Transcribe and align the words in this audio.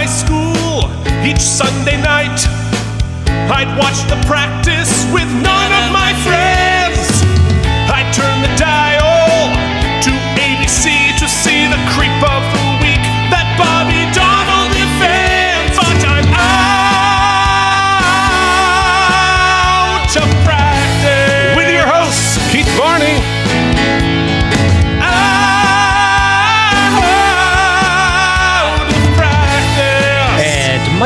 high 0.00 0.06
school, 0.06 0.88
each 1.28 1.42
Sunday 1.42 2.00
night, 2.00 2.40
I'd 3.52 3.68
watch 3.76 4.00
the 4.08 4.16
practice 4.26 5.04
with 5.12 5.28
none 5.44 5.72
of 5.76 5.92
my 5.92 6.12
friends. 6.24 7.04
I'd 7.92 8.10
turn 8.14 8.40
the 8.40 8.48
dial 8.56 8.79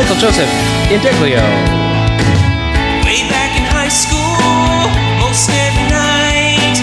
Michael 0.04 0.20
Joseph 0.20 0.52
Indiglio. 0.92 1.40
Way 3.08 3.24
back 3.32 3.56
in 3.56 3.64
high 3.64 3.88
school, 3.88 4.92
most 5.16 5.48
every 5.48 5.88
night, 5.88 6.76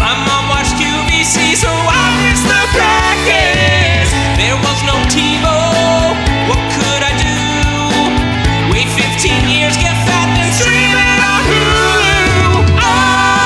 my 0.00 0.16
mom 0.24 0.48
watched 0.48 0.72
QVC, 0.80 1.60
so 1.60 1.68
I 1.68 2.08
missed 2.24 2.48
the 2.48 2.64
practice. 2.72 4.08
There 4.40 4.56
was 4.56 4.80
no 4.88 4.96
TiVo, 5.12 6.16
what 6.48 6.64
could 6.72 7.04
I 7.04 7.12
do? 7.20 7.36
Wait 8.72 8.88
15 8.96 9.44
years, 9.44 9.76
get 9.76 9.92
fat, 10.08 10.32
then 10.32 10.48
stream 10.56 10.96
it 10.96 11.20
on 11.20 11.44
Hulu. 11.44 12.80
Out 12.80 13.44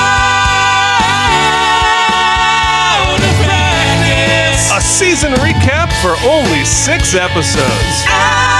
oh, 3.03 3.19
of 3.19 3.35
practice. 3.43 4.71
A 4.71 4.79
season 4.79 5.35
recap 5.43 5.91
for 5.99 6.15
only 6.23 6.63
six 6.63 7.15
episodes. 7.15 8.07
Out 8.07 8.58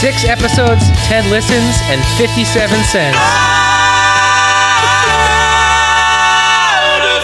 Six 0.00 0.24
episodes, 0.24 0.80
10 1.08 1.30
listens, 1.30 1.76
and 1.90 2.02
57 2.16 2.70
cents. 2.84 3.18
Out 6.72 7.02
of 7.04 7.22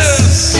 practice. 0.00 0.56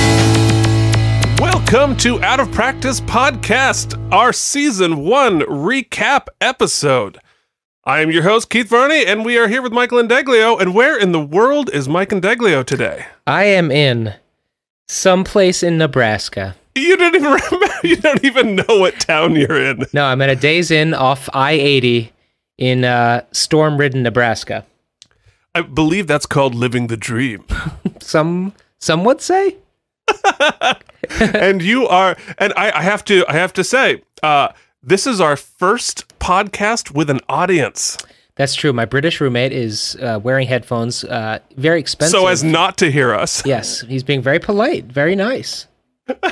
Welcome 1.41 1.97
to 1.97 2.23
Out 2.23 2.41
of 2.41 2.53
Practice 2.53 3.01
Podcast, 3.01 3.97
our 4.13 4.35
season 4.35 4.99
one 4.99 5.41
recap 5.41 6.27
episode. 6.43 7.17
I 7.85 8.01
am 8.01 8.11
your 8.11 8.25
host, 8.25 8.51
Keith 8.51 8.69
Varney, 8.69 9.07
and 9.07 9.25
we 9.25 9.39
are 9.39 9.49
here 9.49 9.63
with 9.63 9.73
Michael 9.73 9.99
Indeglio. 9.99 10.59
And 10.59 10.75
where 10.75 10.99
in 10.99 11.13
the 11.13 11.25
world 11.25 11.71
is 11.73 11.89
Mike 11.89 12.13
Indeglio 12.13 12.63
today? 12.63 13.07
I 13.27 13.45
am 13.45 13.71
in 13.71 14.13
someplace 14.89 15.63
in 15.63 15.79
Nebraska. 15.79 16.55
You 16.77 16.97
didn't 16.97 17.17
even 17.17 17.33
remember, 17.51 17.75
you 17.83 17.97
don't 17.97 18.25
even 18.25 18.57
know 18.57 18.79
what 18.81 19.01
town 19.01 19.35
you're 19.35 19.61
in. 19.61 19.87
No, 19.93 20.05
I'm 20.05 20.21
at 20.21 20.29
a 20.29 20.37
Days 20.37 20.71
Inn 20.71 20.93
off 20.93 21.29
I 21.33 21.53
80 21.53 22.13
in 22.59 22.85
uh, 22.85 23.25
storm 23.33 23.79
ridden 23.79 24.03
Nebraska. 24.03 24.65
I 25.55 25.63
believe 25.63 26.07
that's 26.07 26.27
called 26.27 26.55
living 26.55 26.89
the 26.89 26.97
dream. 26.99 27.45
Some 28.01 28.53
some 28.79 29.05
would 29.05 29.23
say. 29.23 29.57
and 31.21 31.63
you 31.63 31.89
are, 31.89 32.15
and 32.39 32.53
I, 32.57 32.71
I 32.79 32.83
have 32.83 33.05
to, 33.07 33.25
I 33.27 33.33
have 33.33 33.53
to 33.55 33.65
say, 33.65 34.03
uh, 34.23 34.49
this 34.83 35.07
is 35.07 35.21
our 35.21 35.35
first 35.35 36.07
podcast 36.19 36.93
with 36.93 37.09
an 37.09 37.21
audience. 37.29 37.97
That's 38.37 38.55
true. 38.55 38.73
My 38.73 38.85
British 38.85 39.21
roommate 39.21 39.53
is 39.53 39.97
uh, 39.97 40.21
wearing 40.23 40.47
headphones, 40.47 41.05
uh, 41.05 41.39
very 41.57 41.81
expensive. 41.81 42.21
So 42.21 42.27
as 42.27 42.45
not 42.45 42.77
to 42.79 42.91
hear 42.93 43.15
us. 43.15 43.45
yes, 43.47 43.81
he's 43.81 44.03
being 44.03 44.21
very 44.21 44.39
polite, 44.39 44.85
very 44.85 45.17
nice. 45.17 45.67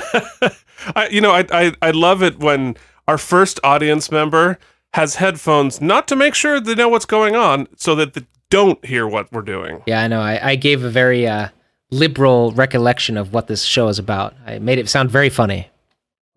I, 0.95 1.07
you 1.11 1.21
know, 1.21 1.31
I, 1.31 1.45
I 1.51 1.73
I 1.81 1.91
love 1.91 2.23
it 2.23 2.39
when 2.39 2.75
our 3.07 3.17
first 3.17 3.59
audience 3.63 4.11
member 4.11 4.57
has 4.93 5.15
headphones, 5.15 5.81
not 5.81 6.07
to 6.07 6.15
make 6.15 6.35
sure 6.35 6.59
they 6.59 6.75
know 6.75 6.89
what's 6.89 7.05
going 7.05 7.35
on, 7.35 7.67
so 7.75 7.95
that 7.95 8.13
they 8.13 8.25
don't 8.49 8.83
hear 8.85 9.07
what 9.07 9.31
we're 9.31 9.41
doing. 9.41 9.83
Yeah, 9.85 10.01
I 10.01 10.07
know. 10.07 10.21
I, 10.21 10.51
I 10.51 10.55
gave 10.55 10.83
a 10.83 10.89
very 10.89 11.27
uh, 11.27 11.49
liberal 11.91 12.51
recollection 12.53 13.17
of 13.17 13.33
what 13.33 13.47
this 13.47 13.63
show 13.63 13.87
is 13.89 13.99
about. 13.99 14.33
I 14.45 14.59
made 14.59 14.79
it 14.79 14.87
sound 14.89 15.11
very 15.11 15.29
funny. 15.29 15.69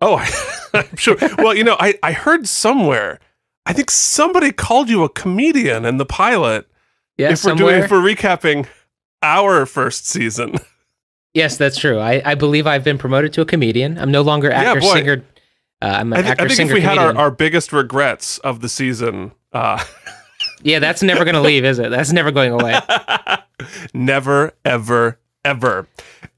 Oh, 0.01 0.17
I'm 0.73 0.95
sure. 0.95 1.15
well, 1.37 1.55
you 1.55 1.63
know, 1.63 1.77
I 1.79 1.95
I 2.03 2.11
heard 2.11 2.47
somewhere. 2.47 3.19
I 3.65 3.73
think 3.73 3.91
somebody 3.91 4.51
called 4.51 4.89
you 4.89 5.03
a 5.03 5.09
comedian 5.09 5.85
in 5.85 5.97
the 5.97 6.05
pilot. 6.05 6.67
Yeah, 7.17 7.27
if 7.27 7.31
we're 7.31 7.35
somewhere. 7.35 7.73
doing, 7.75 7.83
if 7.83 7.91
we're 7.91 8.01
recapping 8.01 8.67
our 9.21 9.65
first 9.65 10.07
season. 10.07 10.55
yes, 11.33 11.57
that's 11.57 11.77
true. 11.77 11.99
I, 11.99 12.21
I 12.25 12.35
believe 12.35 12.67
I've 12.67 12.83
been 12.83 12.97
promoted 12.97 13.33
to 13.33 13.41
a 13.41 13.45
comedian. 13.45 13.97
I'm 13.97 14.11
no 14.11 14.21
longer 14.21 14.51
actor 14.51 14.81
boy. 14.81 14.93
singer. 14.93 15.23
Uh, 15.81 15.85
I'm 15.85 16.13
an 16.13 16.19
I, 16.19 16.21
thi- 16.23 16.29
actor 16.29 16.43
I 16.43 16.47
think 16.47 16.57
singer 16.57 16.71
if 16.71 16.75
we 16.75 16.81
had 16.81 16.97
our, 16.97 17.15
our 17.17 17.31
biggest 17.31 17.71
regrets 17.71 18.37
of 18.39 18.59
the 18.61 18.69
season, 18.69 19.31
uh, 19.53 19.83
yeah, 20.63 20.79
that's 20.79 21.01
never 21.01 21.23
going 21.23 21.35
to 21.35 21.41
leave, 21.41 21.63
is 21.65 21.79
it? 21.79 21.89
That's 21.89 22.11
never 22.11 22.31
going 22.31 22.51
away. 22.51 22.79
Never, 23.93 24.53
ever, 24.63 25.19
ever. 25.43 25.87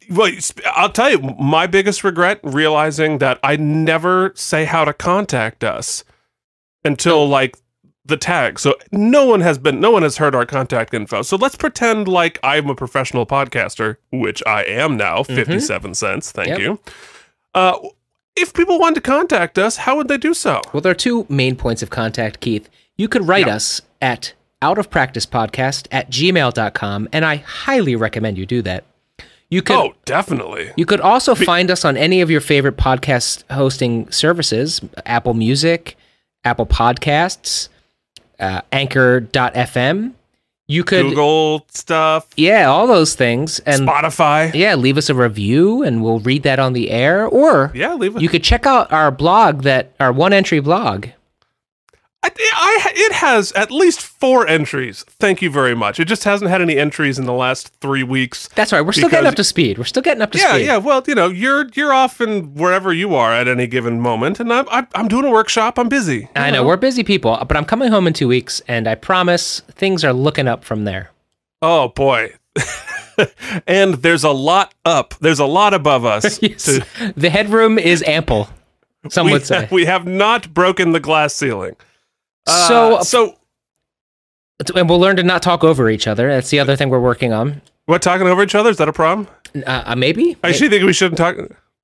Well, 0.09 0.31
I'll 0.73 0.91
tell 0.91 1.11
you, 1.11 1.19
my 1.39 1.67
biggest 1.67 2.03
regret 2.03 2.39
realizing 2.43 3.19
that 3.19 3.39
I 3.43 3.55
never 3.57 4.31
say 4.35 4.65
how 4.65 4.85
to 4.85 4.93
contact 4.93 5.63
us 5.63 6.03
until 6.83 7.27
like 7.27 7.57
the 8.05 8.17
tag. 8.17 8.59
So 8.59 8.75
no 8.91 9.25
one 9.25 9.41
has 9.41 9.57
been, 9.57 9.79
no 9.79 9.91
one 9.91 10.01
has 10.03 10.17
heard 10.17 10.33
our 10.35 10.45
contact 10.45 10.93
info. 10.93 11.21
So 11.21 11.37
let's 11.37 11.55
pretend 11.55 12.07
like 12.07 12.39
I'm 12.43 12.69
a 12.69 12.75
professional 12.75 13.25
podcaster, 13.25 13.97
which 14.11 14.41
I 14.47 14.63
am 14.63 14.97
now. 14.97 15.23
Fifty-seven 15.23 15.93
cents. 15.93 16.31
Thank 16.31 16.49
Yep. 16.49 16.59
you. 16.59 16.79
Uh, 17.53 17.77
if 18.35 18.53
people 18.53 18.79
wanted 18.79 18.95
to 18.95 19.01
contact 19.01 19.57
us, 19.59 19.77
how 19.77 19.97
would 19.97 20.07
they 20.07 20.17
do 20.17 20.33
so? 20.33 20.61
Well, 20.73 20.81
there 20.81 20.91
are 20.91 20.95
two 20.95 21.25
main 21.29 21.55
points 21.55 21.83
of 21.83 21.89
contact, 21.89 22.39
Keith. 22.39 22.69
You 22.97 23.07
could 23.07 23.27
write 23.27 23.47
Yeah. 23.47 23.55
us 23.55 23.81
at 24.01 24.33
outofpracticepodcast 24.61 25.87
at 25.91 26.09
gmail.com, 26.09 27.09
and 27.11 27.25
I 27.25 27.37
highly 27.37 27.95
recommend 27.95 28.37
you 28.37 28.45
do 28.45 28.61
that. 28.63 28.83
You 29.49 29.61
could 29.61 29.75
oh, 29.75 29.93
definitely. 30.05 30.71
You 30.77 30.85
could 30.85 31.01
also 31.01 31.35
find 31.35 31.69
us 31.69 31.83
on 31.83 31.97
any 31.97 32.21
of 32.21 32.31
your 32.31 32.39
favorite 32.39 32.77
podcast 32.77 33.43
hosting 33.51 34.09
services 34.09 34.79
Apple 35.05 35.33
Music, 35.33 35.97
Apple 36.45 36.65
Podcasts, 36.65 37.67
uh, 38.41 38.61
Anchor.fm. 38.71 40.13
You 40.67 40.85
could, 40.85 41.03
Google 41.09 41.65
stuff, 41.69 42.29
yeah, 42.37 42.67
all 42.67 42.87
those 42.87 43.13
things. 43.13 43.59
And 43.59 43.85
Spotify. 43.87 44.53
yeah, 44.53 44.75
leave 44.75 44.97
us 44.97 45.09
a 45.09 45.15
review 45.15 45.83
and 45.83 46.01
we'll 46.01 46.19
read 46.19 46.43
that 46.43 46.59
on 46.59 46.71
the 46.71 46.91
air. 46.91 47.25
Or 47.27 47.71
Yeah, 47.75 47.93
leave 47.95 48.15
it. 48.15 48.21
you 48.21 48.29
could 48.29 48.43
check 48.43 48.65
out 48.65 48.89
our 48.93 49.11
blog, 49.11 49.63
that 49.63 49.91
our 49.99 50.13
one 50.13 50.31
entry 50.31 50.61
blog. 50.61 51.07
I, 52.23 52.29
I, 52.37 52.91
it 52.93 53.13
has 53.13 53.51
at 53.53 53.71
least 53.71 53.99
four 54.01 54.47
entries. 54.47 55.03
Thank 55.07 55.41
you 55.41 55.49
very 55.49 55.73
much. 55.75 55.99
It 55.99 56.05
just 56.05 56.23
hasn't 56.23 56.51
had 56.51 56.61
any 56.61 56.77
entries 56.77 57.17
in 57.17 57.25
the 57.25 57.33
last 57.33 57.73
three 57.81 58.03
weeks. 58.03 58.47
That's 58.49 58.71
right. 58.71 58.81
We're 58.81 58.91
still 58.91 59.09
getting 59.09 59.25
up 59.27 59.35
to 59.35 59.43
speed. 59.43 59.79
We're 59.79 59.85
still 59.85 60.03
getting 60.03 60.21
up 60.21 60.31
to 60.33 60.37
Yeah, 60.37 60.49
speed. 60.53 60.59
yeah. 60.65 60.73
Yeah. 60.73 60.77
Well, 60.77 61.03
you 61.07 61.15
know, 61.15 61.27
you're 61.29 61.67
you're 61.73 61.91
often 61.93 62.53
wherever 62.53 62.93
you 62.93 63.15
are 63.15 63.33
at 63.33 63.47
any 63.47 63.65
given 63.65 63.99
moment, 63.99 64.39
and 64.39 64.53
I'm 64.53 64.67
I'm, 64.69 64.87
I'm 64.93 65.07
doing 65.07 65.25
a 65.25 65.31
workshop. 65.31 65.79
I'm 65.79 65.89
busy. 65.89 66.29
I 66.35 66.51
know 66.51 66.63
we're 66.63 66.77
busy 66.77 67.03
people, 67.03 67.43
but 67.47 67.57
I'm 67.57 67.65
coming 67.65 67.89
home 67.91 68.05
in 68.05 68.13
two 68.13 68.27
weeks, 68.27 68.61
and 68.67 68.87
I 68.87 68.93
promise 68.95 69.61
things 69.71 70.03
are 70.03 70.13
looking 70.13 70.47
up 70.47 70.63
from 70.63 70.83
there. 70.85 71.09
Oh 71.63 71.87
boy. 71.87 72.33
and 73.67 73.95
there's 73.95 74.23
a 74.23 74.31
lot 74.31 74.73
up. 74.85 75.13
There's 75.21 75.39
a 75.39 75.45
lot 75.45 75.73
above 75.73 76.05
us. 76.05 76.39
Yes. 76.43 76.65
to- 76.65 77.13
The 77.15 77.29
headroom 77.29 77.79
is 77.79 78.03
ample. 78.03 78.49
Some 79.09 79.25
we, 79.27 79.33
would 79.33 79.45
say. 79.45 79.67
we 79.71 79.85
have 79.85 80.05
not 80.05 80.53
broken 80.53 80.91
the 80.91 80.99
glass 80.99 81.33
ceiling. 81.33 81.75
Uh, 82.47 82.67
so, 82.67 83.01
so 83.03 83.35
and 84.75 84.87
we'll 84.89 84.99
learn 84.99 85.15
to 85.17 85.23
not 85.23 85.41
talk 85.41 85.63
over 85.63 85.89
each 85.89 86.07
other. 86.07 86.27
That's 86.27 86.49
the 86.49 86.59
other 86.59 86.75
thing 86.75 86.89
we're 86.89 86.99
working 86.99 87.33
on. 87.33 87.61
what 87.85 88.01
talking 88.01 88.27
over 88.27 88.43
each 88.43 88.55
other 88.55 88.69
is 88.69 88.77
that 88.77 88.87
a 88.89 88.93
problem? 88.93 89.27
Uh, 89.55 89.83
uh, 89.87 89.95
maybe. 89.95 90.37
I 90.43 90.49
actually 90.49 90.69
think 90.69 90.85
we 90.85 90.93
shouldn't 90.93 91.17
talk. 91.17 91.35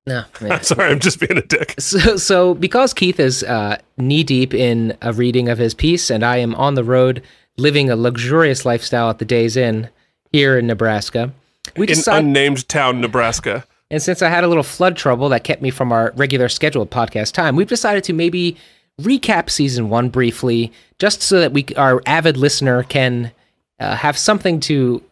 No. 0.06 0.24
I'm 0.40 0.62
sorry, 0.62 0.90
I'm 0.90 1.00
just 1.00 1.20
being 1.20 1.36
a 1.36 1.42
dick. 1.42 1.74
So, 1.80 2.16
so 2.16 2.54
because 2.54 2.94
Keith 2.94 3.20
is 3.20 3.42
uh, 3.44 3.78
knee 3.98 4.22
deep 4.24 4.54
in 4.54 4.96
a 5.02 5.12
reading 5.12 5.48
of 5.48 5.58
his 5.58 5.74
piece, 5.74 6.10
and 6.10 6.24
I 6.24 6.38
am 6.38 6.54
on 6.54 6.74
the 6.74 6.84
road 6.84 7.22
living 7.56 7.90
a 7.90 7.96
luxurious 7.96 8.64
lifestyle 8.64 9.10
at 9.10 9.18
the 9.18 9.24
Days 9.24 9.56
Inn 9.56 9.88
here 10.32 10.56
in 10.58 10.66
Nebraska, 10.66 11.32
we 11.76 11.84
In 11.86 11.94
decided. 11.94 12.26
unnamed 12.26 12.68
town, 12.68 13.00
Nebraska. 13.00 13.66
and 13.90 14.00
since 14.00 14.22
I 14.22 14.28
had 14.28 14.44
a 14.44 14.48
little 14.48 14.62
flood 14.62 14.96
trouble 14.96 15.28
that 15.30 15.44
kept 15.44 15.60
me 15.60 15.70
from 15.70 15.90
our 15.92 16.12
regular 16.16 16.48
scheduled 16.48 16.90
podcast 16.90 17.32
time, 17.32 17.56
we've 17.56 17.68
decided 17.68 18.04
to 18.04 18.12
maybe 18.12 18.56
recap 19.00 19.50
season 19.50 19.88
one 19.88 20.08
briefly, 20.08 20.72
just 20.98 21.22
so 21.22 21.40
that 21.40 21.52
we, 21.52 21.66
our 21.76 22.02
avid 22.06 22.36
listener, 22.36 22.82
can 22.82 23.32
uh, 23.80 23.96
have 23.96 24.18
something 24.18 24.60
to 24.60 25.02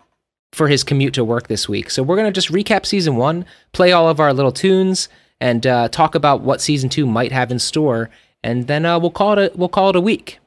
for 0.53 0.69
his 0.69 0.85
commute 0.85 1.15
to 1.15 1.25
work 1.25 1.49
this 1.49 1.69
week. 1.69 1.91
So 1.91 2.03
we're 2.03 2.17
gonna 2.17 2.33
just 2.33 2.51
recap 2.51 2.87
season 2.87 3.17
one, 3.17 3.45
play 3.73 3.93
all 3.93 4.09
of 4.09 4.21
our 4.21 4.33
little 4.33 4.53
tunes, 4.53 5.09
and 5.41 5.67
uh, 5.67 5.89
talk 5.89 6.15
about 6.15 6.41
what 6.41 6.61
season 6.61 6.89
two 6.89 7.07
might 7.07 7.33
have 7.33 7.51
in 7.51 7.59
store, 7.59 8.11
and 8.43 8.67
then 8.67 8.87
uh, 8.87 8.99
we'll 8.99 9.11
call 9.11 9.39
it 9.39 9.53
a, 9.53 9.57
we'll 9.57 9.69
call 9.69 9.91
it 9.91 9.97
a 9.97 10.01
week. 10.01 10.39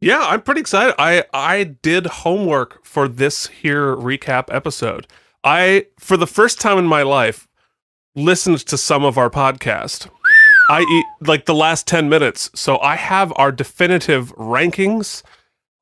Yeah, 0.00 0.20
I'm 0.20 0.42
pretty 0.42 0.60
excited. 0.60 0.94
I 0.98 1.24
I 1.34 1.64
did 1.64 2.06
homework 2.06 2.84
for 2.84 3.08
this 3.08 3.48
here 3.48 3.94
recap 3.96 4.52
episode. 4.54 5.06
I, 5.44 5.86
for 5.98 6.16
the 6.16 6.26
first 6.26 6.60
time 6.60 6.78
in 6.78 6.86
my 6.86 7.02
life, 7.02 7.48
listened 8.14 8.58
to 8.58 8.76
some 8.76 9.04
of 9.04 9.16
our 9.16 9.30
podcast. 9.30 10.08
I 10.68 10.82
eat 10.82 11.06
like 11.20 11.46
the 11.46 11.54
last 11.54 11.86
10 11.86 12.08
minutes. 12.08 12.50
So 12.54 12.78
I 12.78 12.96
have 12.96 13.32
our 13.36 13.50
definitive 13.50 14.34
rankings, 14.36 15.22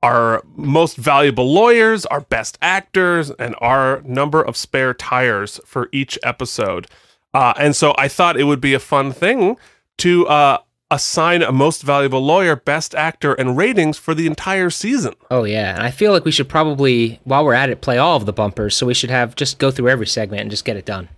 our 0.02 0.42
most 0.54 0.96
valuable 0.96 1.52
lawyers, 1.52 2.06
our 2.06 2.20
best 2.20 2.56
actors, 2.62 3.30
and 3.32 3.54
our 3.60 4.00
number 4.02 4.42
of 4.42 4.56
spare 4.56 4.94
tires 4.94 5.60
for 5.64 5.88
each 5.92 6.18
episode. 6.22 6.86
Uh, 7.34 7.52
and 7.58 7.74
so 7.74 7.94
I 7.98 8.08
thought 8.08 8.38
it 8.38 8.44
would 8.44 8.60
be 8.60 8.74
a 8.74 8.78
fun 8.78 9.12
thing 9.12 9.56
to 9.98 10.26
uh, 10.28 10.58
assign 10.90 11.42
a 11.42 11.52
most 11.52 11.82
valuable 11.82 12.24
lawyer, 12.24 12.56
best 12.56 12.94
actor, 12.94 13.34
and 13.34 13.56
ratings 13.56 13.98
for 13.98 14.14
the 14.14 14.26
entire 14.26 14.70
season. 14.70 15.14
Oh 15.30 15.44
yeah, 15.44 15.74
and 15.74 15.82
I 15.82 15.90
feel 15.90 16.12
like 16.12 16.24
we 16.24 16.30
should 16.30 16.48
probably, 16.48 17.20
while 17.24 17.44
we're 17.44 17.54
at 17.54 17.70
it, 17.70 17.80
play 17.80 17.98
all 17.98 18.16
of 18.16 18.26
the 18.26 18.32
bumpers. 18.32 18.76
So 18.76 18.86
we 18.86 18.94
should 18.94 19.10
have 19.10 19.34
just 19.34 19.58
go 19.58 19.70
through 19.70 19.88
every 19.88 20.06
segment 20.06 20.42
and 20.42 20.50
just 20.50 20.64
get 20.64 20.76
it 20.76 20.86
done. 20.86 21.08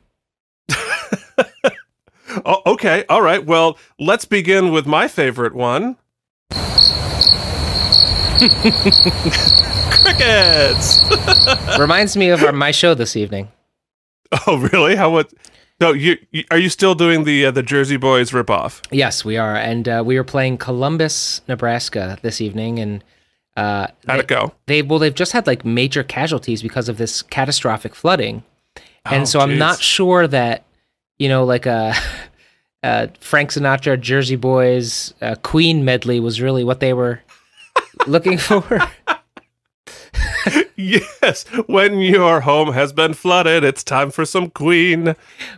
Oh, 2.50 2.62
okay. 2.64 3.04
All 3.10 3.20
right. 3.20 3.44
Well, 3.44 3.76
let's 3.98 4.24
begin 4.24 4.72
with 4.72 4.86
my 4.86 5.06
favorite 5.06 5.54
one. 5.54 5.98
Crickets. 9.90 11.02
Reminds 11.78 12.16
me 12.16 12.30
of 12.30 12.42
our, 12.42 12.52
my 12.52 12.70
show 12.70 12.94
this 12.94 13.16
evening. 13.16 13.48
Oh, 14.46 14.56
really? 14.72 14.96
How 14.96 15.10
what? 15.10 15.30
No, 15.78 15.92
you, 15.92 16.16
you 16.30 16.44
are 16.50 16.56
you 16.56 16.70
still 16.70 16.94
doing 16.94 17.24
the 17.24 17.46
uh, 17.46 17.50
the 17.50 17.62
Jersey 17.62 17.98
Boys 17.98 18.30
ripoff? 18.30 18.82
Yes, 18.90 19.24
we 19.26 19.36
are, 19.36 19.54
and 19.54 19.86
uh, 19.86 20.02
we 20.04 20.16
are 20.16 20.24
playing 20.24 20.56
Columbus, 20.56 21.42
Nebraska 21.48 22.18
this 22.22 22.40
evening, 22.40 22.78
and 22.78 23.04
uh, 23.56 23.88
How'd 24.06 24.16
they, 24.16 24.20
it 24.20 24.26
go? 24.26 24.54
they 24.66 24.82
well, 24.82 24.98
they've 24.98 25.14
just 25.14 25.32
had 25.32 25.46
like 25.46 25.64
major 25.66 26.02
casualties 26.02 26.62
because 26.62 26.88
of 26.88 26.96
this 26.96 27.20
catastrophic 27.22 27.94
flooding, 27.94 28.42
and 29.04 29.22
Oh, 29.22 29.26
so 29.26 29.40
I'm 29.40 29.58
not 29.58 29.80
sure 29.80 30.26
that 30.26 30.64
you 31.18 31.28
know, 31.28 31.44
like 31.44 31.66
a. 31.66 31.94
Uh, 32.82 33.08
Frank 33.20 33.50
Sinatra, 33.50 34.00
Jersey 34.00 34.36
Boys, 34.36 35.12
uh, 35.20 35.34
Queen 35.42 35.84
medley 35.84 36.20
was 36.20 36.40
really 36.40 36.62
what 36.62 36.80
they 36.80 36.92
were 36.92 37.20
looking 38.06 38.38
for. 38.38 38.80
Yes. 40.78 41.44
When 41.66 41.98
your 41.98 42.40
home 42.42 42.72
has 42.72 42.92
been 42.92 43.12
flooded, 43.12 43.64
it's 43.64 43.82
time 43.82 44.12
for 44.12 44.24
some 44.24 44.48
Queen. 44.48 45.16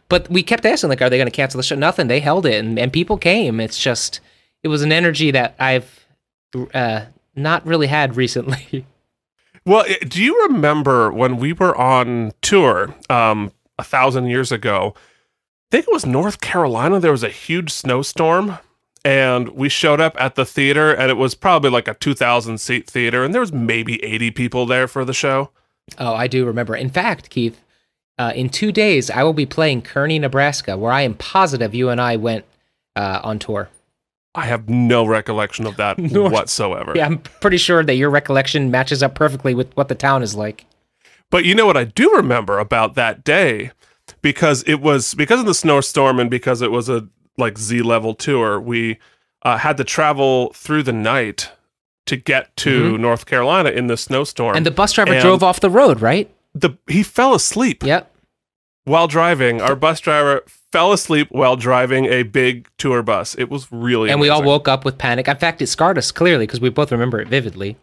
But 0.08 0.31
we 0.31 0.43
kept 0.43 0.64
asking, 0.64 0.88
like, 0.88 1.02
are 1.02 1.11
they 1.11 1.19
going 1.19 1.26
to 1.26 1.31
cancel 1.31 1.58
the 1.58 1.62
show? 1.62 1.75
Nothing. 1.75 2.08
They 2.08 2.20
held 2.20 2.46
it, 2.46 2.55
and, 2.55 2.78
and 2.78 2.90
people 2.90 3.19
came. 3.19 3.61
It's 3.61 3.78
just, 3.78 4.20
it 4.62 4.69
was 4.69 4.81
an 4.81 4.93
energy 4.93 5.31
that 5.31 5.55
I've 5.58 6.06
uh, 6.73 7.02
not 7.37 7.66
really 7.66 7.87
had 7.87 8.16
recently. 8.16 8.87
Well, 9.66 9.84
do 10.08 10.23
you 10.23 10.44
remember 10.44 11.12
when 11.12 11.37
we 11.37 11.52
were 11.52 11.76
on 11.76 12.32
tour 12.40 12.94
um, 13.11 13.52
a 13.78 13.84
thousand 13.84 14.28
years 14.28 14.50
ago? 14.50 14.94
I 15.70 15.76
think 15.76 15.87
it 15.87 15.93
was 15.93 16.05
North 16.05 16.40
Carolina. 16.40 16.99
There 16.99 17.12
was 17.12 17.22
a 17.22 17.28
huge 17.28 17.70
snowstorm, 17.72 18.58
and 19.05 19.50
we 19.50 19.69
showed 19.69 20.00
up 20.00 20.20
at 20.20 20.34
the 20.34 20.44
theater, 20.44 20.93
and 20.93 21.12
it 21.12 21.17
was 21.17 21.37
probably 21.37 21.70
like 21.70 21.87
a 21.87 21.94
2,000 21.94 22.58
seat 22.58 22.90
theater, 22.90 23.22
and 23.22 23.32
there 23.32 23.40
was 23.40 23.52
maybe 23.52 24.02
80 24.02 24.32
people 24.32 24.67
there 24.67 24.88
for 24.88 25.05
the 25.05 25.14
show. 25.14 25.50
oh, 25.99 26.12
I 26.12 26.26
do 26.26 26.44
remember. 26.44 26.75
In 26.75 26.90
fact, 26.90 27.31
Keith, 27.31 27.61
uh, 28.19 28.32
in 28.34 28.49
two 28.49 28.72
days, 28.72 29.11
I 29.11 29.22
will 29.22 29.32
be 29.32 29.46
playing 29.46 29.82
Kearney, 29.82 30.19
Nebraska, 30.19 30.76
where 30.76 30.90
I 30.90 31.02
am 31.02 31.14
positive 31.14 31.73
you 31.73 31.88
and 31.88 32.00
I 32.00 32.16
went 32.16 32.44
uh, 32.96 33.20
on 33.23 33.38
tour. 33.38 33.69
I 34.34 34.46
have 34.46 34.69
no 34.69 35.06
recollection 35.06 35.66
of 35.66 35.76
that 35.76 35.99
Nor- 36.12 36.31
whatsoever. 36.32 36.94
Yeah, 36.96 37.06
I'm 37.06 37.19
pretty 37.19 37.58
sure 37.58 37.84
that 37.84 37.94
your 37.94 38.11
recollection 38.11 38.73
matches 38.73 39.05
up 39.05 39.14
perfectly 39.14 39.55
with 39.55 39.73
what 39.76 39.87
the 39.87 39.94
town 39.94 40.25
is 40.25 40.34
like. 40.34 40.66
But 41.31 41.44
you 41.44 41.55
know 41.55 41.66
what 41.66 41.76
I 41.76 41.84
do 41.84 42.12
remember 42.16 42.58
about 42.58 42.96
that 42.96 43.23
day 43.23 43.70
because 44.22 44.62
it 44.64 44.81
was 44.81 45.14
because 45.14 45.40
of 45.40 45.46
the 45.46 45.55
snowstorm 45.55 46.19
and 46.20 46.31
because 46.31 46.62
it 46.62 46.70
was 46.70 46.88
a 46.88 47.08
like 47.38 47.58
Z 47.58 47.82
level 47.82 48.14
tour, 48.14 48.61
we 48.61 48.99
uh, 49.43 49.56
had 49.58 49.76
to 49.78 49.84
travel 49.84 50.52
through 50.55 50.82
the 50.82 50.93
night 50.93 51.50
to 52.06 52.17
get 52.17 52.55
to 52.56 52.99
North 52.99 53.26
Carolina 53.26 53.70
in 53.70 53.87
the 53.87 53.96
snowstorm. 53.96 54.50
Mm-hmm. 54.50 54.56
And 54.58 54.67
the 54.67 54.70
bus 54.70 54.93
driver 54.93 55.12
And- 55.12 55.22
drove 55.22 55.43
off 55.43 55.61
the 55.61 55.70
road, 55.70 56.00
right? 56.00 56.31
the 56.52 56.70
he 56.88 57.05
fell 57.05 57.32
asleep 57.34 57.84
Yep. 57.84 58.11
while 58.84 59.06
driving. 59.06 59.61
Our 59.62 59.76
bus 59.76 60.00
driver 60.00 60.43
fell 60.73 60.93
asleep 60.93 61.28
while 61.31 61.55
driving 61.55 62.06
a 62.06 62.25
big 62.25 62.69
tour 62.76 63.02
bus. 63.05 63.37
It 63.37 63.49
was 63.49 63.70
really 63.70 64.11
And 64.11 64.20
we 64.20 64.28
all 64.28 64.43
woke 64.43 64.66
up 64.66 64.84
with 64.84 64.99
panic. 64.99 65.28
In 65.28 65.37
fact, 65.37 65.62
it 65.62 65.69
scarred 65.69 65.96
us 65.96 66.11
clearly 66.11 66.46
because 66.46 66.61
we 66.61 66.69
both 66.69 66.90
remember 66.90 67.20
it 67.20 67.28
vividly. 67.28 67.76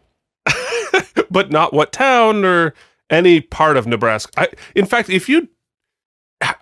but 1.31 1.49
not 1.49 1.73
what 1.73 1.91
town 1.91 2.43
or 2.43 2.73
any 3.09 3.39
part 3.39 3.77
of 3.77 3.87
Nebraska. 3.87 4.31
I, 4.37 4.47
in 4.75 4.85
fact, 4.85 5.09
if 5.09 5.29
you, 5.29 5.47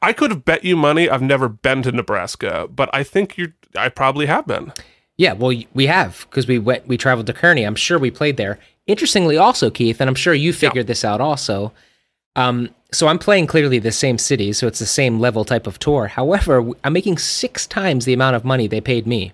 I 0.02 0.14
could 0.14 0.32
have 0.32 0.46
bet 0.46 0.64
you 0.64 0.76
money 0.76 1.10
I've 1.10 1.22
never 1.22 1.50
been 1.50 1.84
to 1.84 1.92
Nebraska, 1.92 2.68
but 2.74 2.90
I 2.94 3.04
think 3.04 3.38
you, 3.38 3.54
I 3.76 3.90
probably 3.90 4.26
have 4.28 4.48
been. 4.48 4.72
Yeah, 5.18 5.34
well, 5.34 5.58
we 5.74 5.86
have 5.86 6.26
because 6.30 6.48
we 6.48 6.60
went, 6.60 6.88
we 6.88 6.98
traveled 6.98 7.28
to 7.28 7.34
Kearney. 7.34 7.64
I'm 7.64 7.76
sure 7.76 7.98
we 7.98 8.12
played 8.12 8.38
there. 8.38 8.60
Interestingly, 8.88 9.38
also 9.38 9.70
Keith, 9.70 10.00
and 10.00 10.10
I'm 10.10 10.16
sure 10.16 10.34
you 10.34 10.54
figured 10.54 10.88
this 10.88 11.04
out 11.04 11.22
also. 11.22 11.74
Um, 12.36 12.70
so 12.92 13.08
I'm 13.08 13.20
playing 13.20 13.48
clearly 13.48 13.80
the 13.80 13.92
same 13.92 14.18
city, 14.18 14.54
so 14.54 14.68
it's 14.68 14.80
the 14.80 14.86
same 14.86 15.20
level 15.20 15.44
type 15.46 15.68
of 15.68 15.80
tour. 15.80 16.08
However, 16.08 16.70
I'm 16.84 16.94
making 16.94 17.18
six 17.18 17.66
times 17.66 18.06
the 18.06 18.14
amount 18.14 18.36
of 18.36 18.46
money 18.46 18.68
they 18.68 18.82
paid 18.82 19.08
me. 19.08 19.34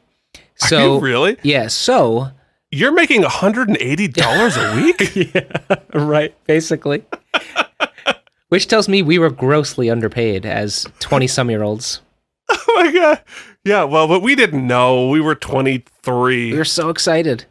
So 0.55 0.99
really? 0.99 1.37
yeah, 1.43 1.67
so 1.67 2.31
You're 2.71 2.93
making 2.93 3.23
$180 3.23 4.57
a 4.57 4.75
week? 4.81 5.15
yeah, 5.35 5.79
right, 5.93 6.33
basically. 6.45 7.03
Which 8.51 8.67
tells 8.67 8.89
me 8.89 9.01
we 9.01 9.17
were 9.17 9.29
grossly 9.29 9.89
underpaid 9.89 10.45
as 10.45 10.85
20 10.99 11.25
some 11.27 11.49
year 11.49 11.63
olds. 11.63 12.01
oh 12.49 12.73
my 12.75 12.91
God. 12.91 13.21
Yeah, 13.63 13.85
well, 13.85 14.09
but 14.09 14.21
we 14.21 14.35
didn't 14.35 14.67
know. 14.67 15.07
We 15.07 15.21
were 15.21 15.35
23. 15.35 16.51
We 16.51 16.57
were 16.57 16.65
so 16.65 16.89
excited. 16.89 17.45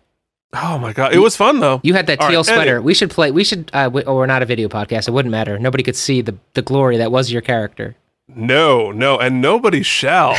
oh 0.52 0.78
my 0.78 0.92
God. 0.92 1.14
It 1.14 1.20
was 1.20 1.36
fun 1.36 1.60
though. 1.60 1.80
You 1.82 1.94
had 1.94 2.06
that 2.08 2.20
All 2.20 2.26
right, 2.26 2.32
teal 2.32 2.40
any- 2.40 2.54
sweater. 2.54 2.82
We 2.82 2.92
should 2.92 3.10
play. 3.10 3.30
We 3.30 3.44
should. 3.44 3.70
Uh, 3.72 3.88
we, 3.90 4.04
oh, 4.04 4.14
we're 4.16 4.26
not 4.26 4.42
a 4.42 4.46
video 4.46 4.68
podcast. 4.68 5.08
It 5.08 5.12
wouldn't 5.12 5.32
matter. 5.32 5.58
Nobody 5.58 5.82
could 5.82 5.96
see 5.96 6.20
the 6.20 6.36
the 6.52 6.60
glory 6.62 6.98
that 6.98 7.10
was 7.10 7.32
your 7.32 7.40
character. 7.40 7.96
No, 8.28 8.92
no, 8.92 9.18
and 9.18 9.40
nobody 9.40 9.82
shall. 9.82 10.36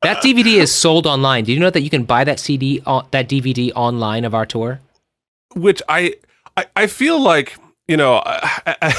That 0.02 0.22
DVD 0.22 0.58
is 0.58 0.70
sold 0.72 1.06
online. 1.06 1.44
Do 1.44 1.52
you 1.52 1.58
know 1.58 1.70
that 1.70 1.80
you 1.80 1.90
can 1.90 2.04
buy 2.04 2.22
that 2.24 2.38
CD, 2.38 2.80
on, 2.86 3.06
that 3.10 3.28
DVD 3.28 3.72
online 3.74 4.24
of 4.24 4.34
our 4.34 4.46
tour? 4.46 4.80
which 5.54 5.80
I, 5.88 6.14
I 6.56 6.66
I 6.76 6.86
feel 6.86 7.18
like 7.18 7.56
you 7.88 7.96
know 7.96 8.22
I, 8.24 8.94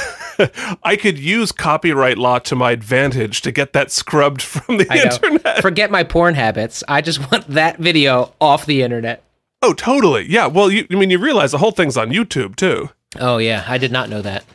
I 0.84 0.96
could 0.96 1.18
use 1.20 1.52
copyright 1.52 2.18
law 2.18 2.40
to 2.40 2.56
my 2.56 2.72
advantage 2.72 3.42
to 3.42 3.52
get 3.52 3.74
that 3.74 3.92
scrubbed 3.92 4.42
from 4.54 4.78
the 4.78 4.92
internet. 4.92 5.62
Forget 5.62 5.92
my 5.92 6.04
porn 6.04 6.36
habits. 6.36 6.84
I 6.88 7.02
just 7.02 7.32
want 7.32 7.48
that 7.48 7.78
video 7.80 8.34
off 8.40 8.66
the 8.66 8.82
internet. 8.84 9.24
Oh, 9.62 9.74
totally. 9.74 10.26
Yeah. 10.30 10.48
Well, 10.48 10.70
you 10.72 10.86
I 10.92 10.96
mean 10.96 11.10
you 11.10 11.18
realize 11.20 11.52
the 11.52 11.58
whole 11.58 11.72
thing's 11.72 11.98
on 11.98 12.10
YouTube 12.12 12.56
too. 12.56 12.90
Oh 13.20 13.38
yeah, 13.38 13.66
I 13.68 13.78
did 13.78 13.92
not 13.92 14.10
know 14.10 14.22
that. 14.22 14.46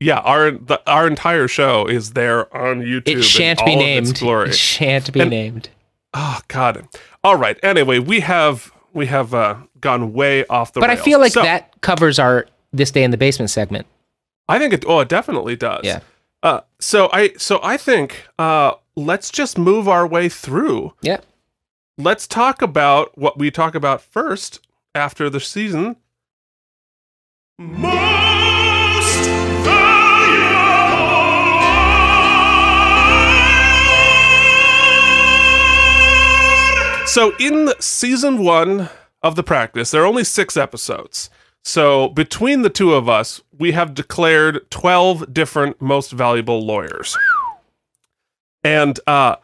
Yeah, 0.00 0.18
our 0.18 0.50
the, 0.50 0.80
our 0.86 1.06
entire 1.06 1.46
show 1.46 1.86
is 1.86 2.12
there 2.14 2.52
on 2.56 2.80
YouTube. 2.80 3.18
It 3.18 3.22
shan't 3.22 3.64
be 3.64 3.76
named. 3.76 4.20
It 4.20 4.54
shan't 4.54 5.12
be 5.12 5.20
And- 5.20 5.30
named. 5.30 5.68
Oh 6.14 6.40
God. 6.48 6.86
All 7.24 7.36
right. 7.36 7.58
Anyway, 7.62 7.98
we 7.98 8.20
have 8.20 8.72
we 8.92 9.06
have 9.06 9.32
uh, 9.32 9.56
gone 9.80 10.12
way 10.12 10.44
off 10.46 10.72
the. 10.72 10.80
Rails. 10.80 10.88
But 10.90 10.98
I 10.98 11.02
feel 11.02 11.20
like 11.20 11.32
So, 11.32 11.42
that 11.42 11.80
covers 11.80 12.18
our 12.18 12.46
this 12.72 12.90
day 12.90 13.04
in 13.04 13.10
the 13.10 13.16
basement 13.16 13.50
segment. 13.50 13.86
I 14.48 14.58
think 14.58 14.72
it. 14.72 14.84
Oh, 14.86 15.00
it 15.00 15.08
definitely 15.08 15.56
does. 15.56 15.84
Yeah. 15.84 16.00
Uh, 16.42 16.60
so 16.80 17.08
I 17.12 17.32
so 17.36 17.60
I 17.62 17.76
think 17.76 18.26
uh, 18.38 18.72
let's 18.96 19.30
just 19.30 19.58
move 19.58 19.88
our 19.88 20.06
way 20.06 20.28
through. 20.28 20.94
Yeah. 21.00 21.20
Let's 21.98 22.26
talk 22.26 22.62
about 22.62 23.16
what 23.16 23.38
we 23.38 23.50
talk 23.50 23.74
about 23.74 24.00
first 24.02 24.60
after 24.94 25.30
the 25.30 25.40
season. 25.40 25.96
Most 27.58 27.92
valuable. 29.62 29.92
So 37.06 37.34
in 37.38 37.72
season 37.78 38.42
one 38.42 38.88
of 39.22 39.36
the 39.36 39.42
practice, 39.42 39.90
there 39.90 40.02
are 40.02 40.06
only 40.06 40.24
six 40.24 40.56
episodes. 40.56 41.28
So 41.64 42.08
between 42.08 42.62
the 42.62 42.70
two 42.70 42.94
of 42.94 43.08
us, 43.08 43.40
we 43.56 43.72
have 43.72 43.94
declared 43.94 44.68
12 44.70 45.32
different 45.32 45.80
most 45.80 46.10
valuable 46.12 46.64
lawyers. 46.64 47.16
And 48.64 48.98
uh 49.06 49.36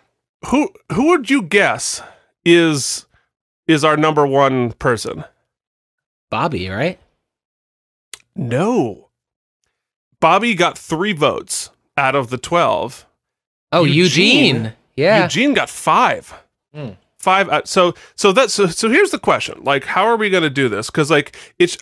who 0.47 0.71
who 0.93 1.09
would 1.09 1.31
you 1.31 1.43
guess 1.43 2.03
is 2.45 3.07
is 3.67 3.85
our 3.85 3.97
number 3.97 4.27
one 4.27 4.73
person? 4.73 5.25
Bobby, 6.31 6.69
right? 6.69 6.99
No. 8.37 9.09
Bobby 10.21 10.55
got 10.55 10.77
3 10.77 11.13
votes 11.13 11.71
out 11.97 12.15
of 12.15 12.31
the 12.31 12.39
12. 12.39 13.07
Oh, 13.73 13.85
Eugene. 13.85 14.55
Eugene. 14.57 14.73
Yeah. 14.97 15.23
Eugene 15.23 15.55
got 15.55 15.71
5. 15.71 16.35
Hmm. 16.75 16.89
Five 17.21 17.49
out, 17.49 17.67
so 17.67 17.95
so 18.15 18.31
that's 18.31 18.55
so, 18.55 18.69
so 18.69 18.89
here's 18.89 19.11
the 19.11 19.19
question. 19.19 19.59
Like 19.65 19.85
how 19.85 20.05
are 20.05 20.17
we 20.17 20.31
going 20.31 20.45
to 20.45 20.51
do 20.51 20.69
this 20.69 20.89
cuz 20.89 21.11
like 21.11 21.35
it's 21.59 21.77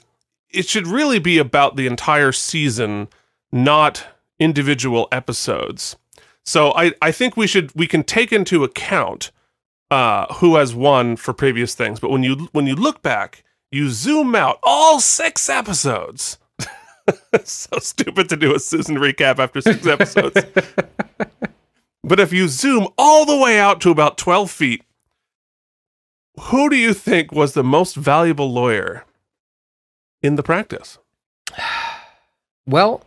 it 0.51 0.69
should 0.69 0.87
really 0.87 1.19
be 1.19 1.39
about 1.39 1.77
the 1.77 1.87
entire 1.87 2.33
season 2.33 3.09
not 3.53 4.07
individual 4.39 5.09
episodes. 5.13 5.97
So 6.45 6.73
I, 6.75 6.93
I 7.03 7.11
think 7.13 7.37
we 7.37 7.47
should 7.47 7.75
we 7.75 7.87
can 7.87 8.05
take 8.05 8.33
into 8.33 8.65
account 8.65 9.33
uh, 9.91 10.33
who 10.35 10.57
has 10.57 10.75
won 10.75 11.17
for 11.17 11.33
previous 11.33 11.75
things. 11.75 12.01
But 12.01 12.11
when 12.11 12.23
you 12.23 12.49
when 12.53 12.67
you 12.67 12.75
look 12.75 13.03
back, 13.03 13.45
you 13.71 13.91
zoom 13.91 14.35
out 14.35 14.59
all 14.63 15.01
six 15.01 15.49
episodes. 15.49 16.39
so 17.45 17.79
stupid 17.79 18.29
to 18.29 18.37
do 18.37 18.55
a 18.55 18.59
season 18.59 18.97
recap 18.97 19.39
after 19.39 19.61
six 19.61 19.87
episodes. 19.87 20.41
but 22.05 22.21
if 22.21 22.33
you 22.33 22.49
zoom 22.49 22.89
all 22.99 23.25
the 23.25 23.37
way 23.37 23.59
out 23.59 23.81
to 23.81 23.91
about 23.91 24.19
12 24.19 24.51
feet, 24.51 24.83
who 26.41 26.69
do 26.69 26.77
you 26.77 26.93
think 26.93 27.33
was 27.33 27.55
the 27.55 27.65
most 27.65 27.97
valuable 27.97 28.53
lawyer 28.53 29.05
in 30.23 30.37
the 30.37 30.43
practice? 30.43 30.99
Well, 32.69 33.05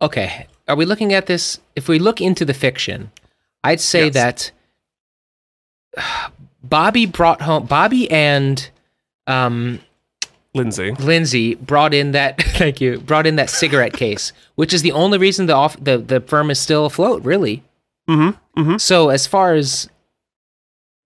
okay. 0.00 0.46
Are 0.68 0.76
we 0.76 0.84
looking 0.84 1.12
at 1.12 1.26
this? 1.26 1.58
If 1.74 1.88
we 1.88 1.98
look 1.98 2.20
into 2.20 2.44
the 2.44 2.54
fiction, 2.54 3.10
I'd 3.64 3.80
say 3.80 4.04
Yes. 4.04 4.14
that 4.14 4.52
Bobby 6.62 7.06
brought 7.06 7.42
home 7.42 7.66
Bobby 7.66 8.08
and 8.12 8.70
um, 9.26 9.80
Lindsay. 10.54 10.92
Lindsay 10.92 11.56
brought 11.56 11.92
in 11.92 12.12
that. 12.12 12.40
thank 12.42 12.80
you. 12.80 13.00
Brought 13.00 13.26
in 13.26 13.34
that 13.36 13.50
cigarette 13.50 13.92
case, 13.92 14.32
which 14.54 14.72
is 14.72 14.82
the 14.82 14.92
only 14.92 15.18
reason 15.18 15.46
the 15.46 15.54
off, 15.54 15.76
the 15.82 15.98
the 15.98 16.20
firm 16.20 16.48
is 16.50 16.60
still 16.60 16.86
afloat. 16.86 17.24
Really. 17.24 17.62
Mm-hmm. 18.08 18.60
Mm-hmm. 18.60 18.76
So 18.76 19.08
as 19.08 19.26
far 19.26 19.54
as 19.54 19.88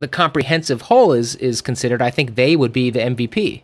the 0.00 0.08
comprehensive 0.08 0.82
whole 0.82 1.14
is 1.14 1.34
is 1.36 1.62
considered, 1.62 2.02
I 2.02 2.10
think 2.10 2.34
they 2.34 2.56
would 2.56 2.74
be 2.74 2.90
the 2.90 3.00
MVP. 3.00 3.62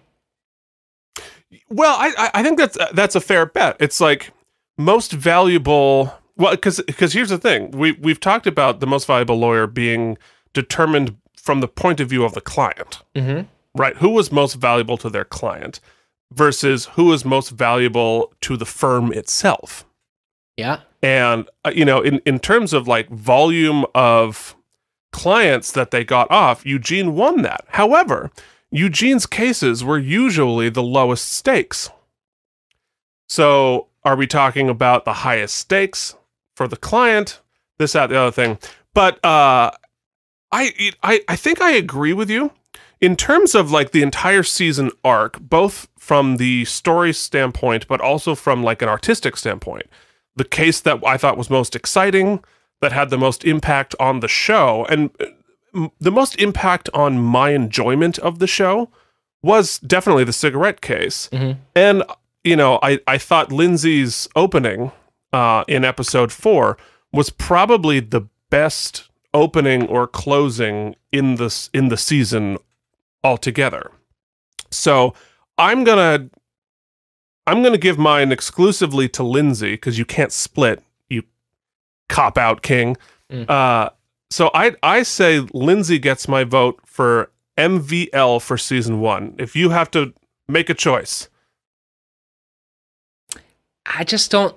Well, 1.68 1.96
I 1.98 2.30
I- 2.34 2.42
think 2.42 2.58
that's 2.58 2.76
that's 2.92 3.14
a 3.14 3.20
fair 3.20 3.46
bet. 3.46 3.76
It's 3.80 4.00
like 4.00 4.30
most 4.78 5.12
valuable. 5.12 6.12
Well, 6.36 6.52
because 6.52 6.80
because 6.86 7.12
here's 7.12 7.28
the 7.30 7.38
thing 7.38 7.70
we 7.70 7.92
we've 7.92 8.20
talked 8.20 8.46
about 8.46 8.80
the 8.80 8.86
most 8.86 9.06
valuable 9.06 9.36
lawyer 9.38 9.66
being 9.66 10.18
determined 10.52 11.16
from 11.40 11.60
the 11.60 11.68
point 11.68 12.00
of 12.00 12.08
view 12.08 12.24
of 12.24 12.32
the 12.34 12.40
client, 12.40 13.02
Mm-hmm. 13.14 13.46
right? 13.74 13.96
Who 13.98 14.10
was 14.10 14.32
most 14.32 14.54
valuable 14.54 14.96
to 14.98 15.10
their 15.10 15.24
client 15.24 15.78
versus 16.32 16.86
who 16.96 17.12
is 17.12 17.24
most 17.24 17.50
valuable 17.50 18.32
to 18.40 18.56
the 18.56 18.64
firm 18.66 19.12
itself. 19.12 19.84
Yeah. 20.56 20.80
And 21.02 21.48
uh, 21.64 21.72
you 21.74 21.84
know, 21.84 22.00
in 22.00 22.20
in 22.24 22.38
terms 22.40 22.72
of 22.72 22.88
like 22.88 23.08
volume 23.10 23.84
of 23.94 24.56
clients 25.12 25.70
that 25.72 25.90
they 25.90 26.02
got 26.04 26.30
off, 26.30 26.64
Eugene 26.66 27.14
won 27.14 27.42
that. 27.42 27.64
However, 27.68 28.30
Eugene's 28.74 29.24
cases 29.24 29.84
were 29.84 29.98
usually 29.98 30.68
the 30.68 30.82
lowest 30.82 31.32
stakes. 31.32 31.90
So, 33.28 33.86
are 34.04 34.16
we 34.16 34.26
talking 34.26 34.68
about 34.68 35.04
the 35.04 35.12
highest 35.12 35.54
stakes 35.54 36.16
for 36.56 36.66
the 36.66 36.76
client? 36.76 37.40
This, 37.78 37.92
that, 37.92 38.08
the 38.08 38.18
other 38.18 38.32
thing. 38.32 38.58
But 38.92 39.24
uh, 39.24 39.70
I, 40.50 40.92
I, 41.02 41.20
I 41.28 41.36
think 41.36 41.60
I 41.60 41.70
agree 41.70 42.12
with 42.12 42.28
you 42.28 42.50
in 43.00 43.14
terms 43.16 43.54
of 43.54 43.70
like 43.70 43.92
the 43.92 44.02
entire 44.02 44.42
season 44.42 44.90
arc, 45.04 45.38
both 45.40 45.88
from 45.96 46.38
the 46.38 46.64
story 46.64 47.12
standpoint, 47.12 47.86
but 47.86 48.00
also 48.00 48.34
from 48.34 48.64
like 48.64 48.82
an 48.82 48.88
artistic 48.88 49.36
standpoint. 49.36 49.84
The 50.34 50.44
case 50.44 50.80
that 50.80 51.00
I 51.06 51.16
thought 51.16 51.38
was 51.38 51.48
most 51.48 51.76
exciting, 51.76 52.42
that 52.80 52.90
had 52.90 53.10
the 53.10 53.18
most 53.18 53.44
impact 53.44 53.94
on 54.00 54.18
the 54.18 54.28
show, 54.28 54.84
and 54.88 55.10
uh, 55.20 55.26
the 56.00 56.10
most 56.12 56.38
impact 56.40 56.88
on 56.94 57.18
my 57.18 57.50
enjoyment 57.50 58.18
of 58.20 58.38
the 58.38 58.46
show 58.46 58.88
was 59.42 59.78
definitely 59.80 60.24
the 60.24 60.32
cigarette 60.32 60.80
case. 60.80 61.28
Mhm. 61.32 61.56
And 61.74 62.02
you 62.44 62.56
know, 62.56 62.78
I 62.82 63.00
I 63.06 63.18
thought 63.18 63.50
Lindsay's 63.52 64.28
opening 64.36 64.92
uh, 65.32 65.64
in 65.66 65.84
episode 65.84 66.30
four 66.32 66.76
was 67.12 67.30
probably 67.30 68.00
the 68.00 68.22
best 68.50 69.08
opening 69.32 69.86
or 69.88 70.06
closing 70.06 70.94
in 71.12 71.36
this 71.36 71.70
in 71.74 71.88
the 71.88 71.96
season 71.96 72.58
altogether. 73.22 73.90
So 74.70 75.14
I'm 75.58 75.84
gonna 75.84 76.28
I'm 77.46 77.62
gonna 77.62 77.78
give 77.78 77.98
mine 77.98 78.32
exclusively 78.32 79.08
to 79.10 79.22
Lindsay 79.22 79.72
because 79.72 79.98
you 79.98 80.04
can't 80.04 80.32
split, 80.32 80.82
you 81.08 81.22
cop 82.08 82.38
out 82.38 82.62
king. 82.62 82.96
Mm. 83.30 83.48
Uh, 83.48 83.90
so 84.34 84.50
I 84.52 84.74
I 84.82 85.04
say 85.04 85.38
Lindsay 85.52 86.00
gets 86.00 86.26
my 86.26 86.42
vote 86.42 86.80
for 86.84 87.30
MVL 87.56 88.42
for 88.42 88.58
season 88.58 89.00
one. 89.00 89.36
If 89.38 89.54
you 89.54 89.70
have 89.70 89.92
to 89.92 90.12
make 90.48 90.68
a 90.68 90.74
choice, 90.74 91.28
I 93.86 94.02
just 94.02 94.32
don't. 94.32 94.56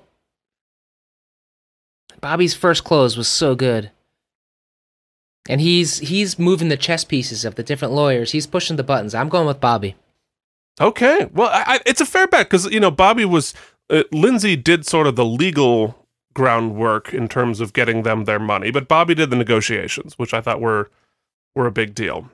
Bobby's 2.22 2.56
first 2.56 2.84
close 2.84 3.16
was 3.16 3.28
so 3.28 3.54
good, 3.54 3.92
and 5.48 5.62
he's 5.62 6.00
he's 6.00 6.40
moving 6.40 6.70
the 6.70 6.78
chess 6.78 7.04
pieces 7.04 7.46
of 7.46 7.54
the 7.54 7.62
different 7.62 7.94
lawyers. 7.94 8.32
He's 8.32 8.48
pushing 8.48 8.78
the 8.78 8.84
buttons. 8.84 9.14
I'm 9.14 9.30
going 9.30 9.46
with 9.46 9.62
Bobby. 9.62 9.96
Okay. 10.82 11.30
Well, 11.32 11.50
I, 11.50 11.76
I, 11.76 11.80
it's 11.86 12.02
a 12.02 12.06
fair 12.06 12.26
bet 12.26 12.50
because 12.50 12.66
you 12.72 12.80
know 12.80 12.90
Bobby 12.90 13.26
was 13.26 13.54
uh, 13.92 14.04
Lindsay 14.12 14.56
did 14.56 14.88
sort 14.88 15.06
of 15.06 15.16
the 15.16 15.26
legal 15.26 16.07
groundwork 16.38 17.16
in 17.16 17.28
terms 17.28 17.60
of 17.60 17.74
getting 17.74 18.04
them 18.04 18.26
their 18.26 18.38
money, 18.38 18.70
but 18.70 18.88
Bobby 18.88 19.16
did 19.16 19.32
the 19.32 19.36
negotiations, 19.36 20.20
which 20.20 20.36
I 20.36 20.40
thought 20.40 20.62
were 20.62 20.92
were 21.56 21.66
a 21.66 21.72
big 21.72 21.96
deal. 21.96 22.30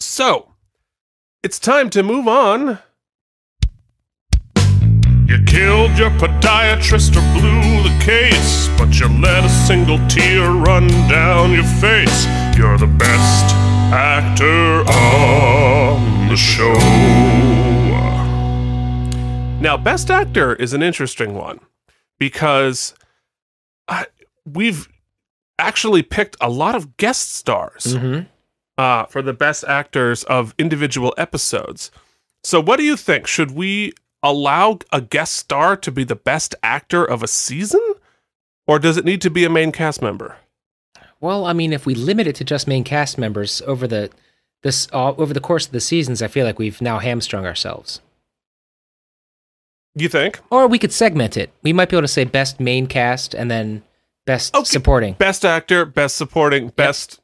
So 0.00 0.48
it's 1.44 1.60
time 1.60 1.90
to 1.90 2.02
move 2.02 2.26
on. 2.26 2.80
You 5.28 5.38
killed 5.46 5.96
your 5.96 6.10
podiatrist 6.18 7.12
or 7.16 7.38
blew 7.38 7.84
the 7.88 7.96
case, 8.04 8.68
but 8.76 8.98
you 8.98 9.06
let 9.20 9.44
a 9.44 9.48
single 9.48 10.00
tear 10.08 10.50
run 10.50 10.88
down 11.08 11.52
your 11.52 11.70
face. 11.78 12.26
You're 12.58 12.78
the 12.78 12.92
best 12.98 13.54
actor 13.94 14.82
on 14.90 16.26
the 16.26 16.36
show. 16.36 16.74
Now, 19.60 19.76
best 19.76 20.10
actor 20.10 20.56
is 20.56 20.72
an 20.72 20.82
interesting 20.82 21.34
one 21.34 21.60
because 22.18 22.94
uh, 23.90 24.04
we've 24.50 24.88
actually 25.58 26.02
picked 26.02 26.36
a 26.40 26.48
lot 26.48 26.74
of 26.74 26.96
guest 26.96 27.34
stars 27.34 27.84
Mm-hmm. 27.94 28.22
uh, 28.78 29.04
for 29.06 29.20
the 29.20 29.34
best 29.34 29.62
actors 29.64 30.24
of 30.24 30.54
individual 30.58 31.12
episodes. 31.18 31.90
So, 32.42 32.60
what 32.62 32.78
do 32.78 32.84
you 32.84 32.96
think? 32.96 33.26
Should 33.26 33.50
we 33.50 33.92
allow 34.22 34.78
a 34.92 35.00
guest 35.02 35.34
star 35.34 35.76
to 35.76 35.92
be 35.92 36.04
the 36.04 36.16
best 36.16 36.54
actor 36.62 37.04
of 37.04 37.22
a 37.22 37.28
season? 37.28 37.82
Or 38.66 38.78
does 38.78 38.96
it 38.96 39.04
need 39.04 39.20
to 39.22 39.30
be 39.30 39.44
a 39.44 39.50
main 39.50 39.72
cast 39.72 40.00
member? 40.00 40.36
Well, 41.20 41.44
I 41.44 41.52
mean, 41.52 41.72
if 41.72 41.84
we 41.84 41.94
limit 41.94 42.26
it 42.26 42.36
to 42.36 42.44
just 42.44 42.66
main 42.68 42.84
cast 42.84 43.18
members 43.18 43.60
over 43.66 43.86
the 43.86 44.10
this 44.62 44.88
uh, 44.92 45.12
over 45.16 45.34
the 45.34 45.40
course 45.40 45.66
of 45.66 45.72
the 45.72 45.80
seasons, 45.80 46.22
I 46.22 46.28
feel 46.28 46.46
like 46.46 46.58
we've 46.58 46.80
now 46.80 46.98
hamstrung 46.98 47.44
ourselves. 47.46 48.00
You 49.94 50.08
think? 50.08 50.40
Or 50.50 50.66
we 50.68 50.78
could 50.78 50.92
segment 50.92 51.36
it. 51.36 51.50
We 51.62 51.72
might 51.72 51.88
be 51.90 51.96
able 51.96 52.02
to 52.02 52.08
say 52.08 52.24
best 52.24 52.60
main 52.60 52.86
cast 52.86 53.34
and 53.34 53.50
then 53.50 53.82
best 54.26 54.54
Okay. 54.54 54.64
supporting. 54.64 55.14
Best 55.14 55.44
actor, 55.44 55.84
best 55.84 56.16
supporting, 56.16 56.68
best. 56.68 57.20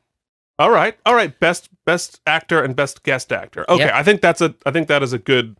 All 0.58 0.70
right, 0.70 0.96
all 1.06 1.14
right. 1.14 1.38
Best 1.38 1.68
best 1.84 2.20
actor 2.26 2.62
and 2.62 2.74
best 2.74 3.02
guest 3.02 3.30
actor. 3.32 3.64
Okay, 3.70 3.84
Yep. 3.84 3.94
I 3.94 4.02
think 4.02 4.20
that's 4.20 4.40
a. 4.40 4.54
I 4.64 4.70
think 4.70 4.88
that 4.88 5.02
is 5.02 5.12
a 5.12 5.18
good, 5.18 5.56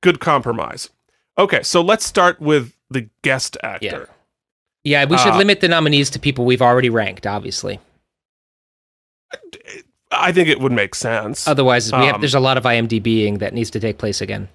good 0.00 0.20
compromise. 0.20 0.90
Okay, 1.36 1.62
so 1.62 1.82
let's 1.82 2.06
start 2.06 2.40
with 2.40 2.74
the 2.88 3.08
guest 3.22 3.56
actor. 3.62 4.08
Yeah, 4.84 5.04
we 5.04 5.16
should 5.18 5.32
Uh, 5.34 5.38
limit 5.38 5.60
the 5.60 5.68
nominees 5.68 6.08
to 6.10 6.18
people 6.18 6.44
we've 6.44 6.62
already 6.62 6.88
ranked, 6.88 7.26
obviously. 7.26 7.78
I 10.10 10.30
think 10.32 10.48
it 10.48 10.60
would 10.60 10.72
make 10.72 10.94
sense. 10.94 11.48
Otherwise, 11.48 11.90
we 11.92 11.98
have, 12.06 12.16
Um, 12.16 12.20
there's 12.20 12.34
a 12.34 12.40
lot 12.40 12.56
of 12.58 12.64
IMDBing 12.64 13.38
that 13.38 13.54
needs 13.54 13.70
to 13.70 13.80
take 13.80 13.96
place 13.98 14.20
again. 14.20 14.48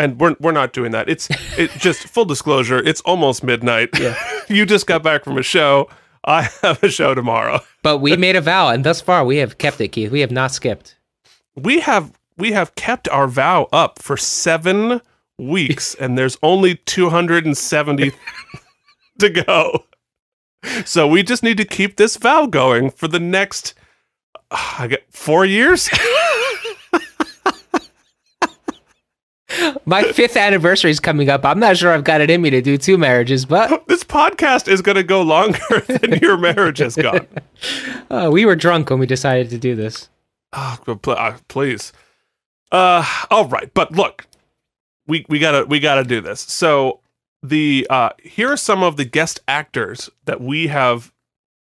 And 0.00 0.18
we're 0.18 0.34
we're 0.40 0.52
not 0.52 0.72
doing 0.72 0.92
that. 0.92 1.08
It's 1.08 1.28
it 1.58 1.70
just 1.78 2.08
full 2.08 2.24
disclosure. 2.24 2.78
It's 2.78 3.00
almost 3.02 3.44
midnight. 3.44 3.90
Yeah. 3.98 4.16
you 4.48 4.66
just 4.66 4.86
got 4.86 5.02
back 5.02 5.24
from 5.24 5.38
a 5.38 5.42
show. 5.42 5.88
I 6.24 6.48
have 6.62 6.82
a 6.82 6.90
show 6.90 7.14
tomorrow. 7.14 7.60
But 7.82 7.98
we 7.98 8.16
made 8.26 8.36
a 8.36 8.40
vow, 8.40 8.68
and 8.68 8.84
thus 8.84 9.00
far 9.00 9.24
we 9.24 9.36
have 9.38 9.58
kept 9.58 9.80
it, 9.80 9.88
Keith. 9.88 10.10
We 10.10 10.20
have 10.20 10.30
not 10.30 10.52
skipped. 10.52 10.96
We 11.54 11.80
have 11.80 12.12
we 12.36 12.52
have 12.52 12.74
kept 12.74 13.08
our 13.08 13.28
vow 13.28 13.68
up 13.72 14.00
for 14.00 14.16
seven 14.16 15.00
weeks, 15.38 15.94
and 15.94 16.16
there's 16.16 16.38
only 16.42 16.76
two 16.76 17.10
hundred 17.10 17.44
and 17.44 17.56
seventy 17.56 18.12
to 19.18 19.28
go. 19.28 19.84
So 20.84 21.06
we 21.06 21.22
just 21.22 21.42
need 21.42 21.56
to 21.56 21.64
keep 21.64 21.96
this 21.96 22.16
vow 22.16 22.46
going 22.46 22.90
for 22.90 23.08
the 23.08 23.20
next 23.20 23.74
uh, 24.50 24.74
I 24.78 24.86
get 24.88 25.04
four 25.10 25.44
years. 25.44 25.88
My 29.84 30.04
fifth 30.12 30.36
anniversary 30.36 30.90
is 30.90 31.00
coming 31.00 31.28
up. 31.28 31.44
I'm 31.44 31.58
not 31.58 31.76
sure 31.76 31.92
I've 31.92 32.04
got 32.04 32.20
it 32.20 32.30
in 32.30 32.42
me 32.42 32.50
to 32.50 32.62
do 32.62 32.76
two 32.78 32.96
marriages, 32.96 33.44
but 33.44 33.84
this 33.88 34.04
podcast 34.04 34.68
is 34.68 34.82
going 34.82 34.96
to 34.96 35.02
go 35.02 35.22
longer 35.22 35.58
than 35.86 36.18
your 36.20 36.36
marriage 36.36 36.78
has 36.78 36.96
gone. 36.96 37.26
uh, 38.10 38.28
we 38.32 38.44
were 38.44 38.56
drunk 38.56 38.90
when 38.90 38.98
we 38.98 39.06
decided 39.06 39.50
to 39.50 39.58
do 39.58 39.74
this. 39.74 40.08
Oh, 40.52 40.78
pl- 41.00 41.14
uh, 41.14 41.36
please. 41.48 41.92
Uh, 42.72 43.04
all 43.30 43.46
right, 43.46 43.72
but 43.74 43.92
look, 43.92 44.26
we 45.06 45.24
we 45.28 45.38
gotta 45.38 45.64
we 45.66 45.80
gotta 45.80 46.04
do 46.04 46.20
this. 46.20 46.40
So 46.40 47.00
the 47.42 47.86
uh, 47.90 48.10
here 48.22 48.52
are 48.52 48.56
some 48.56 48.82
of 48.82 48.96
the 48.96 49.04
guest 49.04 49.40
actors 49.48 50.08
that 50.26 50.40
we 50.40 50.68
have 50.68 51.12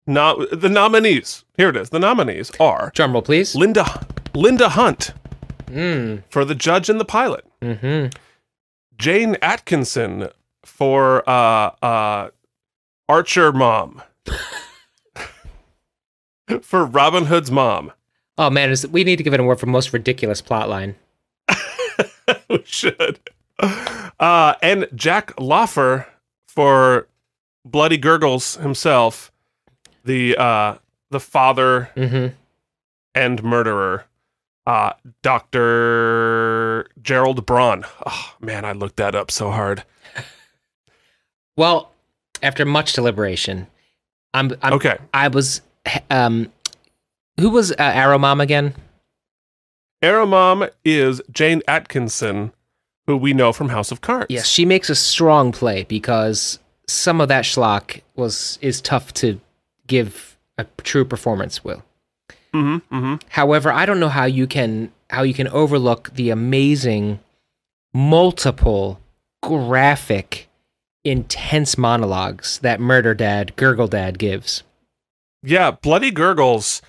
not 0.07 0.39
the 0.51 0.69
nominees. 0.69 1.45
Here 1.57 1.71
it 1.71 1.77
is. 1.77 1.91
The 1.91 1.99
nominees 1.99 2.51
are 2.61 2.91
Drum 2.95 3.13
roll, 3.13 3.23
please. 3.23 3.55
Linda 3.55 4.07
Linda 4.35 4.71
Hunt 4.71 5.13
Mm. 5.71 6.23
for 6.31 6.45
the 6.45 6.55
judge 6.55 6.89
and 6.89 7.01
the 7.01 7.05
pilot. 7.05 7.45
hmm 7.63 8.07
Jayne 8.99 9.37
Atkinson 9.41 10.29
for 10.65 11.29
uh, 11.29 11.71
uh, 11.83 12.31
Archer 13.09 13.53
mom. 13.53 14.03
for 16.63 16.85
Robin 16.85 17.27
Hood's 17.27 17.51
mom. 17.51 17.93
Oh 18.37 18.51
man, 18.51 18.71
is, 18.71 18.87
we 18.87 19.05
need 19.05 19.17
to 19.17 19.23
give 19.23 19.33
it 19.33 19.41
an 19.41 19.45
award 19.45 19.61
for 19.61 19.67
most 19.67 19.93
ridiculous 19.93 20.43
plotline. 20.43 20.95
we 22.49 22.63
should. 22.65 23.21
Uh, 23.59 24.55
and 24.63 24.89
Jack 24.95 25.35
Loffer 25.37 26.07
for 26.47 27.09
Bloody 27.65 27.99
Gurgles 27.99 28.57
himself, 28.57 29.31
the 30.05 30.37
uh, 30.37 30.77
the 31.11 31.21
father 31.21 31.91
hmm 31.95 32.29
and 33.15 33.43
murderer, 33.43 34.05
uh, 34.67 34.93
Doctor 35.23 36.87
Gerald 37.03 37.47
Braun. 37.47 37.85
Oh 38.07 38.35
man, 38.41 38.65
I 38.65 38.73
looked 38.73 38.97
that 38.97 39.15
up 39.15 39.31
so 39.31 39.51
hard. 39.51 39.85
Well, 41.57 41.93
after 42.43 42.65
much 42.65 42.93
deliberation, 42.93 43.67
I'm, 44.33 44.53
I'm 44.63 44.75
Okay, 44.75 44.97
I 45.13 45.29
was 45.29 45.63
um, 46.11 46.51
who 47.39 47.51
was 47.51 47.73
uh, 47.73 47.77
Arrow 47.79 48.19
Mom 48.19 48.41
again? 48.41 48.75
Arrow 50.03 50.27
Mom 50.27 50.67
is 50.85 51.21
Jayne 51.31 51.63
Atkinson, 51.69 52.53
who 53.07 53.17
we 53.17 53.35
know 53.35 53.53
from 53.53 53.69
House 53.69 53.91
of 53.91 54.01
Cards. 54.01 54.27
Yes, 54.31 54.47
she 54.47 54.65
makes 54.65 54.89
a 54.89 54.95
strong 54.95 55.53
play 55.53 55.85
because 55.85 56.59
some 56.87 57.21
of 57.21 57.29
that 57.29 57.45
schlock 57.45 58.01
was 58.17 58.59
is 58.63 58.81
tough 58.81 59.13
to 59.15 59.41
give 59.87 60.39
a 60.57 60.65
true 60.83 61.05
performance. 61.05 61.63
Will. 61.65 61.83
Mm-hmm. 62.55 62.95
Mm-hmm. 62.95 63.15
However, 63.29 63.73
I 63.73 63.87
don't 63.87 64.01
know 64.01 64.09
how 64.09 64.25
you 64.25 64.47
can 64.47 64.93
how 65.11 65.23
you 65.23 65.35
can 65.35 65.49
overlook 65.49 66.11
the 66.15 66.31
amazing, 66.31 67.19
multiple, 67.93 69.01
graphic, 69.43 70.49
intense 71.05 71.77
monologues 71.79 72.59
that 72.61 72.81
Murder 72.81 73.15
Dad, 73.15 73.55
Gurgle 73.57 73.89
Dad 73.89 74.19
gives. 74.19 74.63
Yeah, 75.43 75.71
Bloody 75.73 76.11
Gurgles 76.11 76.83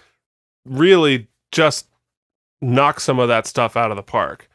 really 0.65 1.27
just 1.51 1.87
knock 2.61 2.99
some 2.99 3.17
of 3.19 3.27
that 3.29 3.47
stuff 3.47 3.75
out 3.75 3.91
of 3.91 3.97
the 3.97 4.03
park. 4.03 4.47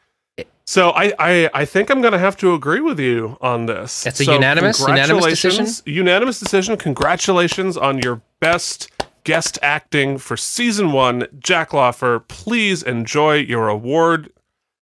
So 0.68 0.90
I, 0.90 1.12
I, 1.18 1.50
I 1.54 1.64
think 1.64 1.90
I'm 1.90 2.00
going 2.00 2.12
to 2.12 2.18
have 2.18 2.36
to 2.38 2.52
agree 2.52 2.80
with 2.80 2.98
you 3.00 3.36
on 3.40 3.66
this. 3.66 4.02
That's 4.04 4.20
a 4.20 4.24
So 4.24 4.32
unanimous- 4.34 4.80
unanimous 4.80 5.06
congratulations- 5.24 5.82
Unanimous 5.86 6.40
decision. 6.40 6.76
Congratulations 6.76 7.76
on 7.76 7.98
your 8.02 8.20
best 8.40 8.90
guest 9.26 9.58
acting 9.60 10.18
for 10.18 10.36
season 10.36 10.92
one, 10.92 11.26
Jack 11.40 11.70
Loffer. 11.70 12.26
Please 12.28 12.84
enjoy 12.84 13.34
your 13.34 13.68
award 13.68 14.30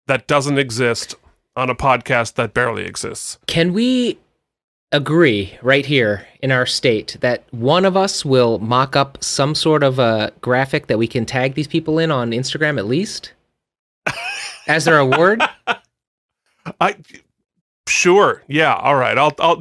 that 0.07 0.29
doesn't 0.29 0.59
exist 0.59 1.17
on 1.57 1.69
a 1.69 1.75
podcast 1.75 2.35
that 2.35 2.55
barely 2.55 2.85
exists. 2.85 3.39
Can 3.49 3.73
we 3.73 4.17
agree 4.93 5.59
right 5.61 5.85
here 5.85 6.25
in 6.41 6.53
our 6.53 6.67
state 6.67 7.17
that 7.21 7.43
one 7.51 7.85
of 7.85 7.97
us 7.97 8.25
will 8.25 8.61
mock 8.61 8.95
up 8.95 9.23
some 9.23 9.57
sort 9.57 9.83
of 9.83 9.99
a 9.99 10.33
graphic 10.41 10.87
that 10.87 10.99
we 10.99 11.09
can 11.09 11.27
tag 11.27 11.55
these 11.55 11.67
people 11.67 11.99
in 11.99 12.13
on 12.13 12.31
Instagram 12.31 12.79
at 12.79 12.87
least 12.87 13.33
as 14.69 14.85
their 14.85 14.99
award? 14.99 15.43
I 16.81 16.95
sure, 17.89 18.45
yeah, 18.47 18.77
all 18.77 18.95
right. 18.95 19.19
I'll 19.19 19.35
I'll 19.41 19.61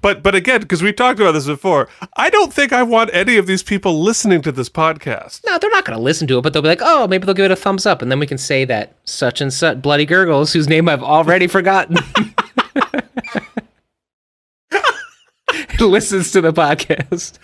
but 0.00 0.22
but 0.22 0.34
again, 0.34 0.60
because 0.60 0.82
we 0.82 0.92
talked 0.92 1.20
about 1.20 1.32
this 1.32 1.46
before, 1.46 1.88
I 2.16 2.30
don't 2.30 2.52
think 2.52 2.72
I 2.72 2.82
want 2.82 3.10
any 3.12 3.36
of 3.36 3.46
these 3.46 3.62
people 3.62 4.02
listening 4.02 4.42
to 4.42 4.52
this 4.52 4.68
podcast. 4.68 5.44
No, 5.46 5.58
they're 5.58 5.70
not 5.70 5.84
going 5.84 5.96
to 5.96 6.02
listen 6.02 6.26
to 6.28 6.38
it, 6.38 6.42
but 6.42 6.52
they'll 6.52 6.62
be 6.62 6.68
like, 6.68 6.82
oh, 6.82 7.06
maybe 7.06 7.26
they'll 7.26 7.34
give 7.34 7.46
it 7.46 7.50
a 7.50 7.56
thumbs 7.56 7.86
up. 7.86 8.02
And 8.02 8.10
then 8.10 8.18
we 8.18 8.26
can 8.26 8.38
say 8.38 8.64
that 8.64 8.94
such 9.04 9.40
and 9.40 9.52
such 9.52 9.82
Bloody 9.82 10.06
Gurgles, 10.06 10.52
whose 10.52 10.68
name 10.68 10.88
I've 10.88 11.02
already 11.02 11.46
forgotten, 11.58 11.98
listens 15.80 16.32
to 16.32 16.40
the 16.40 16.52
podcast. 16.52 17.38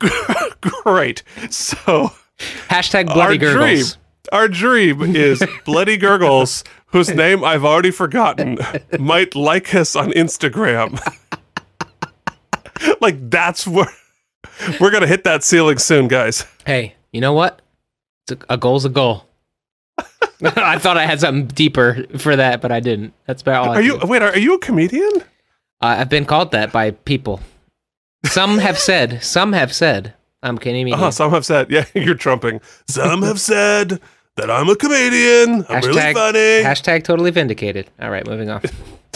Great. 0.60 1.22
So 1.50 2.10
Hashtag 2.68 3.06
Bloody 3.06 3.44
our 3.46 3.52
dream, 3.52 3.76
Gurgles. 3.76 3.98
Our 4.28 4.48
dream 4.48 5.14
is 5.14 5.42
Bloody 5.64 5.96
Gurgles, 5.96 6.64
whose 6.86 7.10
name 7.10 7.44
I've 7.44 7.64
already 7.64 7.90
forgotten, 7.90 8.58
might 8.98 9.34
like 9.34 9.74
us 9.74 9.96
on 9.96 10.10
Instagram. 10.12 10.98
like 13.00 13.30
that's 13.30 13.66
where 13.66 13.88
we're 14.80 14.90
gonna 14.90 15.06
hit 15.06 15.24
that 15.24 15.44
ceiling 15.44 15.78
soon, 15.78 16.08
guys. 16.08 16.44
Hey, 16.64 16.94
you 17.12 17.20
know 17.20 17.32
what? 17.32 17.62
It's 18.28 18.42
a, 18.48 18.54
a 18.54 18.56
goal's 18.56 18.84
a 18.84 18.88
goal. 18.90 19.24
I 20.42 20.78
thought 20.78 20.98
I 20.98 21.06
had 21.06 21.20
something 21.20 21.46
deeper 21.46 22.04
for 22.18 22.36
that, 22.36 22.60
but 22.60 22.70
I 22.70 22.80
didn't. 22.80 23.14
That's 23.26 23.42
about 23.42 23.68
all. 23.68 23.72
I 23.72 23.76
Are 23.76 23.80
you 23.82 23.98
can- 23.98 24.08
wait? 24.08 24.22
Are, 24.22 24.30
are 24.30 24.38
you 24.38 24.54
a 24.54 24.58
comedian? 24.58 25.10
Uh, 25.80 25.96
I've 25.98 26.08
been 26.10 26.24
called 26.24 26.52
that 26.52 26.72
by 26.72 26.90
people. 26.90 27.40
Some 28.24 28.58
have 28.58 28.78
said. 28.78 29.22
Some 29.22 29.52
have 29.52 29.72
said. 29.72 30.14
I'm 30.42 30.58
Canadian. 30.58 30.94
Uh-huh, 30.98 31.10
some 31.10 31.30
have 31.32 31.44
said, 31.44 31.70
yeah, 31.70 31.86
you're 31.94 32.14
trumping. 32.14 32.60
Some 32.86 33.22
have 33.22 33.40
said 33.40 34.00
that 34.36 34.50
I'm 34.50 34.68
a 34.68 34.76
comedian. 34.76 35.64
I'm 35.68 35.82
really 35.84 36.00
Hashtag- 36.00 36.12
funny. 36.14 36.38
Hashtag 36.64 37.04
totally 37.04 37.30
vindicated. 37.30 37.90
All 38.00 38.10
right, 38.10 38.26
moving 38.26 38.50
on. 38.50 38.62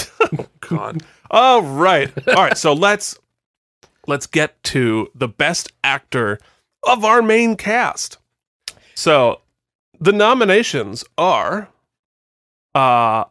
God. 0.61 1.03
All 1.31 1.63
right. 1.63 2.11
All 2.29 2.35
right. 2.45 2.57
So 2.59 2.73
let's 2.73 3.19
let's 4.07 4.27
get 4.27 4.63
to 4.65 5.11
the 5.15 5.29
best 5.29 5.73
actor 5.85 6.39
of 6.83 7.05
our 7.05 7.23
main 7.23 7.57
cast. 7.57 8.19
So 8.95 9.41
the 10.01 10.13
nominations 10.13 11.05
are 11.19 11.69
uh 12.75 13.25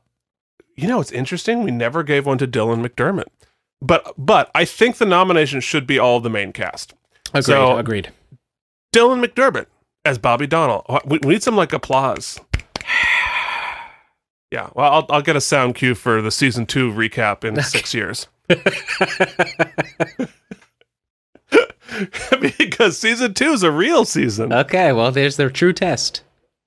you 0.75 0.87
know 0.87 0.99
it's 0.99 1.11
interesting 1.11 1.63
we 1.63 1.71
never 1.71 2.03
gave 2.03 2.25
one 2.25 2.37
to 2.37 2.47
Dylan 2.47 2.85
McDermott. 2.85 3.27
But 3.81 4.13
but 4.17 4.51
I 4.53 4.65
think 4.65 4.97
the 4.97 5.05
nomination 5.05 5.59
should 5.61 5.87
be 5.87 5.97
all 5.99 6.19
the 6.19 6.29
main 6.29 6.51
cast. 6.53 6.93
Agreed. 7.29 7.43
So- 7.45 7.77
agreed. 7.77 8.11
Dylan 8.93 9.23
McDermott 9.23 9.67
as 10.05 10.17
Bobby 10.17 10.47
Donnell. 10.47 10.85
We, 11.05 11.19
we 11.23 11.33
need 11.33 11.43
some 11.43 11.55
like 11.55 11.73
applause. 11.73 12.39
Yeah, 14.51 14.71
well, 14.73 14.91
I'll, 14.91 15.05
I'll 15.11 15.21
get 15.21 15.35
a 15.35 15.41
sound 15.41 15.75
cue 15.75 15.93
for 15.93 16.23
the 16.23 16.31
season 16.31 16.65
two 16.65 16.91
recap 16.91 17.43
in 17.43 17.61
six 17.61 17.93
years. 17.93 18.27
because 22.57 22.97
season 22.97 23.35
two 23.35 23.51
is 23.51 23.61
a 23.61 23.69
real 23.69 24.05
season. 24.05 24.51
Okay, 24.51 24.91
well, 24.91 25.11
there's 25.11 25.37
their 25.37 25.51
true 25.51 25.71
test. 25.71 26.23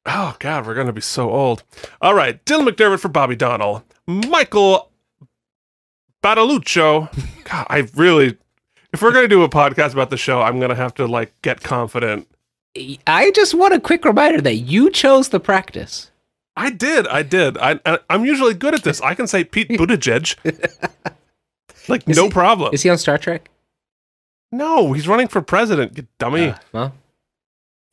Oh 0.06 0.36
God, 0.38 0.66
we're 0.66 0.74
gonna 0.74 0.92
be 0.92 1.00
so 1.00 1.30
old. 1.30 1.62
All 2.00 2.14
right, 2.14 2.44
Dylan 2.44 2.68
McDermott 2.68 3.00
for 3.00 3.08
Bobby 3.08 3.36
Donnell, 3.36 3.84
Michael 4.06 4.90
Badaluccio. 6.22 7.08
God, 7.44 7.66
I 7.70 7.88
really, 7.94 8.36
if 8.92 9.02
we're 9.02 9.12
gonna 9.12 9.28
do 9.28 9.42
a 9.42 9.48
podcast 9.48 9.92
about 9.92 10.10
the 10.10 10.16
show, 10.16 10.42
I'm 10.42 10.58
gonna 10.60 10.74
have 10.74 10.94
to 10.94 11.06
like 11.06 11.32
get 11.42 11.62
confident. 11.62 12.28
I 13.06 13.30
just 13.34 13.54
want 13.54 13.74
a 13.74 13.80
quick 13.80 14.04
reminder 14.04 14.40
that 14.40 14.54
you 14.56 14.90
chose 14.90 15.28
the 15.28 15.40
practice. 15.40 16.10
I 16.56 16.70
did, 16.70 17.06
I 17.08 17.22
did. 17.22 17.56
I, 17.58 17.78
I 17.86 17.98
I'm 18.10 18.24
usually 18.24 18.54
good 18.54 18.74
at 18.74 18.82
this. 18.82 19.00
I 19.00 19.14
can 19.14 19.26
say 19.26 19.44
Pete 19.44 19.68
Buttigieg, 19.70 20.36
like 21.88 22.08
Is 22.08 22.16
no 22.16 22.24
he- 22.24 22.30
problem. 22.30 22.72
Is 22.74 22.82
he 22.82 22.90
on 22.90 22.98
Star 22.98 23.18
Trek? 23.18 23.48
no, 24.54 24.92
he's 24.92 25.08
running 25.08 25.28
for 25.28 25.40
president. 25.40 25.96
You 25.96 26.06
dummy. 26.18 26.48
Uh, 26.50 26.56
well, 26.72 26.94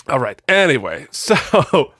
All 0.09 0.19
right. 0.19 0.41
Anyway, 0.47 1.07
so 1.11 1.93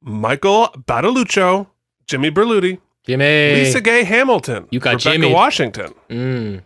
Michael 0.00 0.68
Badaluccio, 0.76 1.66
Jimmy 2.06 2.30
Berluti, 2.30 2.78
Jimmy. 3.04 3.54
Lisa 3.54 3.80
Gay 3.80 4.04
Hamilton, 4.04 4.68
You 4.70 4.78
got 4.80 4.90
Rebecca 5.04 5.10
Jimmy. 5.18 5.32
Washington, 5.32 5.94
Mm. 6.08 6.62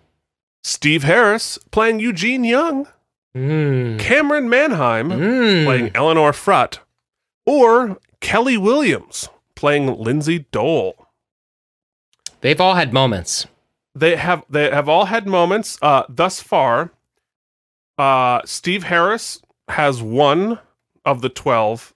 Steve 0.63 1.05
Harris 1.05 1.59
playing 1.71 2.01
Eugene 2.01 2.45
Young, 2.45 2.87
Mm. 3.37 3.99
Camryn 3.99 4.49
Manheim 4.49 5.11
Mm. 5.11 5.65
playing 5.65 5.91
Ellenor 5.91 6.35
Frutt, 6.35 6.81
or 7.47 7.99
Kelli 8.21 8.59
Williams 8.59 9.29
playing 9.55 9.95
Lindsay 9.97 10.47
Dole. 10.51 11.07
They've 12.41 12.61
all 12.61 12.75
had 12.75 12.93
moments. 12.93 13.47
They 13.95 14.17
have 14.17 14.45
they 14.49 14.71
have 14.71 14.89
all 14.89 15.07
had 15.07 15.27
moments 15.27 15.79
uh, 15.83 16.05
thus 16.09 16.41
far. 16.41 16.93
Uh, 17.97 18.41
Steve 18.45 18.85
Harris 18.85 19.43
has 19.69 20.01
one 20.03 20.59
of 21.05 21.21
the 21.21 21.29
twelve. 21.29 21.95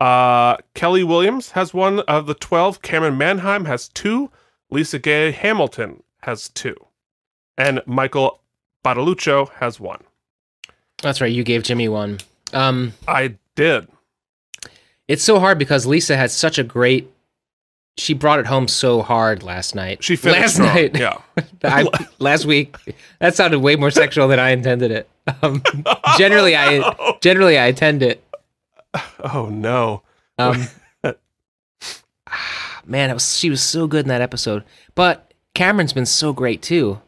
Uh, 0.00 0.56
Kelli 0.74 1.06
Williams 1.06 1.52
has 1.52 1.72
one 1.74 2.00
of 2.00 2.26
the 2.26 2.34
twelve. 2.34 2.82
Camryn 2.82 3.16
Manheim 3.16 3.66
has 3.66 3.88
two. 3.88 4.30
Lisa 4.70 4.98
Gay 4.98 5.30
Hamilton 5.30 6.02
has 6.22 6.48
two, 6.48 6.74
and 7.58 7.80
Michael 7.86 8.40
Badaluccio 8.84 9.50
has 9.54 9.78
one. 9.78 10.02
That's 11.02 11.20
right. 11.20 11.32
You 11.32 11.44
gave 11.44 11.62
Jimmy 11.62 11.88
one. 11.88 12.18
Um, 12.52 12.94
I 13.08 13.36
did. 13.56 13.88
it's 15.08 15.22
so 15.24 15.40
hard 15.40 15.58
because 15.58 15.86
Lisa 15.86 16.16
had 16.16 16.30
such 16.30 16.58
a 16.58 16.64
great 16.64 17.10
she 17.96 18.14
brought 18.14 18.40
it 18.40 18.46
home 18.46 18.66
so 18.68 19.02
hard 19.02 19.42
last 19.42 19.74
night. 19.74 20.02
She 20.02 20.16
finished 20.16 20.40
last 20.40 20.54
strong. 20.54 20.74
night. 20.74 20.96
Yeah. 20.98 21.18
I, 21.64 21.86
last 22.18 22.44
week. 22.44 22.76
That 23.20 23.34
sounded 23.34 23.60
way 23.60 23.76
more 23.76 23.90
sexual 23.90 24.28
than 24.28 24.38
I 24.38 24.50
intended 24.50 24.90
it. 24.90 25.08
Um, 25.42 25.62
generally, 26.18 26.56
I 26.56 27.16
generally 27.20 27.56
I 27.56 27.66
attend 27.66 28.02
it. 28.02 28.22
Oh 29.20 29.48
no. 29.50 30.02
Um, 30.38 30.66
man, 32.84 33.10
it 33.10 33.14
was 33.14 33.36
she 33.36 33.50
was 33.50 33.62
so 33.62 33.86
good 33.86 34.04
in 34.04 34.08
that 34.08 34.20
episode. 34.20 34.64
But 34.94 35.32
Camryn's 35.54 35.92
been 35.92 36.06
so 36.06 36.32
great 36.32 36.62
too, 36.62 37.00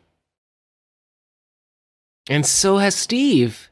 and 2.29 2.47
so 2.47 2.79
has 2.79 2.95
Steve. 2.95 3.71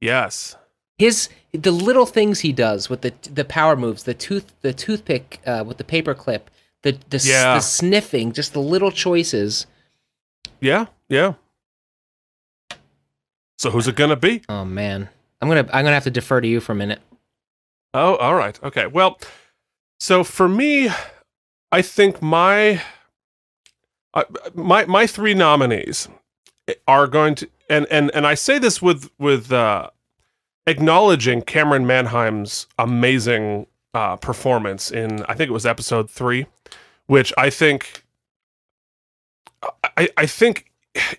Yes. 0.00 0.56
His 0.98 1.28
the 1.52 1.70
little 1.72 2.06
things 2.06 2.40
he 2.40 2.52
does 2.52 2.88
with 2.88 3.02
the 3.02 3.12
the 3.32 3.44
power 3.44 3.76
moves, 3.76 4.04
the 4.04 4.14
tooth 4.14 4.52
the 4.62 4.72
toothpick 4.72 5.40
uh, 5.46 5.64
with 5.66 5.76
the 5.78 5.84
paper 5.84 6.14
clip, 6.14 6.50
the 6.82 6.98
the, 7.10 7.18
Yeah. 7.24 7.54
the 7.54 7.60
sniffing, 7.60 8.32
just 8.32 8.52
the 8.52 8.60
little 8.60 8.90
choices. 8.90 9.66
Yeah. 10.60 10.86
Yeah. 11.08 11.34
So 13.58 13.70
who's 13.70 13.88
it 13.88 13.96
gonna 13.96 14.16
be? 14.16 14.42
Oh 14.48 14.64
man, 14.64 15.08
I'm 15.40 15.48
gonna 15.48 15.60
I'm 15.72 15.84
gonna 15.84 15.92
have 15.94 16.04
to 16.04 16.10
defer 16.10 16.40
to 16.40 16.48
you 16.48 16.60
for 16.60 16.72
a 16.72 16.76
minute. 16.76 17.00
Oh, 17.94 18.16
all 18.16 18.34
right. 18.34 18.58
Okay. 18.62 18.86
Well, 18.86 19.18
so 19.98 20.22
for 20.24 20.48
me, 20.48 20.90
I 21.72 21.80
think 21.82 22.20
my 22.20 22.82
uh, 24.14 24.24
my 24.54 24.84
my 24.86 25.06
three 25.06 25.34
nominees 25.34 26.08
are 26.86 27.06
going 27.06 27.34
to 27.36 27.48
and 27.68 27.86
and 27.90 28.10
and 28.14 28.26
I 28.26 28.34
say 28.34 28.58
this 28.58 28.80
with 28.80 29.10
with 29.18 29.52
uh 29.52 29.90
acknowledging 30.66 31.42
Camryn 31.42 31.84
Manheim's 31.84 32.66
amazing 32.78 33.66
uh 33.94 34.16
performance 34.16 34.90
in 34.90 35.22
I 35.28 35.34
think 35.34 35.48
it 35.48 35.52
was 35.52 35.66
episode 35.66 36.10
3, 36.10 36.46
which 37.06 37.32
I 37.36 37.50
think 37.50 38.04
I 39.96 40.08
I 40.16 40.26
think 40.26 40.70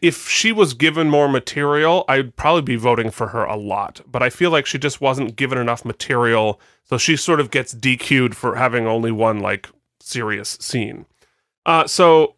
if 0.01 0.27
she 0.27 0.51
was 0.51 0.73
given 0.73 1.09
more 1.09 1.29
material, 1.29 2.03
I'd 2.07 2.35
probably 2.35 2.63
be 2.63 2.75
voting 2.75 3.11
for 3.11 3.27
her 3.27 3.43
a 3.43 3.55
lot. 3.55 4.01
But 4.07 4.23
I 4.23 4.29
feel 4.29 4.49
like 4.49 4.65
she 4.65 4.77
just 4.77 5.01
wasn't 5.01 5.35
given 5.35 5.57
enough 5.57 5.85
material, 5.85 6.59
so 6.83 6.97
she 6.97 7.15
sort 7.15 7.39
of 7.39 7.51
gets 7.51 7.73
DQ'd 7.75 8.35
for 8.35 8.55
having 8.55 8.87
only 8.87 9.11
one 9.11 9.39
like 9.39 9.69
serious 9.99 10.57
scene. 10.59 11.05
Uh, 11.65 11.85
so 11.85 12.35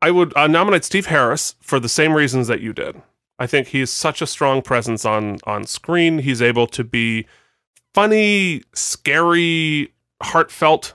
I 0.00 0.10
would 0.10 0.36
uh, 0.36 0.46
nominate 0.46 0.84
Steve 0.84 1.06
Harris 1.06 1.54
for 1.60 1.80
the 1.80 1.88
same 1.88 2.12
reasons 2.12 2.46
that 2.48 2.60
you 2.60 2.72
did. 2.72 3.00
I 3.38 3.46
think 3.46 3.68
he's 3.68 3.90
such 3.90 4.20
a 4.22 4.26
strong 4.26 4.62
presence 4.62 5.04
on 5.04 5.38
on 5.44 5.64
screen. 5.64 6.18
He's 6.20 6.42
able 6.42 6.66
to 6.68 6.84
be 6.84 7.26
funny, 7.94 8.62
scary, 8.74 9.92
heartfelt. 10.22 10.94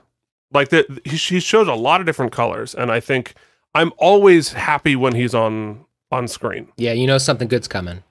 Like 0.51 0.69
that, 0.69 0.85
he, 1.05 1.17
he 1.17 1.39
shows 1.39 1.67
a 1.67 1.73
lot 1.73 1.99
of 1.99 2.05
different 2.05 2.31
colors, 2.31 2.75
and 2.75 2.91
I 2.91 2.99
think 2.99 3.33
I'm 3.73 3.91
always 3.97 4.53
happy 4.53 4.95
when 4.95 5.15
he's 5.15 5.33
on 5.33 5.85
on 6.11 6.27
screen. 6.27 6.67
Yeah, 6.77 6.93
you 6.93 7.07
know 7.07 7.17
something 7.17 7.47
good's 7.47 7.67
coming. 7.67 8.03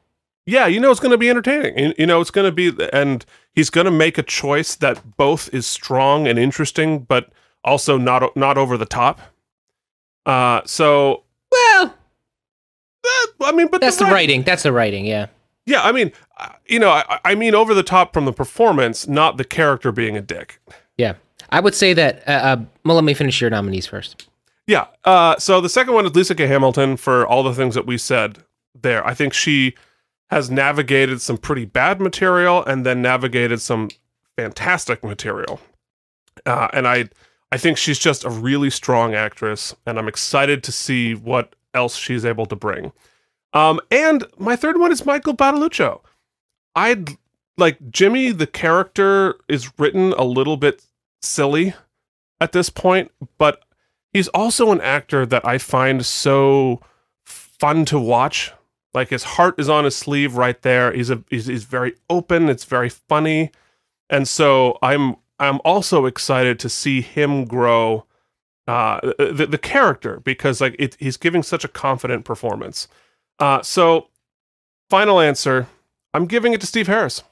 Yeah, 0.44 0.66
you 0.66 0.80
know 0.80 0.90
it's 0.90 0.98
going 0.98 1.12
to 1.12 1.18
be 1.18 1.30
entertaining. 1.30 1.78
You- 1.78 1.94
You 1.98 2.06
know 2.06 2.20
it's 2.20 2.32
going 2.32 2.46
to 2.46 2.52
be, 2.52 2.72
and 2.92 3.24
he's 3.54 3.70
going 3.70 3.84
to 3.84 3.92
make 3.92 4.18
a 4.18 4.24
choice 4.24 4.74
that 4.76 5.16
both 5.16 5.52
is 5.54 5.66
strong 5.66 6.26
and 6.26 6.36
interesting, 6.38 7.00
but 7.00 7.30
also 7.62 7.96
not 7.96 8.36
not 8.36 8.58
over 8.58 8.76
the 8.76 8.86
top. 8.86 9.20
Uh, 10.26 10.62
so 10.64 11.24
Well, 11.50 11.94
eh, 13.04 13.26
I 13.42 13.52
mean, 13.52 13.68
but 13.68 13.80
that's 13.80 13.96
the 13.96 14.04
writing- 14.04 14.14
writing. 14.14 14.42
That's 14.42 14.62
the 14.62 14.72
writing. 14.72 15.04
Yeah. 15.06 15.26
Yeah, 15.66 15.82
I 15.82 15.92
mean, 15.92 16.10
uh, 16.38 16.48
you 16.66 16.78
know, 16.80 16.90
I, 16.90 17.20
I 17.24 17.34
mean 17.34 17.54
over 17.54 17.72
the 17.74 17.82
top 17.84 18.12
from 18.12 18.24
the 18.24 18.32
performance, 18.32 19.06
not 19.06 19.36
the 19.36 19.44
character 19.44 19.92
being 19.92 20.16
a 20.16 20.20
dick. 20.20 20.60
Yeah. 20.96 21.14
I 21.50 21.60
would 21.60 21.74
say 21.74 21.92
that. 21.94 22.26
Uh, 22.26 22.30
uh, 22.32 22.56
well, 22.84 22.96
let 22.96 23.04
me 23.04 23.14
finish 23.14 23.40
your 23.40 23.50
nominees 23.50 23.86
first. 23.86 24.28
Yeah. 24.66 24.86
Uh, 25.04 25.36
so 25.38 25.60
the 25.60 25.68
second 25.68 25.94
one 25.94 26.06
is 26.06 26.14
Lisa 26.14 26.34
Gay 26.34 26.46
Hamilton 26.46 26.96
for 26.96 27.26
all 27.26 27.42
the 27.42 27.54
things 27.54 27.74
that 27.74 27.86
we 27.86 27.96
said 27.98 28.38
there. 28.80 29.06
I 29.06 29.14
think 29.14 29.34
she 29.34 29.74
has 30.30 30.50
navigated 30.50 31.20
some 31.20 31.36
pretty 31.36 31.64
bad 31.64 32.00
material 32.00 32.64
and 32.64 32.86
then 32.86 33.02
navigated 33.02 33.60
some 33.60 33.90
fantastic 34.36 35.04
material. 35.04 35.60
Uh, 36.46 36.68
and 36.72 36.88
I, 36.88 37.10
I 37.52 37.58
think 37.58 37.76
she's 37.76 37.98
just 37.98 38.24
a 38.24 38.30
really 38.30 38.70
strong 38.70 39.14
actress, 39.14 39.76
and 39.84 39.98
I'm 39.98 40.08
excited 40.08 40.64
to 40.64 40.72
see 40.72 41.14
what 41.14 41.54
else 41.74 41.96
she's 41.96 42.24
able 42.24 42.46
to 42.46 42.56
bring. 42.56 42.92
Um, 43.52 43.78
and 43.90 44.24
my 44.38 44.56
third 44.56 44.80
one 44.80 44.90
is 44.90 45.04
Michael 45.04 45.36
Badaluccio. 45.36 46.00
I'd 46.74 47.10
like 47.58 47.90
Jimmy, 47.90 48.30
the 48.30 48.46
character 48.46 49.34
is 49.48 49.70
written 49.78 50.14
a 50.14 50.24
little 50.24 50.56
bit 50.56 50.82
silly 51.20 51.74
at 52.40 52.52
this 52.52 52.70
point, 52.70 53.10
but 53.36 53.62
he's 54.14 54.28
also 54.28 54.72
an 54.72 54.80
actor 54.80 55.26
that 55.26 55.46
I 55.46 55.58
find 55.58 56.06
so 56.06 56.80
fun 57.26 57.84
to 57.84 58.00
watch. 58.00 58.50
Like 58.94 59.10
his 59.10 59.24
heart 59.24 59.60
is 59.60 59.68
on 59.68 59.84
his 59.84 59.94
sleeve 59.94 60.36
right 60.36 60.60
there. 60.62 60.90
He's 60.90 61.10
a 61.10 61.22
he's, 61.28 61.46
he's 61.46 61.64
very 61.64 61.96
open. 62.08 62.48
It's 62.48 62.64
very 62.64 62.88
funny, 62.88 63.50
and 64.08 64.26
so 64.26 64.78
I'm 64.82 65.16
I'm 65.38 65.60
also 65.64 66.06
excited 66.06 66.58
to 66.60 66.68
see 66.68 67.00
him 67.00 67.44
grow 67.44 68.06
uh, 68.68 69.00
the 69.18 69.46
the 69.50 69.58
character 69.58 70.20
because 70.20 70.60
like 70.60 70.76
it, 70.78 70.96
he's 71.00 71.16
giving 71.16 71.42
such 71.42 71.64
a 71.64 71.68
confident 71.68 72.24
performance. 72.24 72.88
Uh, 73.38 73.60
so 73.62 74.08
final 74.88 75.20
answer, 75.20 75.66
I'm 76.14 76.26
giving 76.26 76.52
it 76.52 76.60
to 76.60 76.66
Steve 76.66 76.86
Harris. 76.86 77.22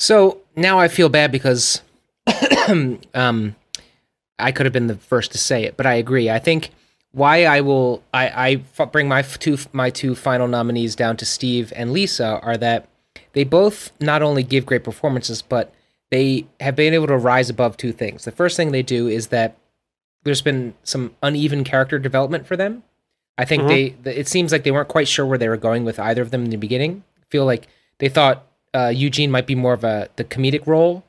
So 0.00 0.38
now 0.56 0.78
I 0.78 0.88
feel 0.88 1.08
bad 1.08 1.30
because 1.30 1.82
um, 3.14 3.54
I 4.38 4.52
could 4.52 4.66
have 4.66 4.72
been 4.72 4.86
the 4.86 4.96
first 4.96 5.32
to 5.32 5.38
say 5.38 5.64
it, 5.64 5.76
but 5.76 5.86
I 5.86 5.94
agree. 5.94 6.30
I 6.30 6.38
think 6.38 6.70
why 7.12 7.44
I 7.44 7.60
will 7.60 8.02
I, 8.12 8.62
I 8.78 8.84
bring 8.86 9.08
my 9.08 9.22
two 9.22 9.58
my 9.72 9.90
two 9.90 10.14
final 10.14 10.48
nominees 10.48 10.96
down 10.96 11.16
to 11.18 11.24
Steve 11.24 11.72
and 11.76 11.92
Lisa 11.92 12.40
are 12.40 12.56
that 12.56 12.88
they 13.32 13.44
both 13.44 13.92
not 14.00 14.22
only 14.22 14.42
give 14.42 14.66
great 14.66 14.84
performances, 14.84 15.42
but 15.42 15.72
they 16.10 16.46
have 16.60 16.74
been 16.76 16.94
able 16.94 17.06
to 17.06 17.16
rise 17.16 17.48
above 17.50 17.76
two 17.76 17.92
things. 17.92 18.24
The 18.24 18.32
first 18.32 18.56
thing 18.56 18.72
they 18.72 18.82
do 18.82 19.06
is 19.08 19.28
that 19.28 19.56
there's 20.24 20.42
been 20.42 20.74
some 20.82 21.14
uneven 21.22 21.64
character 21.64 21.98
development 21.98 22.46
for 22.46 22.56
them. 22.56 22.82
I 23.38 23.44
think 23.44 23.62
Mhm. 23.62 24.02
they 24.02 24.14
it 24.16 24.28
seems 24.28 24.52
like 24.52 24.64
they 24.64 24.70
weren't 24.70 24.88
quite 24.88 25.08
sure 25.08 25.24
where 25.24 25.38
they 25.38 25.48
were 25.48 25.56
going 25.56 25.84
with 25.84 25.98
either 25.98 26.20
of 26.22 26.30
them 26.30 26.44
in 26.44 26.50
the 26.50 26.56
beginning. 26.56 27.04
feel 27.30 27.44
like 27.46 27.68
they 27.98 28.08
thought 28.08 28.44
uh, 28.74 28.88
Eugene 28.94 29.30
might 29.30 29.46
be 29.46 29.54
more 29.54 29.72
of 29.72 29.84
a 29.84 30.08
the 30.16 30.24
comedic 30.24 30.66
role, 30.66 31.04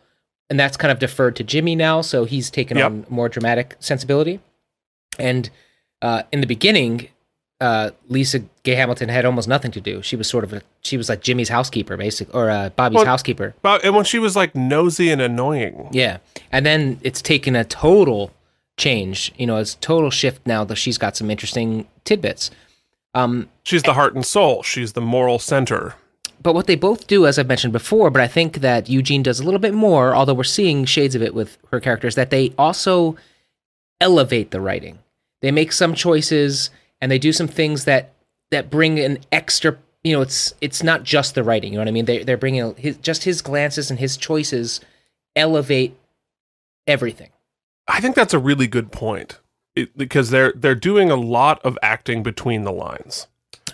and 0.52 0.60
that's 0.60 0.78
kind 0.78 0.92
of 0.92 1.00
deferred 1.00 1.36
to 1.36 1.44
Jimmy 1.44 1.76
now. 1.76 2.02
So 2.02 2.26
he's 2.26 2.50
taken 2.52 2.78
Yep. 2.78 2.86
on 2.86 3.06
more 3.10 3.28
dramatic 3.28 3.76
sensibility. 3.80 4.40
And 5.18 5.50
uh, 6.02 6.24
in 6.32 6.42
the 6.42 6.48
beginning, 6.48 7.08
uh, 7.62 7.92
Lisa 8.10 8.40
Gay 8.64 8.76
Hamilton 8.76 9.08
had 9.08 9.24
almost 9.24 9.48
nothing 9.48 9.72
to 9.72 9.80
do. 9.80 10.02
She 10.02 10.16
was 10.18 10.28
sort 10.28 10.44
of 10.44 10.52
a 10.52 10.62
she 10.82 10.98
was 10.98 11.08
like 11.08 11.22
Jimmy's 11.22 11.48
housekeeper, 11.50 11.96
basically, 11.96 12.34
or 12.34 12.50
uh, 12.50 12.70
Bobby's 12.72 12.98
Well- 12.98 13.06
housekeeper. 13.06 13.54
But 13.62 13.86
and 13.86 13.96
when 13.96 14.04
she 14.06 14.20
was 14.20 14.36
like 14.36 14.54
nosy 14.56 15.10
and 15.12 15.22
annoying, 15.22 15.88
Yeah, 15.94 16.18
and 16.52 16.66
then 16.66 17.00
it's 17.04 17.22
taken 17.22 17.56
a 17.56 17.64
total 17.64 18.32
change. 18.78 19.32
You 19.38 19.46
know, 19.48 19.58
it's 19.58 19.76
a 19.76 19.78
total 19.78 20.10
shift 20.12 20.46
now 20.46 20.64
that 20.66 20.76
she's 20.76 20.98
got 20.98 21.16
some 21.16 21.30
interesting 21.32 21.88
tidbits. 22.04 22.52
Um, 23.14 23.48
she's 23.64 23.84
the 23.84 23.94
heart 23.94 24.16
and 24.16 24.26
soul. 24.26 24.64
She's 24.64 24.94
the 24.94 25.02
moral 25.02 25.38
center. 25.40 25.96
but 26.42 26.56
what 26.56 26.66
they 26.66 26.76
both 26.76 27.06
do, 27.08 27.28
as 27.28 27.38
I've 27.38 27.48
mentioned 27.48 27.74
before, 27.74 28.10
but 28.10 28.22
I 28.22 28.28
think 28.28 28.62
that 28.62 28.90
Eugene 28.90 29.22
does 29.22 29.40
a 29.40 29.44
little 29.44 29.60
bit 29.60 29.76
more, 29.76 30.16
although 30.16 30.34
we're 30.34 30.44
seeing 30.44 30.86
shades 30.86 31.14
of 31.14 31.22
it 31.22 31.36
with 31.36 31.58
her 31.72 31.80
characters, 31.80 32.16
that 32.16 32.32
they 32.32 32.52
also 32.58 33.16
elevate 34.00 34.50
the 34.52 34.60
writing. 34.62 34.98
They 35.42 35.52
make 35.52 35.72
some 35.72 35.94
choices 35.94 36.70
and 37.02 37.12
they 37.12 37.20
do 37.20 37.34
some 37.34 37.48
things 37.48 37.86
that 37.86 38.14
that 38.52 38.70
bring 38.70 39.00
an 39.00 39.18
extra. 39.32 39.78
You 40.04 40.14
know, 40.14 40.22
it's 40.22 40.54
it's 40.62 40.82
not 40.84 41.04
just 41.04 41.36
the 41.36 41.44
writing. 41.44 41.74
You 41.74 41.78
know 41.80 41.82
what 41.84 41.88
I 41.90 41.92
mean? 41.92 42.06
They 42.06 42.24
they're 42.24 42.38
bringing 42.38 42.74
his, 42.76 42.98
just 42.98 43.24
his 43.24 43.42
glances 43.42 43.90
and 43.92 44.00
his 44.00 44.18
choices 44.18 44.82
elevate 45.36 45.96
everything. 46.88 47.30
I 47.88 48.00
think 48.00 48.16
that's 48.16 48.34
a 48.34 48.40
really 48.40 48.68
good 48.68 48.92
point 48.92 49.40
it, 49.76 49.96
because 49.98 50.30
they're 50.30 50.54
they're 50.56 50.76
doing 50.76 51.12
a 51.12 51.16
lot 51.16 51.60
of 51.66 51.78
acting 51.82 52.24
between 52.24 52.64
the 52.64 52.72
lines. 52.72 53.28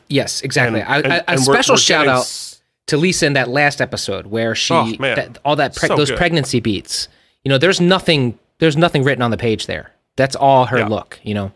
Yes, 0.09 0.41
exactly. 0.41 0.81
And- 0.81 0.89
I- 0.89 0.99
and- 0.99 1.13
I- 1.13 1.17
a 1.17 1.23
and 1.27 1.39
we're- 1.39 1.55
special 1.55 1.73
we're 1.73 1.79
shout 1.79 2.05
getting 2.05 2.11
out 2.17 2.21
s- 2.21 2.61
to 2.87 2.97
Lisa 2.97 3.25
in 3.25 3.33
that 3.33 3.49
last 3.49 3.81
episode 3.81 4.27
where 4.27 4.55
she 4.55 4.73
Oh, 4.73 4.91
that, 4.99 5.37
all 5.43 5.55
that 5.57 5.75
preg- 5.75 5.87
So 5.87 5.95
those 5.97 6.09
good. 6.09 6.17
pregnancy 6.17 6.59
beats. 6.61 7.07
You 7.43 7.49
know, 7.49 7.57
there's 7.57 7.81
nothing 7.81 8.37
there's 8.59 8.77
nothing 8.77 9.03
written 9.03 9.21
on 9.21 9.31
the 9.31 9.37
page 9.37 9.65
there. 9.65 9.91
That's 10.15 10.35
all 10.35 10.65
her 10.65 10.79
Yeah. 10.79 10.87
look. 10.87 11.19
You 11.23 11.33
know. 11.35 11.51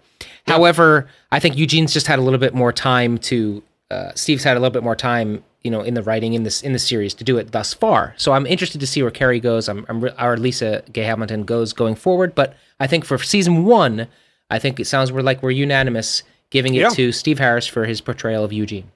However, 0.47 1.07
I 1.31 1.39
think 1.39 1.55
Eugene's 1.57 1.93
just 1.93 2.07
had 2.07 2.19
a 2.19 2.21
little 2.21 2.39
bit 2.39 2.53
more 2.53 2.73
time 2.73 3.17
to. 3.19 3.63
Uh, 3.89 4.11
Steve's 4.15 4.43
had 4.43 4.55
a 4.55 4.59
little 4.59 4.71
bit 4.71 4.83
more 4.83 4.95
time, 4.95 5.43
you 5.63 5.69
know, 5.71 5.81
in 5.81 5.93
the 5.95 6.01
writing 6.01 6.33
in 6.33 6.43
this 6.43 6.61
in 6.63 6.71
the 6.73 6.79
series 6.79 7.13
to 7.15 7.23
do 7.25 7.37
it 7.37 7.51
thus 7.51 7.73
far. 7.73 8.13
So 8.17 8.31
I'm 8.31 8.45
interested 8.45 8.79
to 8.79 8.87
see 8.87 9.01
where 9.01 9.11
Carrie 9.11 9.39
goes. 9.41 9.67
I'm, 9.67 9.85
I'm 9.89 10.01
re- 10.01 10.13
our 10.17 10.37
Lisa 10.37 10.81
Gay 10.93 11.03
Hamilton 11.03 11.43
goes 11.43 11.73
going 11.73 11.95
forward. 11.95 12.33
But 12.33 12.55
I 12.79 12.87
think 12.87 13.03
for 13.05 13.17
season 13.17 13.65
one, 13.65 14.07
I 14.49 14.59
think 14.59 14.79
it 14.79 14.85
sounds 14.85 15.11
we're 15.11 15.21
like 15.21 15.43
we're 15.43 15.51
unanimous 15.51 16.23
giving 16.51 16.73
it 16.75 16.79
Yeah. 16.81 16.89
to 16.89 17.11
Steve 17.11 17.39
Harris 17.39 17.67
for 17.67 17.85
his 17.85 17.99
portrayal 18.01 18.43
of 18.45 18.51
Eugene. 18.53 18.91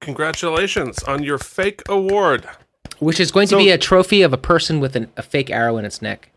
Congratulations 0.00 1.02
on 1.02 1.22
your 1.24 1.38
fake 1.38 1.82
award. 1.88 2.48
Which 3.00 3.18
is 3.20 3.30
going 3.32 3.48
So- 3.48 3.58
to 3.58 3.64
be 3.64 3.70
a 3.70 3.78
trophy 3.78 4.22
of 4.22 4.32
a 4.32 4.36
person 4.38 4.80
with 4.80 4.96
an, 4.96 5.10
a 5.16 5.22
fake 5.22 5.50
arrow 5.50 5.76
in 5.78 5.84
its 5.84 6.00
neck. 6.00 6.30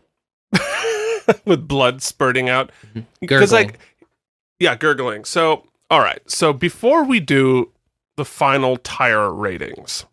with 1.44 1.66
blood 1.68 2.02
spurting 2.02 2.48
out. 2.48 2.70
Because 3.20 3.50
Gurgling. 3.52 3.66
like 3.66 3.78
yeah, 4.62 4.76
gurgling. 4.76 5.24
So 5.24 5.66
all 5.90 6.00
right. 6.00 6.22
So 6.30 6.52
before 6.52 7.04
we 7.04 7.20
do 7.20 7.70
the 8.16 8.24
final 8.24 8.76
tire 8.78 9.32
ratings, 9.32 10.04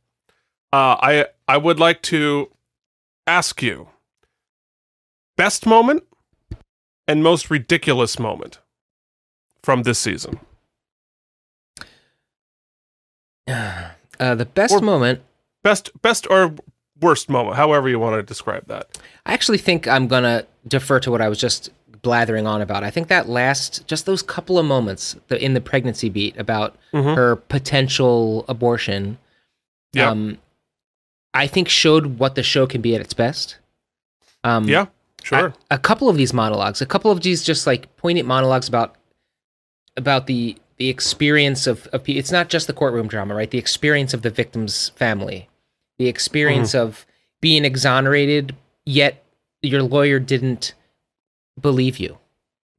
uh, 0.73 0.97
I 0.99 1.25
I 1.47 1.57
would 1.57 1.79
like 1.79 2.01
to 2.03 2.49
ask 3.27 3.61
you 3.61 3.87
best 5.37 5.65
moment 5.65 6.03
and 7.07 7.23
most 7.23 7.49
ridiculous 7.49 8.17
moment 8.19 8.59
from 9.63 9.83
this 9.83 9.99
season. 9.99 10.39
Uh, 14.21 14.35
the 14.35 14.43
best 14.45 14.73
Or- 14.73 14.81
moment. 14.81 15.21
Best 15.63 15.91
best 16.01 16.27
or 16.29 16.53
worst 16.99 17.29
moment, 17.29 17.55
however 17.55 17.87
you 17.87 17.97
want 17.99 18.15
to 18.17 18.21
describe 18.23 18.67
that. 18.67 18.99
I 19.25 19.31
actually 19.31 19.57
think 19.59 19.87
I'm 19.87 20.07
gonna 20.09 20.45
defer 20.67 20.99
to 20.99 21.09
what 21.11 21.21
I 21.21 21.29
was 21.29 21.37
just 21.39 21.69
blathering 22.01 22.47
on 22.47 22.61
about. 22.61 22.83
I 22.83 22.89
think 22.91 23.07
that 23.07 23.27
last, 23.29 23.85
just 23.87 24.05
those 24.05 24.21
couple 24.21 24.57
of 24.59 24.65
moments 24.65 25.15
in 25.29 25.53
the 25.53 25.61
pregnancy 25.61 26.09
beat 26.09 26.37
about 26.37 26.75
Mhm. 26.93 27.15
her 27.15 27.35
potential 27.35 28.45
abortion, 28.47 29.17
Yeah. 29.93 30.09
um, 30.11 30.37
I 31.33 31.47
think 31.47 31.69
showed 31.69 32.17
what 32.19 32.35
the 32.35 32.43
show 32.43 32.65
can 32.67 32.81
be 32.81 32.95
at 32.95 33.01
its 33.01 33.13
best. 33.13 33.57
Um, 34.43 34.67
Yeah, 34.67 34.85
sure. 35.23 35.53
a 35.69 35.77
couple 35.77 36.09
of 36.09 36.17
these 36.17 36.33
monologues, 36.33 36.81
a 36.81 36.85
couple 36.85 37.11
of 37.11 37.21
these 37.21 37.43
just 37.43 37.67
like 37.67 37.93
poignant 37.97 38.27
monologues 38.27 38.67
about 38.67 38.95
about 39.97 40.27
the 40.27 40.55
the 40.77 40.87
experience 40.87 41.67
of, 41.67 41.87
of 41.87 42.07
it's 42.07 42.31
not 42.31 42.47
just 42.47 42.67
the 42.67 42.71
courtroom 42.73 43.09
drama, 43.09 43.35
right? 43.35 43.51
The 43.51 43.57
experience 43.57 44.13
of 44.13 44.21
the 44.21 44.29
victim's 44.29 44.89
family, 44.95 45.49
the 45.97 46.07
experience 46.07 46.73
of 46.73 47.05
being 47.41 47.65
exonerated, 47.65 48.55
yet 48.85 49.21
your 49.61 49.83
lawyer 49.83 50.19
didn't 50.19 50.73
believe 51.61 51.97
you, 51.97 52.17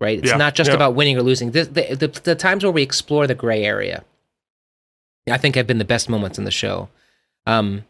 right? 0.01 0.19
It's 0.19 0.29
Yeah, 0.31 0.37
not 0.37 0.55
just 0.55 0.69
yeah. 0.71 0.77
about 0.77 0.95
winning 0.95 1.17
or 1.17 1.23
losing. 1.23 1.51
The, 1.53 1.65
the, 1.65 1.95
the, 1.95 2.21
the 2.23 2.35
times 2.35 2.65
where 2.65 2.73
we 2.73 2.83
explore 2.83 3.27
the 3.27 3.35
gray 3.35 3.65
area, 3.65 4.05
I 5.31 5.39
think 5.39 5.55
have 5.55 5.67
been 5.67 5.79
the 5.79 5.85
best 5.85 6.09
moments 6.09 6.39
in 6.39 6.45
the 6.45 6.51
show. 6.51 6.89
Um, 7.47 7.85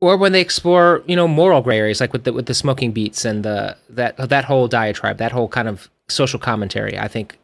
or 0.00 0.16
when 0.16 0.32
they 0.32 0.40
explore, 0.40 1.02
you 1.06 1.16
know, 1.16 1.26
moral 1.26 1.60
gray 1.60 1.78
areas, 1.78 2.00
like 2.00 2.12
with 2.12 2.24
the 2.24 2.32
with 2.32 2.46
the 2.46 2.54
smoking 2.54 2.92
beats 2.92 3.24
and 3.24 3.44
the 3.44 3.76
that 3.90 4.16
that 4.16 4.44
whole 4.44 4.68
diatribe, 4.68 5.18
that 5.18 5.32
whole 5.32 5.48
kind 5.48 5.66
of 5.66 5.90
social 6.08 6.38
commentary, 6.38 6.96
I 6.98 7.08
think, 7.08 7.36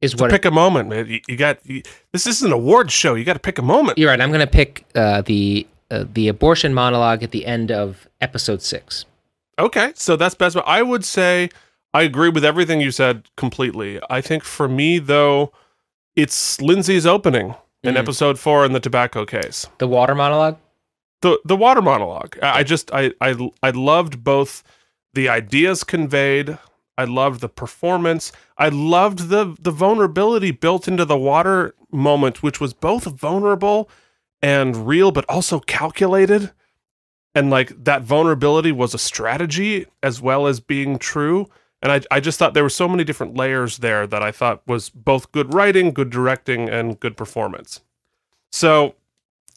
is 0.00 0.16
what 0.16 0.30
pick 0.30 0.44
a 0.44 0.50
moment, 0.50 0.88
man. 0.88 1.06
You, 1.06 1.20
you 1.28 1.36
got 1.36 1.64
you, 1.64 1.82
this 2.12 2.26
is 2.26 2.42
an 2.42 2.50
awards 2.52 2.92
show. 2.92 3.14
You 3.14 3.24
got 3.24 3.34
to 3.34 3.38
pick 3.38 3.58
a 3.58 3.62
moment. 3.62 3.96
you're 3.98 4.10
right. 4.10 4.20
I'm 4.20 4.30
going 4.30 4.40
to 4.40 4.46
pick 4.46 4.84
uh, 4.96 5.22
the 5.22 5.66
uh, 5.90 6.04
the 6.12 6.26
abortion 6.26 6.74
monologue 6.74 7.22
at 7.22 7.30
the 7.30 7.46
end 7.46 7.70
of 7.70 8.08
episode 8.20 8.60
six. 8.60 9.04
Okay, 9.58 9.92
so 9.94 10.16
that's 10.16 10.34
best. 10.34 10.54
But 10.54 10.66
I 10.66 10.82
would 10.82 11.04
say 11.04 11.48
I 11.94 12.02
agree 12.02 12.28
with 12.28 12.44
everything 12.44 12.80
you 12.80 12.90
said 12.90 13.24
completely. 13.36 14.00
I 14.10 14.20
think 14.20 14.44
for 14.44 14.68
me 14.68 14.98
though, 14.98 15.52
it's 16.16 16.60
Lindsay's 16.60 17.06
opening 17.06 17.54
in 17.82 17.94
Mhm. 17.94 17.98
episode 17.98 18.38
four 18.38 18.64
in 18.64 18.72
the 18.72 18.80
tobacco 18.80 19.24
case. 19.24 19.66
The 19.78 19.88
water 19.88 20.14
monologue. 20.14 20.56
The 21.22 21.38
the 21.44 21.56
water 21.56 21.82
monologue. 21.82 22.36
I 22.42 22.60
I 22.60 22.62
just 22.62 22.90
I 22.92 23.12
I 23.20 23.34
I 23.62 23.70
loved 23.70 24.22
both 24.22 24.62
the 25.14 25.28
ideas 25.28 25.82
conveyed. 25.84 26.58
I 26.96 27.04
loved 27.04 27.40
the 27.40 27.48
performance. 27.48 28.30
I 28.58 28.68
loved 28.68 29.28
the 29.28 29.56
the 29.60 29.70
vulnerability 29.70 30.50
built 30.50 30.86
into 30.88 31.04
the 31.04 31.18
water 31.18 31.74
moment, 31.90 32.42
which 32.42 32.60
was 32.60 32.74
both 32.74 33.04
vulnerable 33.06 33.88
and 34.42 34.86
real, 34.86 35.10
but 35.10 35.24
also 35.28 35.58
calculated. 35.60 36.52
And 37.34 37.50
like 37.50 37.84
that 37.84 38.02
vulnerability 38.02 38.72
was 38.72 38.94
a 38.94 38.98
strategy 38.98 39.86
as 40.02 40.20
well 40.20 40.46
as 40.46 40.60
being 40.60 40.98
true. 40.98 41.48
And 41.80 41.92
I, 41.92 42.00
I 42.10 42.20
just 42.20 42.38
thought 42.38 42.54
there 42.54 42.64
were 42.64 42.68
so 42.68 42.88
many 42.88 43.04
different 43.04 43.36
layers 43.36 43.78
there 43.78 44.06
that 44.06 44.22
I 44.22 44.32
thought 44.32 44.66
was 44.66 44.90
both 44.90 45.30
good 45.30 45.54
writing, 45.54 45.92
good 45.92 46.10
directing, 46.10 46.68
and 46.68 46.98
good 46.98 47.16
performance. 47.16 47.80
So 48.50 48.94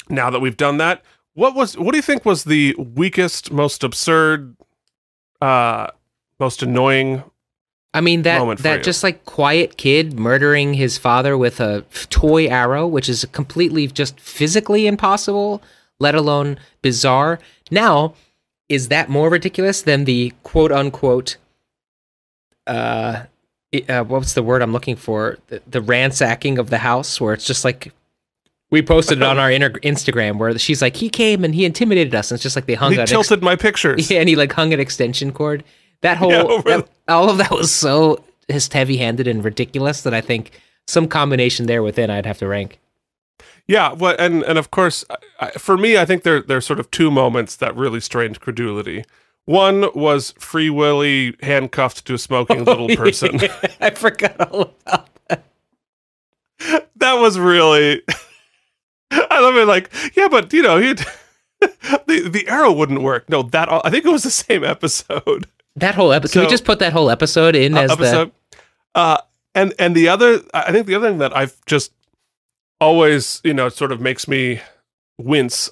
now 0.09 0.29
that 0.29 0.39
we've 0.39 0.57
done 0.57 0.77
that, 0.77 1.01
what 1.33 1.55
was 1.55 1.77
what 1.77 1.91
do 1.91 1.97
you 1.97 2.03
think 2.03 2.25
was 2.25 2.43
the 2.43 2.75
weakest, 2.77 3.51
most 3.51 3.83
absurd, 3.83 4.55
uh, 5.41 5.87
most 6.39 6.61
annoying? 6.61 7.23
I 7.93 8.01
mean 8.01 8.21
that 8.21 8.59
that 8.59 8.83
just 8.83 9.03
like 9.03 9.25
quiet 9.25 9.77
kid 9.77 10.17
murdering 10.17 10.73
his 10.73 10.97
father 10.97 11.37
with 11.37 11.59
a 11.59 11.81
toy 12.09 12.47
arrow, 12.47 12.87
which 12.87 13.09
is 13.09 13.25
completely 13.31 13.87
just 13.87 14.19
physically 14.19 14.87
impossible, 14.87 15.61
let 16.01 16.15
alone 16.15 16.57
bizarre. 16.81 17.39
Now, 17.69 18.15
is 18.67 18.87
that 18.89 19.07
more 19.09 19.29
ridiculous 19.29 19.81
than 19.83 20.05
the 20.05 20.33
quote 20.43 20.71
unquote 20.71 21.37
uh, 22.67 23.23
uh 23.89 24.03
what's 24.03 24.33
the 24.33 24.43
word 24.43 24.61
I'm 24.61 24.73
looking 24.73 24.95
for? 24.95 25.37
The, 25.47 25.61
the 25.67 25.81
ransacking 25.81 26.57
of 26.57 26.69
the 26.69 26.79
house 26.79 27.21
where 27.21 27.33
it's 27.33 27.45
just 27.45 27.63
like 27.63 27.93
we 28.71 28.81
posted 28.81 29.19
it 29.19 29.23
on 29.23 29.37
our 29.37 29.51
inter- 29.51 29.79
Instagram 29.83 30.37
where 30.37 30.57
she's 30.57 30.81
like 30.81 30.95
he 30.95 31.09
came 31.09 31.43
and 31.43 31.53
he 31.53 31.65
intimidated 31.65 32.15
us 32.15 32.31
and 32.31 32.37
it's 32.37 32.43
just 32.43 32.55
like 32.55 32.65
they 32.65 32.73
hung 32.73 32.91
He 32.91 32.97
an 32.97 33.01
ex- 33.01 33.11
tilted 33.11 33.41
my 33.43 33.55
pictures. 33.55 34.09
yeah, 34.11 34.19
and 34.19 34.27
he 34.29 34.35
like 34.35 34.51
hung 34.51 34.73
an 34.73 34.79
extension 34.79 35.31
cord. 35.31 35.63
That 36.01 36.17
whole, 36.17 36.31
Yeah, 36.31 36.61
that- 36.65 36.89
all 37.07 37.29
of 37.29 37.37
that 37.37 37.51
was 37.51 37.71
so 37.71 38.23
heavy-handed 38.49 39.27
and 39.27 39.43
ridiculous 39.43 40.01
that 40.01 40.13
I 40.13 40.21
think 40.21 40.51
some 40.87 41.07
combination 41.07 41.67
there 41.67 41.83
within 41.83 42.09
I'd 42.09 42.25
have 42.25 42.39
to 42.39 42.47
rank. 42.47 42.79
Yeah, 43.67 43.93
well, 43.93 44.15
and 44.19 44.43
and 44.43 44.57
of 44.57 44.71
course, 44.71 45.05
I, 45.39 45.51
for 45.51 45.77
me, 45.77 45.97
I 45.97 46.05
think 46.05 46.23
there 46.23 46.41
there's 46.41 46.65
sort 46.65 46.79
of 46.79 46.91
two 46.91 47.11
moments 47.11 47.55
that 47.57 47.75
really 47.75 47.99
strained 47.99 48.39
credulity. 48.39 49.05
One 49.45 49.89
was 49.95 50.33
Free 50.37 50.69
Willy 50.69 51.35
handcuffed 51.41 52.05
to 52.05 52.13
a 52.13 52.17
smoking 52.17 52.63
little 52.63 52.87
person. 52.95 53.39
I 53.79 53.89
forgot 53.91 54.39
all 54.51 54.73
about. 54.85 55.09
that 55.27 55.43
That 56.95 57.13
was 57.15 57.39
really. 57.39 58.01
I 59.11 59.39
love 59.41 59.55
it. 59.55 59.67
Like, 59.67 59.91
yeah, 60.15 60.27
but 60.29 60.53
you 60.53 60.61
know, 60.61 60.77
he 60.77 60.93
the 61.59 62.29
the 62.29 62.45
arrow 62.47 62.71
wouldn't 62.71 63.01
work. 63.01 63.29
No, 63.29 63.43
that 63.43 63.69
I 63.71 63.89
think 63.89 64.05
it 64.05 64.11
was 64.11 64.23
the 64.23 64.31
same 64.31 64.63
episode. 64.63 65.47
That 65.75 65.95
whole 65.95 66.11
episode. 66.11 66.33
Can 66.33 66.41
we 66.43 66.49
just 66.49 66.65
put 66.65 66.79
that 66.79 66.93
whole 66.93 67.09
episode 67.09 67.55
in 67.55 67.75
uh, 67.75 67.81
as 67.81 67.91
episode. 67.91 68.31
Uh, 68.93 69.17
and 69.55 69.73
and 69.79 69.95
the 69.95 70.07
other, 70.07 70.41
I 70.53 70.71
think 70.71 70.87
the 70.87 70.95
other 70.95 71.09
thing 71.09 71.19
that 71.19 71.35
I've 71.35 71.55
just 71.65 71.91
always, 72.81 73.39
you 73.45 73.53
know, 73.53 73.69
sort 73.69 73.93
of 73.93 74.01
makes 74.01 74.27
me 74.27 74.59
wince 75.17 75.69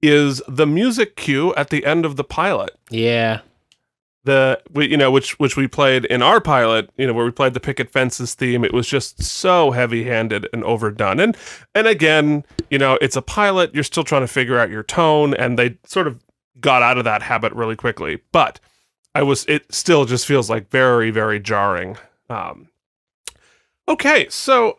is 0.00 0.42
the 0.48 0.66
music 0.66 1.16
cue 1.16 1.54
at 1.54 1.68
the 1.68 1.84
end 1.84 2.06
of 2.06 2.16
the 2.16 2.24
pilot. 2.24 2.70
Yeah. 2.88 3.40
The 4.24 4.62
we, 4.70 4.88
you 4.88 4.96
know, 4.96 5.10
which 5.10 5.38
which 5.40 5.56
we 5.56 5.66
played 5.66 6.04
in 6.04 6.22
our 6.22 6.40
pilot, 6.40 6.88
you 6.96 7.06
know, 7.06 7.12
where 7.12 7.24
we 7.24 7.32
played 7.32 7.54
the 7.54 7.60
picket 7.60 7.90
fences 7.90 8.34
theme. 8.34 8.64
It 8.64 8.72
was 8.72 8.86
just 8.86 9.20
so 9.20 9.72
heavy-handed 9.72 10.48
and 10.52 10.62
overdone. 10.62 11.18
And 11.18 11.36
and 11.74 11.88
again, 11.88 12.44
you 12.70 12.78
know, 12.78 12.96
it's 13.00 13.16
a 13.16 13.22
pilot. 13.22 13.74
You're 13.74 13.82
still 13.82 14.04
trying 14.04 14.22
to 14.22 14.28
figure 14.28 14.58
out 14.60 14.70
your 14.70 14.84
tone, 14.84 15.34
and 15.34 15.58
they 15.58 15.76
sort 15.84 16.06
of 16.06 16.22
got 16.60 16.82
out 16.82 16.98
of 16.98 17.04
that 17.04 17.22
habit 17.22 17.52
really 17.52 17.74
quickly. 17.74 18.20
But 18.30 18.60
I 19.14 19.24
was, 19.24 19.44
it 19.46 19.74
still 19.74 20.04
just 20.04 20.26
feels 20.26 20.48
like 20.48 20.70
very, 20.70 21.10
very 21.10 21.38
jarring. 21.40 21.98
Um, 22.30 22.68
okay, 23.88 24.28
so 24.30 24.78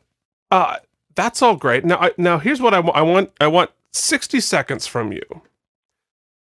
uh, 0.50 0.78
that's 1.16 1.42
all 1.42 1.56
great. 1.56 1.86
Now, 1.86 1.98
I, 1.98 2.12
now 2.18 2.40
here's 2.40 2.62
what 2.62 2.74
I, 2.74 2.80
want. 2.80 3.32
I 3.40 3.48
want 3.48 3.72
60 3.92 4.40
seconds 4.40 4.88
from 4.88 5.12
you 5.12 5.24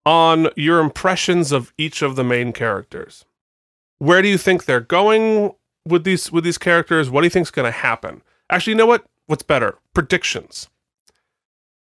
on 0.05 0.49
your 0.55 0.79
impressions 0.79 1.51
of 1.51 1.73
each 1.77 2.01
of 2.01 2.15
the 2.15 2.23
main 2.23 2.53
characters. 2.53 3.25
Where 3.97 4.21
do 4.21 4.27
you 4.27 4.37
think 4.37 4.65
they're 4.65 4.79
going 4.79 5.53
with 5.85 6.03
these 6.03 6.31
with 6.31 6.43
these 6.43 6.57
characters? 6.57 7.09
What 7.09 7.21
do 7.21 7.25
you 7.25 7.31
think's 7.31 7.51
going 7.51 7.65
to 7.65 7.77
happen? 7.77 8.21
Actually, 8.49 8.71
you 8.71 8.77
know 8.77 8.85
what? 8.85 9.05
What's 9.27 9.43
better? 9.43 9.77
Predictions. 9.93 10.69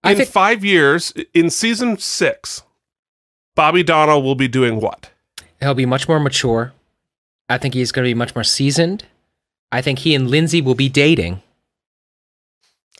In 0.02 0.16
think- 0.16 0.28
five 0.28 0.64
years, 0.64 1.12
in 1.34 1.50
season 1.50 1.98
six, 1.98 2.62
Bobby 3.54 3.82
Donnell 3.82 4.22
will 4.22 4.34
be 4.34 4.48
doing 4.48 4.80
what? 4.80 5.10
He'll 5.60 5.74
be 5.74 5.86
much 5.86 6.08
more 6.08 6.18
mature. 6.18 6.72
I 7.50 7.58
think 7.58 7.74
he's 7.74 7.92
going 7.92 8.04
to 8.04 8.08
be 8.08 8.14
much 8.14 8.34
more 8.34 8.44
seasoned. 8.44 9.04
I 9.70 9.82
think 9.82 10.00
he 10.00 10.14
and 10.14 10.30
Lindsay 10.30 10.62
will 10.62 10.74
be 10.74 10.88
dating. 10.88 11.42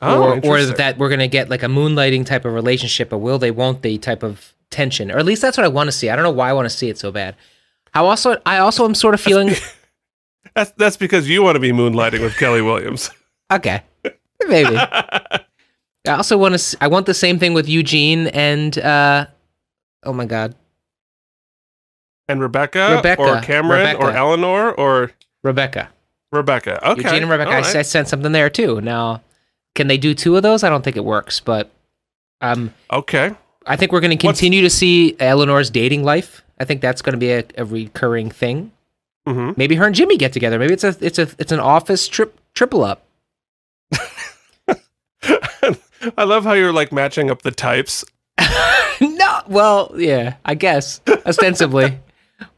Oh, 0.03 0.41
or, 0.43 0.47
or 0.47 0.65
that 0.65 0.99
we're 0.99 1.11
gonna 1.11 1.29
get 1.29 1.51
like 1.51 1.63
a 1.63 1.67
moonlighting 1.67 2.27
type 2.27 2.45
of 2.45 2.55
relationship, 2.55 3.13
a 3.13 3.19
will 3.19 3.39
they, 3.39 3.51
won't 3.51 3.83
they 3.83 3.99
type 3.99 4.23
of 4.23 4.55
tension, 4.71 5.11
or 5.11 5.19
at 5.19 5.27
least 5.27 5.43
that's 5.43 5.57
what 5.57 5.65
I 5.65 5.69
want 5.69 5.89
to 5.89 5.93
see. 5.93 6.09
I 6.09 6.17
don't 6.17 6.23
know 6.23 6.31
why 6.31 6.49
I 6.51 6.53
want 6.53 6.67
to 6.67 6.75
see 6.75 6.89
it 6.89 6.99
so 6.99 7.11
bad. 7.11 7.37
How 7.93 8.07
also, 8.07 8.41
I 8.47 8.59
also 8.59 8.85
am 8.85 8.95
sort 8.95 9.15
of 9.15 9.21
feeling 9.21 9.55
That's 10.55 10.73
that's 10.73 10.97
because 10.97 11.29
you 11.29 11.43
want 11.43 11.57
to 11.57 11.61
be 11.61 11.71
moonlighting 11.71 12.21
with 12.21 12.35
Kelli 12.35 12.65
Williams. 12.65 13.11
okay, 13.53 13.83
maybe. 14.49 14.77
I 14.77 15.41
also 16.07 16.37
want 16.39 16.59
to. 16.59 16.77
I 16.81 16.89
want 16.89 17.07
the 17.07 17.15
same 17.15 17.39
thing 17.39 17.55
with 17.55 17.69
Eugene 17.69 18.27
and 18.29 18.77
uh, 18.79 19.27
oh 20.03 20.13
my 20.13 20.27
god, 20.27 20.55
and 22.29 22.41
Rebecca, 22.41 22.97
Rebecca, 22.97 23.23
or 23.23 23.37
Camryn 23.37 23.99
or 24.01 24.11
Ellenor 24.11 24.77
or 24.77 25.13
Rebecca, 25.45 25.91
Rebecca. 26.33 26.85
Okay. 26.91 27.03
Eugene 27.03 27.23
and 27.23 27.31
Rebecca. 27.31 27.51
I, 27.51 27.61
right. 27.61 27.77
I 27.77 27.83
sense 27.83 28.11
something 28.11 28.33
there 28.33 28.51
too. 28.51 28.81
Now, 28.81 29.23
can 29.75 29.87
they 29.89 29.99
do 29.99 30.15
two 30.15 30.37
of 30.37 30.43
those? 30.43 30.63
I 30.65 30.69
don't 30.69 30.83
think 30.83 30.97
it 30.97 31.05
works, 31.05 31.41
but 31.41 31.71
um, 32.41 32.73
okay. 32.93 33.35
I 33.67 33.77
think 33.77 33.93
we're 33.93 34.01
going 34.01 34.17
to 34.17 34.27
What's- 34.27 34.39
continue 34.41 34.63
to 34.63 34.71
see 34.71 35.17
Ellenor's 35.21 35.71
dating 35.71 36.03
life. 36.05 36.43
I 36.59 36.65
think 36.65 36.81
that's 36.81 37.03
going 37.03 37.13
to 37.15 37.19
be 37.19 37.31
a, 37.33 37.45
a 37.57 37.65
recurring 37.65 38.31
thing. 38.31 38.73
hmm 39.27 39.53
Maybe 39.57 39.75
her 39.77 39.87
and 39.87 39.95
Jimmy 39.95 40.17
get 40.17 40.33
together. 40.33 40.59
Maybe 40.59 40.73
it's 40.75 40.85
a 40.85 40.97
it's 41.01 41.19
a 41.19 41.29
it's 41.39 41.53
an 41.53 41.61
office 41.61 42.07
trip 42.09 42.39
triple 42.55 42.85
up. 42.85 43.03
I 46.17 46.25
love 46.25 46.45
how 46.45 46.55
you're 46.55 46.73
like 46.73 46.93
matching 46.93 47.31
up 47.31 47.43
the 47.43 47.51
types. 47.51 48.05
no, 49.01 49.41
well, 49.49 49.93
yeah, 49.97 50.37
I 50.45 50.55
guess 50.55 51.01
ostensibly, 51.27 51.99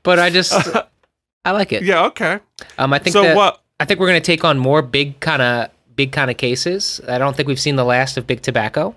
but 0.04 0.18
I 0.18 0.30
just 0.30 0.52
I 1.44 1.50
like 1.50 1.72
it. 1.72 1.82
Yeah, 1.82 2.04
okay. 2.06 2.38
Um, 2.78 2.92
I 2.92 2.98
think 2.98 3.12
so 3.14 3.22
that, 3.22 3.36
what? 3.36 3.60
I 3.80 3.84
think 3.84 3.98
we're 3.98 4.06
going 4.08 4.20
to 4.20 4.24
take 4.26 4.44
on 4.44 4.58
more 4.58 4.80
big 4.80 5.18
kind 5.20 5.42
of 5.42 5.70
big 5.96 6.12
kind 6.12 6.30
of 6.30 6.36
cases. 6.36 7.00
I 7.08 7.18
don't 7.18 7.36
think 7.36 7.48
we've 7.48 7.60
seen 7.60 7.76
the 7.76 7.84
last 7.84 8.16
of 8.16 8.26
big 8.26 8.42
tobacco. 8.42 8.94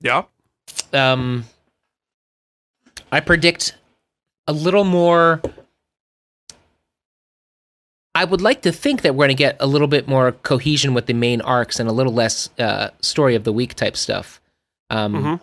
Yeah. 0.00 0.24
Um, 0.92 1.44
I 3.12 3.20
predict 3.20 3.76
a 4.46 4.52
little 4.52 4.84
more. 4.84 5.40
I 8.14 8.24
would 8.24 8.40
like 8.40 8.62
to 8.62 8.72
think 8.72 9.02
that 9.02 9.14
we're 9.14 9.26
going 9.26 9.36
to 9.36 9.42
get 9.42 9.56
a 9.60 9.66
little 9.66 9.86
bit 9.86 10.08
more 10.08 10.32
cohesion 10.32 10.94
with 10.94 11.06
the 11.06 11.12
main 11.14 11.40
arcs 11.40 11.78
and 11.78 11.88
a 11.88 11.92
little 11.92 12.12
less 12.12 12.50
uh, 12.58 12.90
story 13.00 13.34
of 13.34 13.44
the 13.44 13.52
week 13.52 13.74
type 13.74 13.96
stuff. 13.96 14.40
Um, 14.90 15.14
Mhm. 15.14 15.40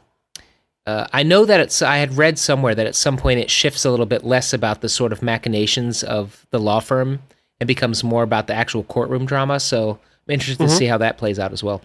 uh, 0.86 1.08
I 1.14 1.24
know 1.24 1.46
that 1.46 1.60
it's. 1.62 1.82
I 1.82 1.98
had 1.98 2.18
read 2.18 2.38
somewhere 2.38 2.76
that 2.76 2.86
at 2.86 2.96
some 2.96 3.16
point 3.18 3.40
it 3.40 3.50
shifts 3.50 3.86
a 3.86 3.92
little 3.92 4.06
bit 4.06 4.26
less 4.26 4.52
about 4.54 4.82
the 4.82 4.90
sort 4.90 5.14
of 5.14 5.22
machinations 5.22 6.04
of 6.04 6.46
the 6.52 6.60
law 6.60 6.80
firm 6.82 7.20
and 7.60 7.68
becomes 7.68 8.04
more 8.04 8.24
about 8.24 8.48
the 8.48 8.54
actual 8.54 8.84
courtroom 8.84 9.26
drama. 9.26 9.60
So 9.62 10.00
I'm 10.28 10.34
interested 10.34 10.64
to 10.68 10.70
Mhm. 10.74 10.78
see 10.78 10.86
how 10.86 10.98
that 10.98 11.18
plays 11.18 11.40
out 11.40 11.54
as 11.54 11.64
well. 11.64 11.82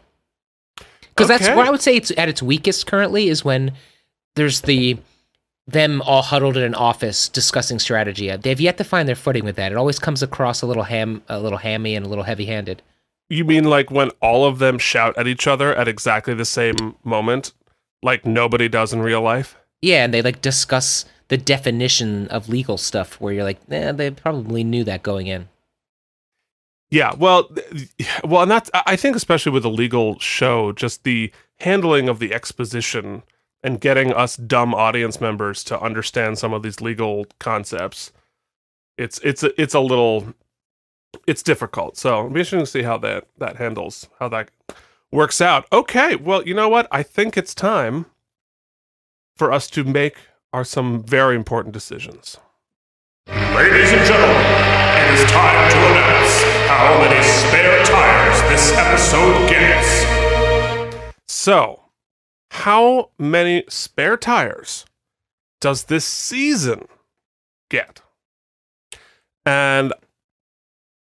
Because 1.15 1.29
that's 1.29 1.45
Okay. 1.45 1.55
where 1.55 1.67
I 1.67 1.71
would 1.71 1.83
say 1.83 1.95
it's 1.97 2.11
at 2.17 2.29
its 2.29 2.43
weakest 2.43 2.87
currently 2.87 3.29
is 3.29 3.45
when 3.45 3.73
there's 4.35 4.63
the 4.63 4.99
them 5.69 6.03
all 6.03 6.23
huddled 6.23 6.57
in 6.57 6.65
an 6.65 6.75
office 6.75 7.29
discussing 7.29 7.79
strategy. 7.79 8.35
They've 8.37 8.61
yet 8.61 8.79
to 8.79 8.85
find 8.85 9.09
their 9.09 9.15
footing 9.15 9.45
with 9.45 9.55
that. 9.57 9.71
It 9.71 9.79
always 9.79 10.01
comes 10.01 10.21
across 10.21 10.61
a 10.61 10.67
little 10.67 10.83
ham, 10.83 11.23
a 11.29 11.39
little 11.39 11.59
hammy, 11.59 11.95
and 11.95 12.05
a 12.05 12.09
little 12.09 12.25
heavy-handed. 12.25 12.83
You 13.31 13.45
mean 13.45 13.65
like 13.65 13.89
when 13.91 14.11
all 14.21 14.45
of 14.45 14.59
them 14.59 14.79
shout 14.79 15.17
at 15.17 15.29
each 15.29 15.47
other 15.47 15.73
at 15.75 15.87
exactly 15.87 16.35
the 16.35 16.45
same 16.45 16.97
moment, 17.05 17.53
like 18.03 18.27
nobody 18.27 18.69
does 18.69 18.93
in 18.93 19.01
real 19.03 19.21
life? 19.23 19.55
Yeah, 19.81 20.03
and 20.05 20.13
they 20.13 20.21
like 20.21 20.43
discuss 20.43 21.05
the 21.29 21.37
definition 21.39 22.27
of 22.29 22.49
legal 22.49 22.77
stuff, 22.77 23.21
where 23.21 23.33
you're 23.33 23.45
like, 23.45 23.61
eh, 23.71 23.93
they 23.93 24.11
probably 24.11 24.65
knew 24.65 24.83
that 24.85 25.05
going 25.05 25.29
in. 25.29 25.49
Yeah, 26.93 27.15
well, 27.15 27.51
well, 28.25 28.43
and 28.43 28.51
that's 28.51 28.71
I 28.75 28.97
think 28.97 29.17
especially 29.17 29.51
with 29.51 29.65
a 29.65 29.71
legal 29.71 30.19
show, 30.21 30.73
just 30.73 31.03
the 31.05 31.33
handling 31.59 32.09
of 32.09 32.19
the 32.19 32.35
exposition 32.35 33.23
and 33.65 33.81
getting 33.81 34.13
us 34.13 34.37
dumb 34.37 34.75
audience 34.75 35.21
members 35.21 35.65
to 35.65 35.81
understand 35.81 36.39
some 36.39 36.53
of 36.53 36.63
these 36.63 36.81
legal 36.81 37.27
concepts. 37.39 38.13
It's 38.99 39.19
it's 39.25 39.43
a, 39.43 39.61
it's 39.61 39.75
a 39.75 39.81
little 39.81 40.35
it's 41.27 41.43
difficult. 41.43 41.97
So 41.97 42.19
it'll 42.19 42.31
be 42.31 42.41
interesting 42.41 42.61
to 42.61 42.67
see 42.67 42.83
how 42.83 42.99
that 42.99 43.27
that 43.39 43.57
handles 43.57 44.09
how 44.21 44.29
that 44.29 44.51
works 45.11 45.41
out. 45.41 45.67
Okay, 45.73 46.15
well, 46.17 46.47
you 46.47 46.53
know 46.53 46.69
what? 46.69 46.89
I 46.93 47.03
think 47.03 47.39
it's 47.39 47.55
time 47.55 48.05
for 49.35 49.51
us 49.51 49.67
to 49.69 49.83
make 49.83 50.17
our 50.53 50.63
some 50.65 51.03
very 51.03 51.37
important 51.37 51.73
decisions. 51.73 52.37
Ladies 53.29 53.93
and 53.93 54.07
gentlemen, 54.07 54.45
it 55.09 55.21
is 55.21 55.31
time 55.31 55.71
to 55.71 55.92
how 56.83 56.99
many 56.99 57.23
spare 57.23 57.85
tires 57.85 58.43
this 58.51 58.73
episode 58.73 59.49
gets. 59.49 60.05
So, 61.29 61.85
how 62.51 63.11
many 63.21 63.63
spare 63.69 64.17
tires 64.17 64.85
does 65.61 65.85
this 65.85 66.05
season 66.05 66.89
get? 67.71 68.03
And 69.47 69.93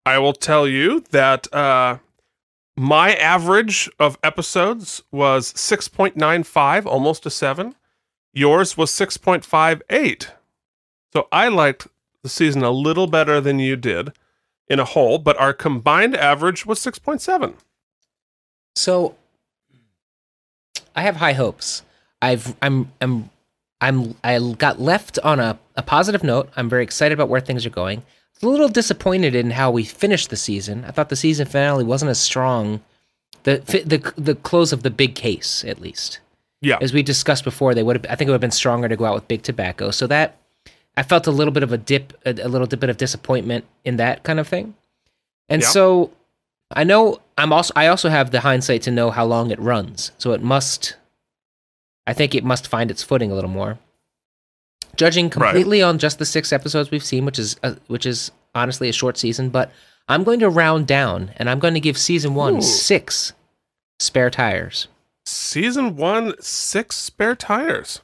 I 0.04 0.18
will 0.18 0.32
tell 0.32 0.66
you 0.66 1.04
that 1.12 1.52
uh, 1.54 1.98
my 2.76 3.14
average 3.14 3.88
of 4.00 4.18
episodes 4.24 5.04
was 5.12 5.52
6.95, 5.52 6.84
almost 6.84 7.26
a 7.26 7.30
7. 7.30 7.76
Yours 8.32 8.76
was 8.76 8.90
6.58. 8.90 10.30
So 11.12 11.28
I 11.30 11.46
liked 11.46 11.86
the 12.24 12.28
season 12.28 12.64
a 12.64 12.72
little 12.72 13.06
better 13.06 13.40
than 13.40 13.60
you 13.60 13.76
did 13.76 14.12
in 14.70 14.78
a 14.78 14.84
whole, 14.84 15.18
but 15.18 15.36
our 15.38 15.52
combined 15.52 16.16
average 16.16 16.64
was 16.64 16.78
6.7. 16.78 17.54
So 18.76 19.16
I 20.94 21.02
have 21.02 21.16
high 21.16 21.32
hopes. 21.32 21.82
I've 22.22 22.54
I'm 22.62 22.92
I'm 23.00 23.30
I'm 23.80 24.14
I 24.22 24.38
got 24.56 24.80
left 24.80 25.18
on 25.18 25.40
a, 25.40 25.58
a 25.74 25.82
positive 25.82 26.22
note. 26.22 26.50
I'm 26.56 26.68
very 26.68 26.84
excited 26.84 27.14
about 27.14 27.28
where 27.28 27.40
things 27.40 27.66
are 27.66 27.70
going. 27.70 28.02
A 28.42 28.46
little 28.46 28.68
disappointed 28.68 29.34
in 29.34 29.50
how 29.50 29.70
we 29.70 29.84
finished 29.84 30.30
the 30.30 30.36
season. 30.36 30.84
I 30.86 30.92
thought 30.92 31.08
the 31.08 31.16
season 31.16 31.46
finale 31.46 31.84
wasn't 31.84 32.10
as 32.10 32.20
strong. 32.20 32.80
The 33.42 33.58
the 33.86 34.12
the 34.16 34.34
close 34.36 34.72
of 34.72 34.82
the 34.82 34.90
big 34.90 35.14
case, 35.14 35.64
at 35.64 35.80
least. 35.80 36.20
Yeah. 36.62 36.78
As 36.80 36.92
we 36.92 37.02
discussed 37.02 37.42
before, 37.42 37.74
they 37.74 37.82
would 37.82 37.96
have. 37.96 38.06
I 38.06 38.14
think 38.14 38.28
it 38.28 38.30
would 38.30 38.34
have 38.34 38.40
been 38.40 38.50
stronger 38.50 38.88
to 38.88 38.96
go 38.96 39.06
out 39.06 39.14
with 39.14 39.28
big 39.28 39.42
tobacco. 39.42 39.90
So 39.90 40.06
that 40.06 40.36
I 40.96 41.02
felt 41.02 41.26
a 41.26 41.30
little 41.30 41.52
bit 41.52 41.62
of 41.62 41.72
a 41.72 41.78
dip, 41.78 42.12
a, 42.26 42.30
a 42.32 42.48
little 42.48 42.66
bit 42.66 42.90
of 42.90 42.96
disappointment 42.96 43.64
in 43.84 43.96
that 43.96 44.22
kind 44.22 44.38
of 44.40 44.46
thing. 44.48 44.74
And 45.48 45.62
Yeah. 45.62 45.68
so 45.68 46.10
I 46.70 46.84
know 46.84 47.20
I'm 47.38 47.52
also 47.52 47.72
I 47.76 47.86
also 47.88 48.08
have 48.08 48.30
the 48.30 48.40
hindsight 48.40 48.82
to 48.82 48.90
know 48.90 49.10
how 49.10 49.24
long 49.24 49.50
it 49.50 49.58
runs. 49.60 50.12
So 50.18 50.32
it 50.32 50.42
must 50.42 50.96
I 52.06 52.12
think 52.12 52.34
it 52.34 52.44
must 52.44 52.66
find 52.66 52.90
its 52.90 53.02
footing 53.02 53.30
a 53.30 53.34
little 53.34 53.50
more. 53.50 53.78
Judging 54.96 55.30
completely 55.30 55.82
on 55.82 55.98
just 55.98 56.18
the 56.18 56.26
6 56.26 56.52
episodes 56.52 56.90
we've 56.90 57.04
seen, 57.04 57.24
which 57.24 57.38
is 57.38 57.56
uh, 57.62 57.74
which 57.86 58.04
is 58.06 58.30
honestly 58.54 58.88
a 58.88 58.92
short 58.92 59.16
season, 59.16 59.48
but 59.48 59.70
I'm 60.08 60.24
going 60.24 60.40
to 60.40 60.48
round 60.50 60.86
down 60.88 61.30
and 61.36 61.48
I'm 61.48 61.60
going 61.60 61.74
to 61.74 61.80
give 61.80 61.96
season 61.96 62.34
1 62.34 62.56
Ooh. 62.56 62.60
6 62.60 63.32
spare 64.00 64.30
tires. 64.30 64.88
season 65.26 65.94
one 65.94 66.34
six 66.40 66.96
spare 66.96 67.36
tires 67.36 68.00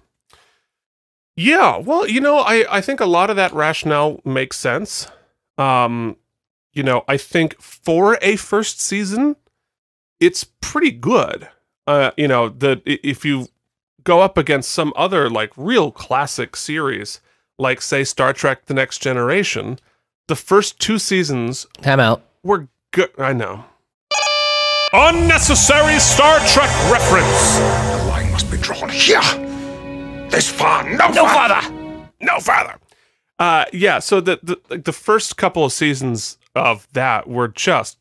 yeah 1.36 1.76
well 1.76 2.08
you 2.08 2.20
know 2.20 2.38
i 2.38 2.64
i 2.70 2.80
think 2.80 3.00
a 3.00 3.06
lot 3.06 3.30
of 3.30 3.36
that 3.36 3.52
rationale 3.52 4.20
makes 4.24 4.58
sense 4.58 5.06
um 5.58 6.16
you 6.72 6.82
know 6.82 7.04
i 7.08 7.16
think 7.16 7.60
for 7.60 8.18
a 8.22 8.36
first 8.36 8.80
season 8.80 9.36
it's 10.18 10.44
pretty 10.60 10.90
good 10.90 11.48
uh 11.86 12.10
you 12.16 12.26
know 12.26 12.48
that 12.48 12.80
if 12.86 13.24
you 13.24 13.48
go 14.02 14.20
up 14.20 14.38
against 14.38 14.70
some 14.70 14.92
other 14.96 15.28
like 15.28 15.52
real 15.56 15.90
classic 15.90 16.56
series 16.56 17.20
like 17.58 17.82
say 17.82 18.02
star 18.02 18.32
trek 18.32 18.64
the 18.66 18.74
next 18.74 19.02
generation 19.02 19.78
the 20.28 20.36
first 20.36 20.80
two 20.80 20.98
seasons 20.98 21.66
Time 21.82 22.00
out. 22.00 22.22
were 22.42 22.68
good 22.92 23.10
i 23.18 23.32
know 23.32 23.64
Unnecessary 24.92 25.98
Star 25.98 26.38
Trek 26.46 26.70
reference. 26.90 27.58
The 27.58 28.04
line 28.08 28.30
must 28.30 28.50
be 28.50 28.56
drawn 28.56 28.88
here. 28.88 29.20
This 30.30 30.50
far, 30.50 30.84
no, 30.88 31.08
no 31.08 31.26
farther. 31.26 31.72
no 32.20 32.38
father. 32.40 32.74
Uh, 33.38 33.64
yeah. 33.72 33.98
So 33.98 34.20
the, 34.20 34.38
the 34.42 34.78
the 34.78 34.92
first 34.92 35.36
couple 35.36 35.64
of 35.64 35.72
seasons 35.72 36.38
of 36.54 36.86
that 36.92 37.28
were 37.28 37.48
just 37.48 37.98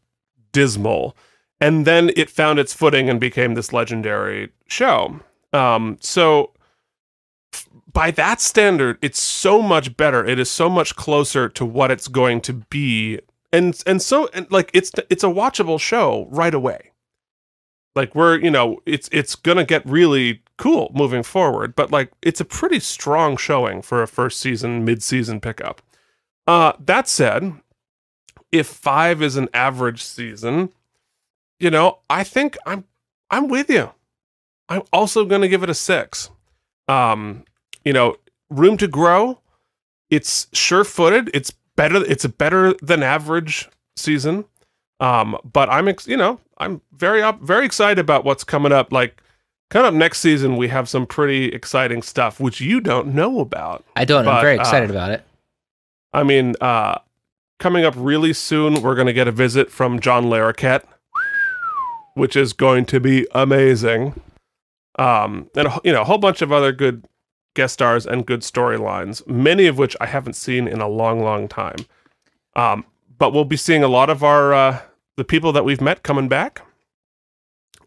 dismal, 0.51 1.15
and 1.61 1.85
then 1.85 2.11
it 2.15 2.29
found 2.29 2.59
its 2.59 2.73
footing 2.73 3.09
and 3.09 3.19
became 3.19 3.53
this 3.53 3.71
legendary 3.73 4.49
show. 4.67 5.19
Um, 5.53 5.97
so 6.01 6.51
f- 7.53 7.67
by 7.91 8.11
that 8.11 8.41
standard, 8.41 8.97
it's 9.01 9.21
so 9.21 9.61
much 9.61 9.95
better. 9.95 10.25
It 10.25 10.39
is 10.39 10.49
so 10.49 10.69
much 10.69 10.95
closer 10.95 11.47
to 11.49 11.65
what 11.65 11.91
it's 11.91 12.07
going 12.07 12.41
to 12.41 12.53
be, 12.53 13.19
and 13.53 13.81
and 13.85 14.01
so 14.01 14.29
and 14.33 14.49
like 14.51 14.71
it's 14.73 14.91
it's 15.09 15.23
a 15.23 15.27
watchable 15.27 15.79
show 15.79 16.27
right 16.31 16.53
away. 16.53 16.91
Like 17.95 18.13
we're 18.13 18.37
you 18.39 18.51
know 18.51 18.81
it's 18.85 19.09
it's 19.11 19.35
gonna 19.35 19.63
get 19.63 19.85
really 19.85 20.41
cool 20.57 20.91
moving 20.93 21.23
forward, 21.23 21.75
but 21.75 21.91
like 21.91 22.11
it's 22.21 22.41
a 22.41 22.45
pretty 22.45 22.79
strong 22.79 23.37
showing 23.37 23.81
for 23.81 24.03
a 24.03 24.07
first 24.07 24.39
season 24.39 24.83
mid 24.83 25.01
season 25.01 25.39
pickup. 25.39 25.81
Uh, 26.47 26.73
that 26.79 27.07
said, 27.07 27.53
if 28.51 28.67
five 28.67 29.21
is 29.21 29.37
an 29.37 29.49
average 29.53 30.03
season, 30.03 30.71
you 31.59 31.69
know 31.69 31.99
I 32.09 32.23
think 32.23 32.57
I'm 32.65 32.83
I'm 33.31 33.47
with 33.47 33.69
you. 33.69 33.91
I'm 34.67 34.83
also 34.91 35.25
gonna 35.25 35.47
give 35.47 35.63
it 35.63 35.69
a 35.69 35.73
six. 35.73 36.29
Um, 36.87 37.45
you 37.83 37.93
know, 37.93 38.17
room 38.49 38.77
to 38.77 38.87
grow. 38.87 39.39
It's 40.09 40.47
sure 40.53 40.83
footed. 40.83 41.31
It's 41.33 41.51
better. 41.75 42.03
It's 42.05 42.25
a 42.25 42.29
better 42.29 42.73
than 42.81 43.03
average 43.03 43.69
season. 43.95 44.45
Um, 44.99 45.37
but 45.43 45.69
I'm, 45.69 45.87
ex- 45.87 46.07
you 46.07 46.17
know, 46.17 46.39
I'm 46.57 46.81
very 46.93 47.21
up, 47.21 47.41
very 47.41 47.65
excited 47.65 47.99
about 47.99 48.23
what's 48.23 48.43
coming 48.43 48.71
up. 48.71 48.91
Like, 48.91 49.21
coming 49.69 49.87
up 49.87 49.93
next 49.93 50.19
season, 50.19 50.55
we 50.57 50.67
have 50.69 50.87
some 50.87 51.05
pretty 51.05 51.45
exciting 51.47 52.01
stuff 52.01 52.39
which 52.39 52.61
you 52.61 52.79
don't 52.79 53.13
know 53.13 53.39
about. 53.39 53.83
I 53.95 54.05
don't. 54.05 54.25
But, 54.25 54.35
I'm 54.35 54.41
very 54.41 54.57
uh, 54.57 54.61
excited 54.61 54.89
about 54.89 55.11
it. 55.11 55.25
I 56.13 56.23
mean, 56.23 56.55
uh, 56.61 56.99
coming 57.59 57.83
up 57.83 57.93
really 57.97 58.31
soon, 58.31 58.81
we're 58.81 58.95
going 58.95 59.07
to 59.07 59.13
get 59.13 59.27
a 59.27 59.33
visit 59.33 59.69
from 59.69 59.99
John 59.99 60.25
Larroquette, 60.25 60.83
which 62.13 62.35
is 62.37 62.53
going 62.53 62.85
to 62.85 62.99
be 63.01 63.27
amazing. 63.35 64.21
um, 64.97 65.49
and 65.55 65.67
you 65.83 65.91
know 65.91 66.01
a 66.01 66.05
whole 66.05 66.17
bunch 66.17 66.41
of 66.41 66.53
other 66.53 66.71
good 66.71 67.05
guest 67.53 67.73
stars 67.73 68.05
and 68.05 68.25
good 68.25 68.41
storylines, 68.41 69.25
many 69.27 69.65
of 69.67 69.77
which 69.77 69.95
I 69.99 70.05
haven't 70.05 70.35
seen 70.35 70.67
in 70.67 70.79
a 70.79 70.87
long, 70.87 71.21
long 71.21 71.47
time. 71.49 71.77
Um, 72.55 72.85
but 73.17 73.33
we'll 73.33 73.45
be 73.45 73.57
seeing 73.57 73.83
a 73.83 73.87
lot 73.87 74.09
of 74.09 74.23
our 74.23 74.53
uh, 74.53 74.79
the 75.17 75.23
people 75.23 75.51
that 75.53 75.65
we've 75.65 75.81
met 75.81 76.03
coming 76.03 76.27
back. 76.27 76.61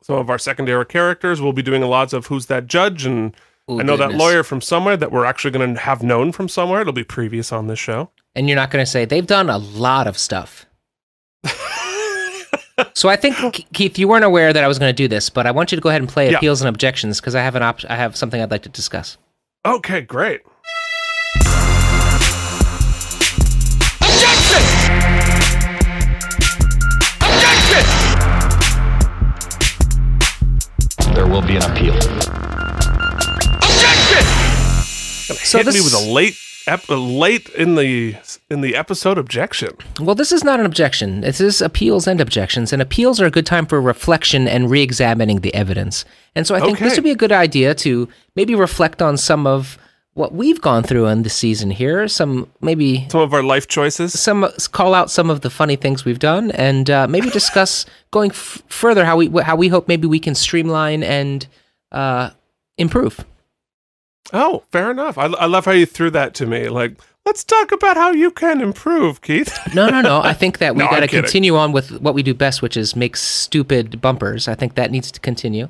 Some 0.02 0.16
of 0.16 0.30
our 0.30 0.38
secondary 0.38 0.86
characters. 0.86 1.40
We'll 1.42 1.52
be 1.52 1.62
doing 1.62 1.82
a 1.82 1.86
lots 1.88 2.12
of 2.12 2.26
who's 2.26 2.46
that 2.46 2.66
judge, 2.66 3.04
and 3.04 3.34
Ooh, 3.70 3.80
I 3.80 3.82
know 3.82 3.96
that 3.96 4.14
lawyer 4.14 4.42
from 4.42 4.60
somewhere 4.60 4.96
that 4.96 5.12
we're 5.12 5.26
actually 5.26 5.50
going 5.50 5.74
to 5.74 5.80
have 5.80 6.02
known 6.02 6.32
from 6.32 6.48
somewhere. 6.48 6.80
It'll 6.80 6.92
be 6.92 7.04
previous 7.04 7.52
on 7.52 7.66
this 7.66 7.78
show. 7.78 8.10
And 8.34 8.48
you're 8.48 8.56
not 8.56 8.70
going 8.70 8.82
to 8.84 8.90
say 8.90 9.04
they've 9.04 9.26
done 9.26 9.50
a 9.50 9.58
lot 9.58 10.06
of 10.06 10.16
stuff. 10.16 10.64
so 12.94 13.08
I 13.08 13.16
think 13.16 13.36
Keith, 13.72 13.98
you 13.98 14.08
weren't 14.08 14.24
aware 14.24 14.52
that 14.52 14.62
I 14.62 14.68
was 14.68 14.78
going 14.78 14.88
to 14.90 14.96
do 14.96 15.08
this, 15.08 15.28
but 15.30 15.46
I 15.46 15.50
want 15.50 15.72
you 15.72 15.76
to 15.76 15.82
go 15.82 15.88
ahead 15.88 16.00
and 16.00 16.08
play 16.08 16.30
Yeah. 16.30 16.36
appeals 16.36 16.60
and 16.60 16.68
objections 16.68 17.20
because 17.20 17.34
I 17.34 17.42
have 17.42 17.54
an 17.56 17.62
op- 17.62 17.84
I 17.90 17.96
have 17.96 18.16
something 18.16 18.40
I'd 18.40 18.50
like 18.50 18.62
to 18.62 18.68
discuss. 18.68 19.18
Okay, 19.66 20.00
great. 20.00 20.42
Be 31.48 31.56
an 31.56 31.62
appeal. 31.62 31.94
Objection! 33.56 34.24
So 35.46 35.58
Hit 35.58 35.66
me 35.68 35.80
with 35.80 35.94
a 35.94 36.10
late, 36.12 36.36
ep- 36.66 36.84
late 36.88 37.48
in 37.50 37.74
the 37.74 38.16
in 38.50 38.60
the 38.60 38.76
episode 38.76 39.16
objection. 39.16 39.70
Well, 39.98 40.14
this 40.14 40.30
is 40.30 40.44
not 40.44 40.60
an 40.60 40.66
objection. 40.66 41.22
This 41.22 41.40
is 41.40 41.62
appeals 41.62 42.06
and 42.06 42.20
objections, 42.20 42.70
and 42.70 42.82
appeals 42.82 43.18
are 43.18 43.24
a 43.24 43.30
good 43.30 43.46
time 43.46 43.64
for 43.64 43.80
reflection 43.80 44.46
and 44.46 44.70
re-examining 44.70 45.40
the 45.40 45.54
evidence. 45.54 46.04
And 46.34 46.46
so 46.46 46.54
I 46.54 46.60
think 46.60 46.80
this 46.80 46.96
would 46.96 47.04
be 47.04 47.12
a 47.12 47.16
good 47.16 47.32
idea 47.32 47.74
to 47.76 48.10
maybe 48.36 48.54
reflect 48.54 49.00
on 49.00 49.16
some 49.16 49.46
of 49.46 49.78
what 50.18 50.34
we've 50.34 50.60
gone 50.60 50.82
through 50.82 51.06
in 51.06 51.22
the 51.22 51.30
season 51.30 51.70
here. 51.70 52.08
Some 52.08 52.48
maybe 52.60 53.06
Some 53.10 53.20
of 53.22 53.32
our 53.32 53.42
life 53.42 53.66
choices. 53.68 54.18
some 54.20 54.46
call 54.72 54.92
out 54.94 55.10
some 55.10 55.30
of 55.30 55.40
the 55.40 55.50
funny 55.50 55.76
things 55.76 56.04
we've 56.04 56.18
done, 56.18 56.50
and 56.52 56.90
uh, 56.90 57.06
maybe 57.08 57.30
discuss 57.30 57.86
going 58.10 58.30
f- 58.32 58.62
further 58.68 59.04
how 59.04 59.16
we 59.16 59.28
how 59.42 59.56
we 59.56 59.68
hope 59.68 59.88
maybe 59.88 60.06
we 60.06 60.18
can 60.20 60.34
streamline 60.34 61.02
and 61.02 61.46
uh, 61.92 62.30
improve. 62.76 63.24
Oh, 64.32 64.62
fair 64.72 64.90
enough. 64.90 65.16
I, 65.16 65.26
I 65.26 65.46
love 65.46 65.64
how 65.64 65.72
you 65.72 65.86
threw 65.86 66.10
that 66.10 66.34
to 66.34 66.46
me. 66.46 66.68
Like, 66.68 66.92
let's 67.24 67.42
talk 67.44 67.72
about 67.72 67.96
how 67.96 68.10
you 68.12 68.30
can 68.30 68.60
improve, 68.60 69.22
Keith. 69.22 69.56
No, 69.74 69.88
no, 69.88 70.02
no. 70.02 70.20
I 70.20 70.34
think 70.34 70.58
that 70.58 70.74
we 70.74 70.80
No, 70.84 70.90
got 70.90 71.00
to 71.00 71.08
continue 71.08 71.56
on 71.56 71.72
with 71.72 72.00
what 72.02 72.14
we 72.14 72.22
do 72.22 72.34
best, 72.34 72.60
which 72.60 72.76
is 72.76 72.94
make 72.94 73.16
stupid 73.16 74.00
bumpers. 74.02 74.46
I 74.48 74.54
think 74.54 74.74
that 74.74 74.90
needs 74.90 75.10
to 75.12 75.20
continue. 75.20 75.68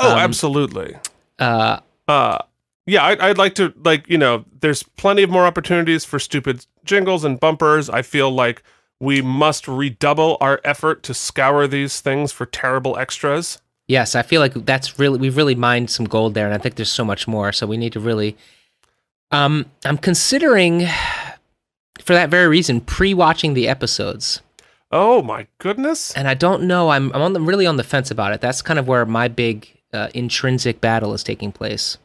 Oh, 0.00 0.12
Um, 0.12 0.18
absolutely. 0.18 0.96
Uh, 1.38 1.80
Uh, 2.08 2.38
yeah, 2.86 3.04
I'd, 3.04 3.20
I'd 3.20 3.38
like 3.38 3.54
to 3.56 3.72
like 3.82 4.08
you 4.08 4.18
know, 4.18 4.44
there's 4.60 4.82
plenty 4.82 5.22
of 5.22 5.30
more 5.30 5.46
opportunities 5.46 6.04
for 6.04 6.18
stupid 6.18 6.66
jingles 6.84 7.24
and 7.24 7.40
bumpers. 7.40 7.88
I 7.88 8.02
feel 8.02 8.30
like 8.30 8.62
we 9.00 9.22
must 9.22 9.66
redouble 9.66 10.36
our 10.40 10.60
effort 10.64 11.02
to 11.04 11.14
scour 11.14 11.66
these 11.66 12.00
things 12.00 12.32
for 12.32 12.46
terrible 12.46 12.96
extras. 12.96 13.60
yes, 13.88 14.14
I 14.14 14.22
feel 14.22 14.40
like 14.40 14.54
that's 14.66 14.98
really 14.98 15.18
we've 15.18 15.36
really 15.36 15.54
mined 15.54 15.90
some 15.90 16.06
gold 16.06 16.34
there, 16.34 16.46
and 16.46 16.54
I 16.54 16.58
think 16.58 16.76
there's 16.76 16.92
so 16.92 17.04
much 17.04 17.26
more. 17.26 17.52
So 17.52 17.66
we 17.66 17.76
need 17.76 17.92
to 17.94 18.00
really. 18.00 18.36
Um, 19.30 19.66
I'm 19.84 19.98
considering, 19.98 20.86
for 22.00 22.12
that 22.12 22.28
very 22.28 22.48
reason, 22.48 22.80
pre-watching 22.80 23.54
the 23.54 23.68
episodes. 23.68 24.40
Oh 24.90 25.22
my 25.22 25.46
goodness! 25.58 26.12
and 26.12 26.28
I 26.28 26.34
don't 26.34 26.64
know. 26.64 26.90
I'm 26.90 27.10
I'm 27.12 27.22
on 27.22 27.32
the, 27.32 27.40
really 27.40 27.66
on 27.66 27.76
the 27.76 27.82
fence 27.82 28.10
about 28.10 28.32
it. 28.32 28.40
That's 28.40 28.62
kind 28.62 28.78
of 28.78 28.86
where 28.86 29.04
my 29.06 29.28
big 29.28 29.68
uh, 29.92 30.08
intrinsic 30.14 30.80
battle 30.80 31.14
is 31.14 31.24
taking 31.24 31.50
place. 31.50 31.98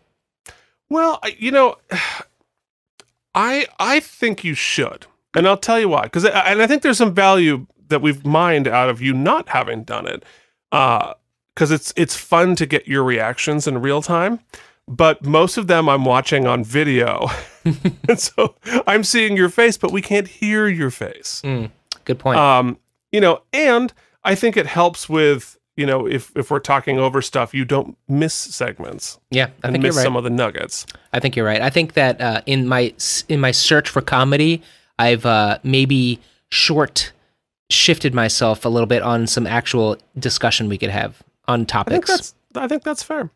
Well, 0.90 1.20
you 1.38 1.52
know, 1.52 1.78
I 3.36 3.68
I 3.80 4.00
think 4.00 4.44
you 4.44 4.54
should, 4.56 5.06
and 5.36 5.48
I'll 5.48 5.58
tell 5.58 5.80
you 5.80 5.90
why. 5.90 6.04
Because 6.04 6.26
and 6.26 6.62
I 6.62 6.68
think 6.68 6.82
there's 6.82 6.98
some 6.98 7.14
value 7.14 7.68
that 7.90 8.02
we've 8.02 8.26
mined 8.26 8.68
out 8.68 8.90
of 8.90 9.02
you 9.02 9.14
not 9.14 9.50
having 9.50 9.84
done 9.84 10.08
it, 10.08 10.24
because 10.72 11.72
it's 11.72 11.94
it's 11.96 12.16
fun 12.16 12.56
to 12.56 12.66
get 12.66 12.88
your 12.88 13.04
reactions 13.04 13.68
in 13.68 13.82
real 13.82 14.02
time. 14.02 14.40
But 14.88 15.24
most 15.24 15.58
of 15.58 15.68
them 15.68 15.88
I'm 15.88 16.04
watching 16.04 16.48
on 16.48 16.64
video, 16.64 17.28
and 17.64 18.20
so 18.20 18.56
I'm 18.88 19.04
seeing 19.04 19.38
your 19.38 19.50
face, 19.50 19.78
but 19.78 19.92
we 19.92 20.02
can't 20.02 20.28
hear 20.28 20.68
your 20.68 20.90
face. 20.90 21.44
Good 22.06 22.18
point. 22.18 22.40
Um, 22.40 22.80
you 23.12 23.22
know, 23.22 23.44
and 23.54 23.94
I 24.24 24.34
think 24.34 24.58
it 24.58 24.66
helps 24.66 25.08
with 25.08 25.59
you 25.80 25.86
know 25.86 26.06
if 26.08 26.32
if 26.36 26.52
we're 26.52 26.60
talking 26.74 27.00
over 27.00 27.22
stuff, 27.22 27.54
you 27.54 27.66
don't 27.66 27.96
miss 28.08 28.34
segments 28.34 29.18
yeah, 29.32 29.46
I 29.64 29.68
and 29.68 29.72
think 29.74 29.84
you're 29.86 29.94
right. 29.94 30.04
some 30.04 30.16
of 30.18 30.24
the 30.24 30.30
nuggets. 30.30 30.86
I 31.14 31.20
think 31.20 31.36
you're 31.36 31.46
right. 31.46 31.62
I 31.62 31.70
think 31.70 31.94
that 31.94 32.20
uh, 32.22 32.42
in 32.46 32.68
my 32.68 32.94
in 33.28 33.40
my 33.40 33.52
search 33.52 33.88
for 33.90 34.02
comedy, 34.02 34.62
I've 35.00 35.26
uh, 35.26 35.60
maybe 35.64 36.20
short 36.52 37.14
shifted 37.72 38.14
myself 38.14 38.66
a 38.66 38.70
little 38.70 38.88
bit 38.88 39.02
on 39.04 39.28
some 39.28 39.46
actual 39.48 39.96
discussion 40.18 40.70
we 40.70 40.78
could 40.78 40.90
have 40.90 41.22
on 41.48 41.54
I 41.54 41.58
think 41.58 41.68
topics. 41.70 42.10
that's 42.10 42.34
I 42.56 42.68
think 42.68 42.84
that's 42.84 43.04
fair. 43.04 43.30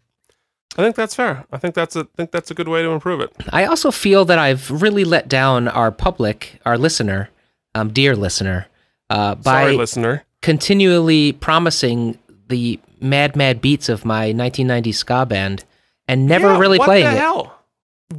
I 0.77 0.81
think 0.81 0.95
that's 0.95 1.13
fair. 1.15 1.45
I 1.51 1.57
think 1.59 1.75
that's 1.75 1.95
a 1.95 2.05
think 2.17 2.31
that's 2.31 2.49
a 2.51 2.55
good 2.55 2.67
way 2.67 2.81
to 2.81 2.89
improve 2.89 3.21
it. 3.21 3.31
I 3.51 3.65
also 3.65 3.91
feel 3.91 4.25
that 4.25 4.39
I've 4.39 4.69
really 4.81 5.05
let 5.05 5.27
down 5.29 5.67
our 5.67 5.91
public, 5.91 6.59
our 6.65 6.77
listener, 6.79 7.29
um, 7.75 7.93
dear 7.93 8.15
listener, 8.15 8.65
uh, 9.11 9.35
by 9.35 9.63
Sorry, 9.65 9.77
listener. 9.77 10.23
continually 10.41 11.33
promising 11.33 12.17
the 12.53 12.79
mad 13.01 13.35
mad 13.35 13.61
beats 13.61 13.89
of 13.89 14.05
my 14.05 14.31
1990s 14.31 14.95
ska 14.95 15.25
band 15.25 15.65
and 16.07 16.27
never 16.27 16.49
Yeah, 16.53 16.59
really 16.59 16.77
what 16.77 16.85
playing 16.85 17.05
the 17.05 17.13
it. 17.13 17.17
hell? 17.17 17.59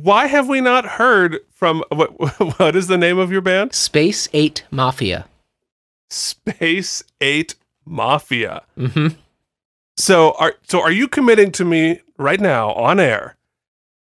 Why 0.03 0.27
have 0.27 0.49
we 0.49 0.61
not 0.61 0.85
heard 0.85 1.39
from 1.53 1.85
what 1.91 2.11
what 2.59 2.75
is 2.75 2.89
the 2.89 2.99
name 2.99 3.19
of 3.19 3.31
your 3.31 3.41
band? 3.43 3.73
Space 3.73 4.29
8 4.33 4.65
Mafia. 4.71 5.27
Space 6.11 7.03
8 7.21 7.55
Mafia. 7.87 8.63
hmm 8.77 9.09
So 9.97 10.33
are 10.39 10.55
so 10.67 10.81
are 10.81 10.93
you 10.93 11.07
committing 11.09 11.53
to 11.53 11.65
me 11.65 12.01
right 12.19 12.41
now 12.41 12.73
on 12.73 12.99
air 13.01 13.37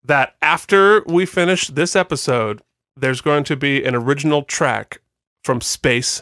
that 0.04 0.34
after 0.42 1.02
we 1.06 1.26
finish 1.26 1.68
this 1.68 1.94
episode 1.96 2.60
there's 2.96 3.20
going 3.20 3.44
to 3.44 3.56
be 3.56 3.82
an 3.84 3.94
original 3.94 4.42
track 4.42 5.00
from 5.44 5.60
Space 5.60 6.20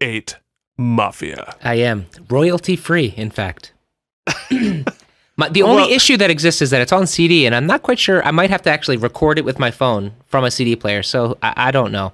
8 0.00 0.36
Mafia? 0.82 1.54
I 1.62 1.74
am 1.76 2.06
royalty 2.28 2.76
free, 2.76 3.14
in 3.16 3.30
fact. 3.30 3.72
my, 5.36 5.48
the 5.50 5.62
only 5.62 5.82
Well- 5.84 5.90
issue 5.90 6.16
that 6.18 6.30
exists 6.30 6.60
is 6.62 6.70
that 6.70 6.80
it's 6.80 6.92
on 6.92 7.06
CD, 7.06 7.46
and 7.46 7.54
I'm 7.54 7.66
not 7.66 7.82
quite 7.82 7.98
sure. 7.98 8.24
I 8.24 8.30
might 8.30 8.50
have 8.50 8.62
to 8.62 8.70
actually 8.70 8.96
record 8.96 9.38
it 9.38 9.44
with 9.44 9.58
my 9.58 9.70
phone 9.70 10.12
from 10.26 10.44
a 10.44 10.50
CD 10.50 10.76
player, 10.76 11.02
so 11.02 11.38
I, 11.42 11.54
I 11.68 11.70
don't 11.70 11.92
know. 11.92 12.12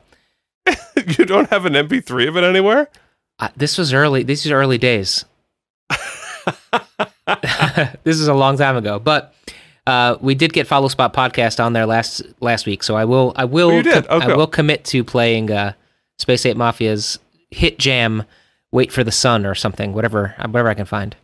you 1.19 1.25
don't 1.25 1.49
have 1.51 1.64
an 1.64 1.73
MP3 1.73 2.29
of 2.29 2.37
it 2.37 2.45
anywhere? 2.45 2.89
Uh, 3.39 3.49
this 3.57 3.79
was 3.79 3.93
early. 3.95 4.23
These 4.23 4.47
are 4.51 4.55
early 4.61 4.79
days. 4.79 5.25
this 8.05 8.19
is 8.19 8.29
a 8.29 8.35
long 8.35 8.57
time 8.57 8.77
ago, 8.77 8.99
but 8.99 9.35
uh, 9.87 10.16
we 10.21 10.35
did 10.35 10.53
get 10.53 10.66
Follow 10.66 10.89
Spot 10.89 11.12
podcast 11.12 11.62
on 11.64 11.73
there 11.73 11.87
last 11.87 12.23
last 12.41 12.66
week, 12.66 12.83
so 12.83 12.95
I 12.97 13.05
will 13.05 13.33
I 13.37 13.45
will 13.45 13.71
Oh, 13.71 13.77
you 13.77 13.83
did? 13.83 14.07
com- 14.09 14.23
I 14.23 14.35
will 14.37 14.47
commit 14.47 14.85
to 14.87 15.05
playing 15.05 15.51
uh, 15.51 15.73
Space 16.19 16.45
Eight 16.47 16.57
Mafia's 16.57 17.19
hit 17.51 17.79
jam, 17.79 18.25
"Wait 18.73 18.93
for 18.93 19.03
the 19.05 19.12
Sun" 19.12 19.47
or 19.47 19.55
something, 19.55 19.93
whatever 19.93 20.35
whatever 20.39 20.69
I 20.69 20.75
can 20.75 20.87
find. 20.87 21.16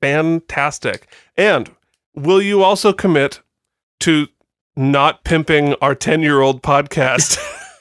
Fantastic. 0.00 1.06
And 1.36 1.70
will 2.14 2.42
you 2.42 2.62
also 2.62 2.92
commit 2.92 3.40
to 4.00 4.26
not 4.76 5.22
pimping 5.24 5.74
our 5.82 5.94
10 5.94 6.22
year 6.22 6.40
old 6.40 6.62
podcast 6.62 7.38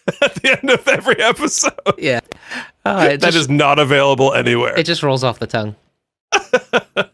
at 0.22 0.36
the 0.36 0.58
end 0.62 0.70
of 0.70 0.88
every 0.88 1.20
episode? 1.20 1.74
Yeah, 1.98 2.20
uh, 2.86 3.08
That 3.08 3.22
just, 3.22 3.38
is 3.38 3.50
not 3.50 3.80
available 3.80 4.34
anywhere. 4.34 4.78
it 4.78 4.86
just 4.86 5.02
rolls 5.04 5.24
off 5.24 5.40
the 5.40 5.48
tongue. 5.48 5.76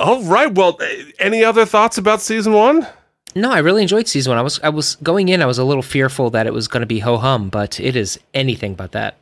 All 0.00 0.22
right. 0.22 0.52
Well, 0.54 0.78
any 1.18 1.44
other 1.44 1.66
thoughts 1.66 1.98
about 1.98 2.20
season 2.22 2.52
one? 2.54 2.86
No, 3.34 3.50
I 3.52 3.58
really 3.58 3.82
enjoyed 3.82 4.08
season 4.08 4.30
one. 4.30 4.38
I 4.38 4.42
was 4.42 4.58
I 4.62 4.70
was 4.70 4.96
going 4.96 5.28
in. 5.28 5.42
I 5.42 5.46
was 5.46 5.58
a 5.58 5.64
little 5.64 5.82
fearful 5.82 6.30
that 6.30 6.46
it 6.46 6.52
was 6.54 6.68
going 6.68 6.80
to 6.80 6.86
be 6.86 7.00
ho 7.00 7.18
hum, 7.18 7.48
but 7.50 7.78
it 7.78 7.96
is 7.96 8.18
anything 8.34 8.74
but 8.74 8.92
that. 8.92 9.16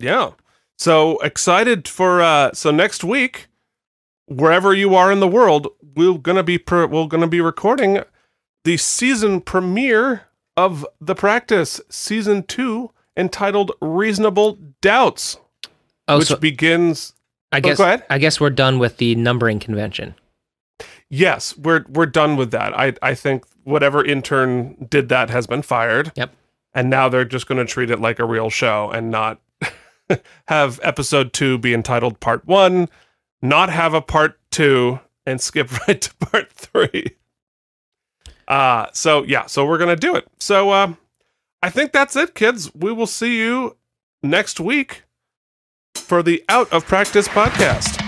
Yeah. 0.00 0.32
So 0.78 1.18
excited 1.20 1.86
for 1.86 2.20
uh 2.22 2.52
so 2.52 2.70
next 2.70 3.04
week 3.04 3.48
wherever 4.26 4.72
you 4.72 4.94
are 4.94 5.10
in 5.10 5.20
the 5.20 5.28
world, 5.28 5.68
we're 5.96 6.16
going 6.18 6.36
to 6.36 6.42
be 6.44 6.56
per, 6.56 6.86
we're 6.86 7.06
going 7.08 7.20
to 7.20 7.26
be 7.26 7.40
recording 7.40 8.00
the 8.64 8.76
season 8.76 9.40
premiere 9.40 10.22
of 10.56 10.86
The 11.00 11.16
Practice 11.16 11.80
season 11.90 12.44
2 12.44 12.90
entitled 13.16 13.72
Reasonable 13.80 14.56
Doubts, 14.80 15.38
Oh, 16.06 16.18
which 16.18 16.28
so 16.28 16.36
begins 16.36 17.12
I 17.52 17.58
Oh, 17.58 17.60
guess 17.60 17.78
go 17.78 17.84
ahead. 17.84 18.04
I 18.08 18.18
guess 18.18 18.40
we're 18.40 18.50
done 18.50 18.78
with 18.78 18.98
the 18.98 19.16
numbering 19.16 19.58
convention. 19.58 20.14
Yes, 21.08 21.56
we're 21.58 21.84
we're 21.88 22.06
done 22.06 22.36
with 22.36 22.52
that. 22.52 22.72
I 22.78 22.94
I 23.02 23.14
think 23.14 23.44
whatever 23.64 24.04
intern 24.04 24.86
did 24.88 25.08
that 25.08 25.28
has 25.30 25.46
been 25.48 25.62
fired. 25.62 26.12
Yep. 26.14 26.32
And 26.72 26.88
now 26.88 27.08
they're 27.08 27.24
just 27.24 27.48
going 27.48 27.58
to 27.58 27.64
treat 27.64 27.90
it 27.90 27.98
like 28.00 28.20
a 28.20 28.24
real 28.24 28.48
show 28.48 28.90
and 28.92 29.10
not 29.10 29.40
have 30.48 30.80
episode 30.82 31.32
2 31.32 31.58
be 31.58 31.74
entitled 31.74 32.20
part 32.20 32.46
1, 32.46 32.88
not 33.42 33.70
have 33.70 33.94
a 33.94 34.02
part 34.02 34.38
2 34.50 35.00
and 35.26 35.40
skip 35.40 35.70
right 35.88 36.00
to 36.00 36.14
part 36.16 36.52
three. 36.52 37.16
Uh, 38.48 38.86
so 38.92 39.22
yeah, 39.24 39.46
so 39.46 39.64
we're 39.64 39.78
gonna 39.78 39.96
do 39.96 40.14
it. 40.16 40.26
So 40.38 40.72
um, 40.72 40.98
I 41.62 41.70
think 41.70 41.92
that's 41.92 42.16
it, 42.16 42.34
kids. 42.34 42.74
We 42.74 42.92
will 42.92 43.06
see 43.06 43.38
you 43.38 43.76
next 44.22 44.58
week 44.58 45.04
for 45.94 46.22
the 46.22 46.44
Out 46.48 46.72
of 46.72 46.84
Practice 46.84 47.28
podcast. 47.28 47.98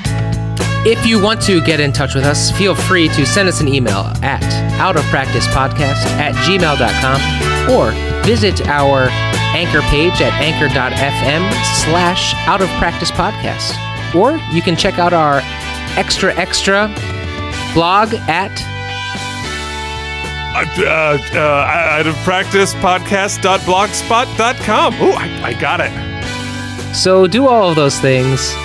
If 0.85 1.07
you 1.07 1.23
want 1.23 1.41
to 1.43 1.61
get 1.61 1.79
in 1.79 1.93
touch 1.93 2.17
with 2.17 2.25
us, 2.25 2.51
feel 2.51 2.75
free 2.75 3.07
to 3.11 3.25
send 3.25 3.49
us 3.49 3.61
an 3.61 3.69
email 3.69 4.11
at 4.23 4.43
outofpracticepodcast 4.81 6.07
at 6.19 6.35
gmail.com 6.35 7.52
or 7.71 7.93
visit 8.25 8.67
our 8.69 9.09
anchor 9.55 9.83
page 9.83 10.21
at 10.21 10.33
anchor.fm 10.41 11.53
slash 11.85 12.35
out 12.49 12.61
of 12.63 12.69
practice 12.79 13.11
podcast. 13.11 13.75
Or 14.15 14.39
you 14.55 14.63
can 14.63 14.77
check 14.77 14.99
out 14.99 15.13
our 15.13 15.41
extra 15.99 16.35
extra 16.37 16.89
blog 17.75 18.15
at 18.29 18.51
Uh, 20.55 21.19
uh, 21.35 21.39
out 21.39 22.07
of 22.07 22.15
practice 22.25 22.75
podcast.blogspot.com. 22.75 24.95
Ooh, 25.03 25.13
I, 25.13 25.43
I 25.45 25.53
got 25.55 25.81
it. 25.83 25.91
So 26.95 27.27
do 27.27 27.47
all 27.49 27.71
of 27.71 27.77
those 27.77 27.99
things. 27.99 28.53
Uh, 28.55 28.59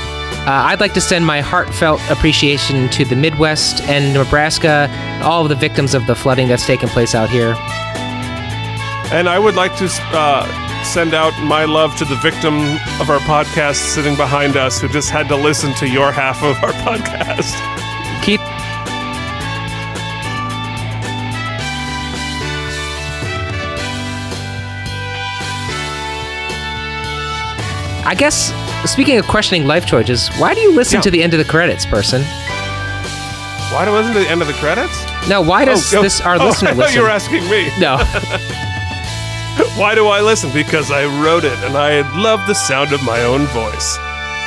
I'd 0.48 0.80
like 0.82 0.94
to 0.96 1.02
send 1.02 1.26
my 1.26 1.40
heartfelt 1.42 2.02
appreciation 2.10 2.90
to 2.90 3.06
the 3.06 3.16
Midwest 3.16 3.82
and 3.84 4.14
Nebraska, 4.14 4.90
all 5.24 5.44
of 5.44 5.50
the 5.50 5.56
victims 5.56 5.94
of 5.94 6.06
the 6.08 6.16
flooding 6.16 6.48
that's 6.50 6.66
taken 6.66 6.90
place 6.90 7.16
out 7.16 7.30
here. 7.30 7.56
And 9.12 9.30
I 9.30 9.40
would 9.40 9.56
like 9.56 9.76
to 9.78 9.90
uh, 10.14 10.84
send 10.84 11.14
out 11.14 11.32
my 11.44 11.64
love 11.66 11.96
to 11.98 12.06
the 12.06 12.16
victim 12.18 12.56
of 13.00 13.10
our 13.10 13.20
podcast 13.20 13.78
sitting 13.78 14.16
behind 14.16 14.58
us 14.58 14.82
who 14.82 14.88
just 14.90 15.10
had 15.10 15.28
to 15.30 15.36
listen 15.36 15.74
to 15.76 15.88
your 15.88 16.12
half 16.12 16.44
of 16.44 16.62
our 16.64 16.72
podcast. 16.86 17.56
Keith, 18.24 18.42
I 28.06 28.16
guess 28.18 28.54
speaking 28.90 29.18
of 29.18 29.28
questioning 29.28 29.68
life 29.68 29.86
choices, 29.86 30.30
why 30.38 30.54
do 30.54 30.62
you 30.62 30.72
listen 30.74 30.98
Yeah. 30.98 31.02
to 31.02 31.12
the 31.12 31.22
end 31.22 31.34
of 31.34 31.40
the 31.40 31.46
credits, 31.46 31.86
person? 31.86 32.22
Why 33.74 33.84
do 33.84 33.92
I 33.92 33.98
listen 34.00 34.14
to 34.14 34.20
the 34.22 34.30
end 34.30 34.42
of 34.42 34.48
the 34.48 34.54
credits? 34.54 35.04
No, 35.28 35.42
why 35.42 35.66
does 35.66 35.94
oh, 35.94 36.02
this 36.02 36.22
our 36.22 36.36
oh, 36.40 36.46
listener 36.46 36.70
I 36.70 36.74
listen? 36.74 36.96
you 36.96 37.02
were 37.02 37.10
asking 37.10 37.50
me. 37.50 37.70
no. 37.80 37.98
Why 39.78 39.96
do 39.96 40.08
I 40.08 40.22
listen? 40.22 40.52
Because 40.54 40.92
I 40.92 41.06
wrote 41.24 41.44
it 41.44 41.58
and 41.64 41.76
I 41.78 42.02
love 42.22 42.46
the 42.48 42.54
sound 42.54 42.94
of 42.94 43.04
my 43.04 43.22
own 43.24 43.42
voice. 43.48 43.98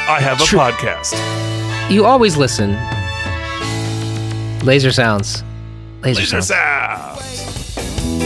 I 0.09 0.19
have 0.21 0.41
a 0.41 0.45
True. 0.45 0.59
podcast. 0.59 1.15
you 1.91 2.05
always 2.05 2.37
listen. 2.37 2.73
Laser 4.65 4.93
sounds. 4.93 5.43
Laser, 6.03 6.21
Laser 6.21 6.43
sounds. 6.43 6.47
sounds. 6.49 8.21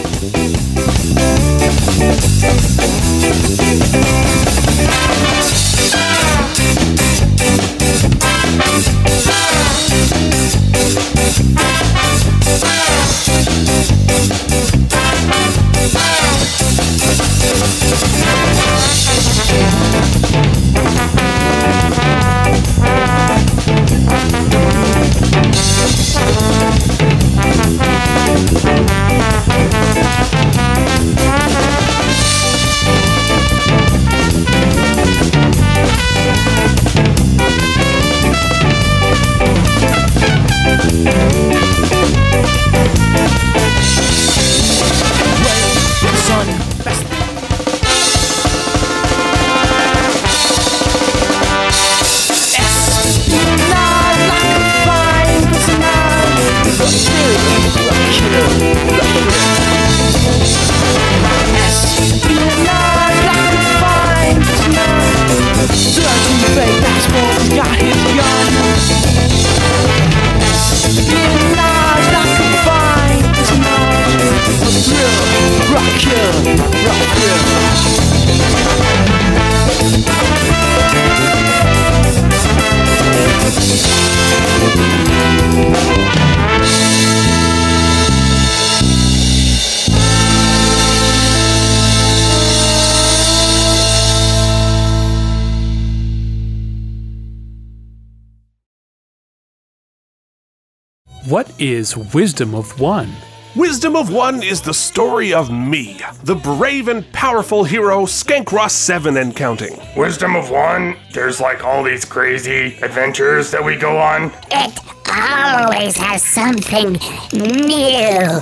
What 101.35 101.51
is 101.59 101.97
Wisdom 101.97 102.55
of 102.55 102.79
One? 102.79 103.13
Wisdom 103.57 103.97
of 103.97 104.09
One 104.13 104.41
is 104.41 104.63
the 104.63 104.73
story 104.73 105.35
of 105.35 105.51
me, 105.51 105.99
the 106.23 106.37
brave 106.37 106.87
and 106.87 107.13
powerful 107.13 107.65
hero 107.65 108.07
Skankross 108.07 108.71
7 108.71 109.17
and 109.17 109.35
counting. 109.35 109.77
Wisdom 109.97 110.37
of 110.37 110.51
one, 110.51 110.97
there's 111.13 111.41
like 111.41 111.65
all 111.65 111.83
these 111.83 112.05
crazy 112.05 112.77
adventures 112.83 113.51
that 113.51 113.65
we 113.65 113.75
go 113.75 113.99
on. 113.99 114.31
It 114.53 114.79
always 115.09 115.97
has 115.97 116.23
something 116.23 116.93
new. 117.33 118.41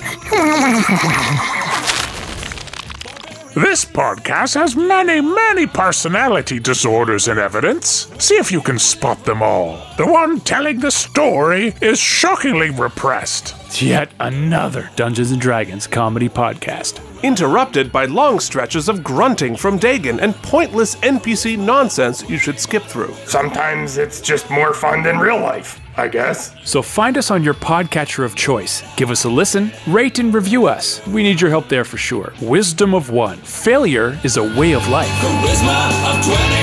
This 3.54 3.84
podcast 3.84 4.54
has 4.54 4.74
many, 4.74 5.20
many 5.20 5.66
personality 5.66 6.58
disorders 6.58 7.28
in 7.28 7.36
evidence. 7.36 8.08
See 8.18 8.36
if 8.36 8.50
you 8.50 8.62
can 8.62 8.78
spot 8.78 9.26
them 9.26 9.42
all. 9.42 9.78
The 9.98 10.06
one 10.06 10.40
telling 10.40 10.80
the 10.80 10.90
story 10.90 11.74
is 11.82 11.98
shockingly 11.98 12.70
repressed. 12.70 13.54
Yet 13.82 14.10
another 14.20 14.90
Dungeons 14.96 15.32
and 15.32 15.40
Dragons 15.40 15.86
comedy 15.86 16.30
podcast. 16.30 17.00
Interrupted 17.22 17.92
by 17.92 18.06
long 18.06 18.40
stretches 18.40 18.88
of 18.88 19.04
grunting 19.04 19.54
from 19.56 19.76
Dagon 19.76 20.18
and 20.20 20.34
pointless 20.36 20.94
NPC 20.96 21.58
nonsense 21.58 22.28
you 22.28 22.38
should 22.38 22.58
skip 22.58 22.82
through. 22.84 23.14
Sometimes 23.26 23.98
it's 23.98 24.22
just 24.22 24.50
more 24.50 24.72
fun 24.72 25.02
than 25.02 25.18
real 25.18 25.38
life, 25.38 25.78
I 25.96 26.08
guess. 26.08 26.54
So 26.64 26.82
find 26.82 27.18
us 27.18 27.30
on 27.30 27.42
your 27.44 27.54
podcatcher 27.54 28.24
of 28.24 28.34
choice. 28.34 28.82
Give 28.96 29.10
us 29.10 29.24
a 29.24 29.28
listen, 29.28 29.72
rate 29.86 30.18
and 30.18 30.32
review 30.32 30.66
us. 30.66 31.04
We 31.06 31.22
need 31.22 31.40
your 31.40 31.50
help 31.50 31.68
there 31.68 31.84
for 31.84 31.98
sure. 31.98 32.32
Wisdom 32.40 32.94
of 32.94 33.10
One. 33.10 33.38
Failure 33.38 34.18
is 34.24 34.36
a 34.36 34.42
way 34.58 34.72
of 34.72 34.88
life. 34.88 35.10
Charisma 35.20 36.18
of 36.18 36.24
20. 36.24 36.61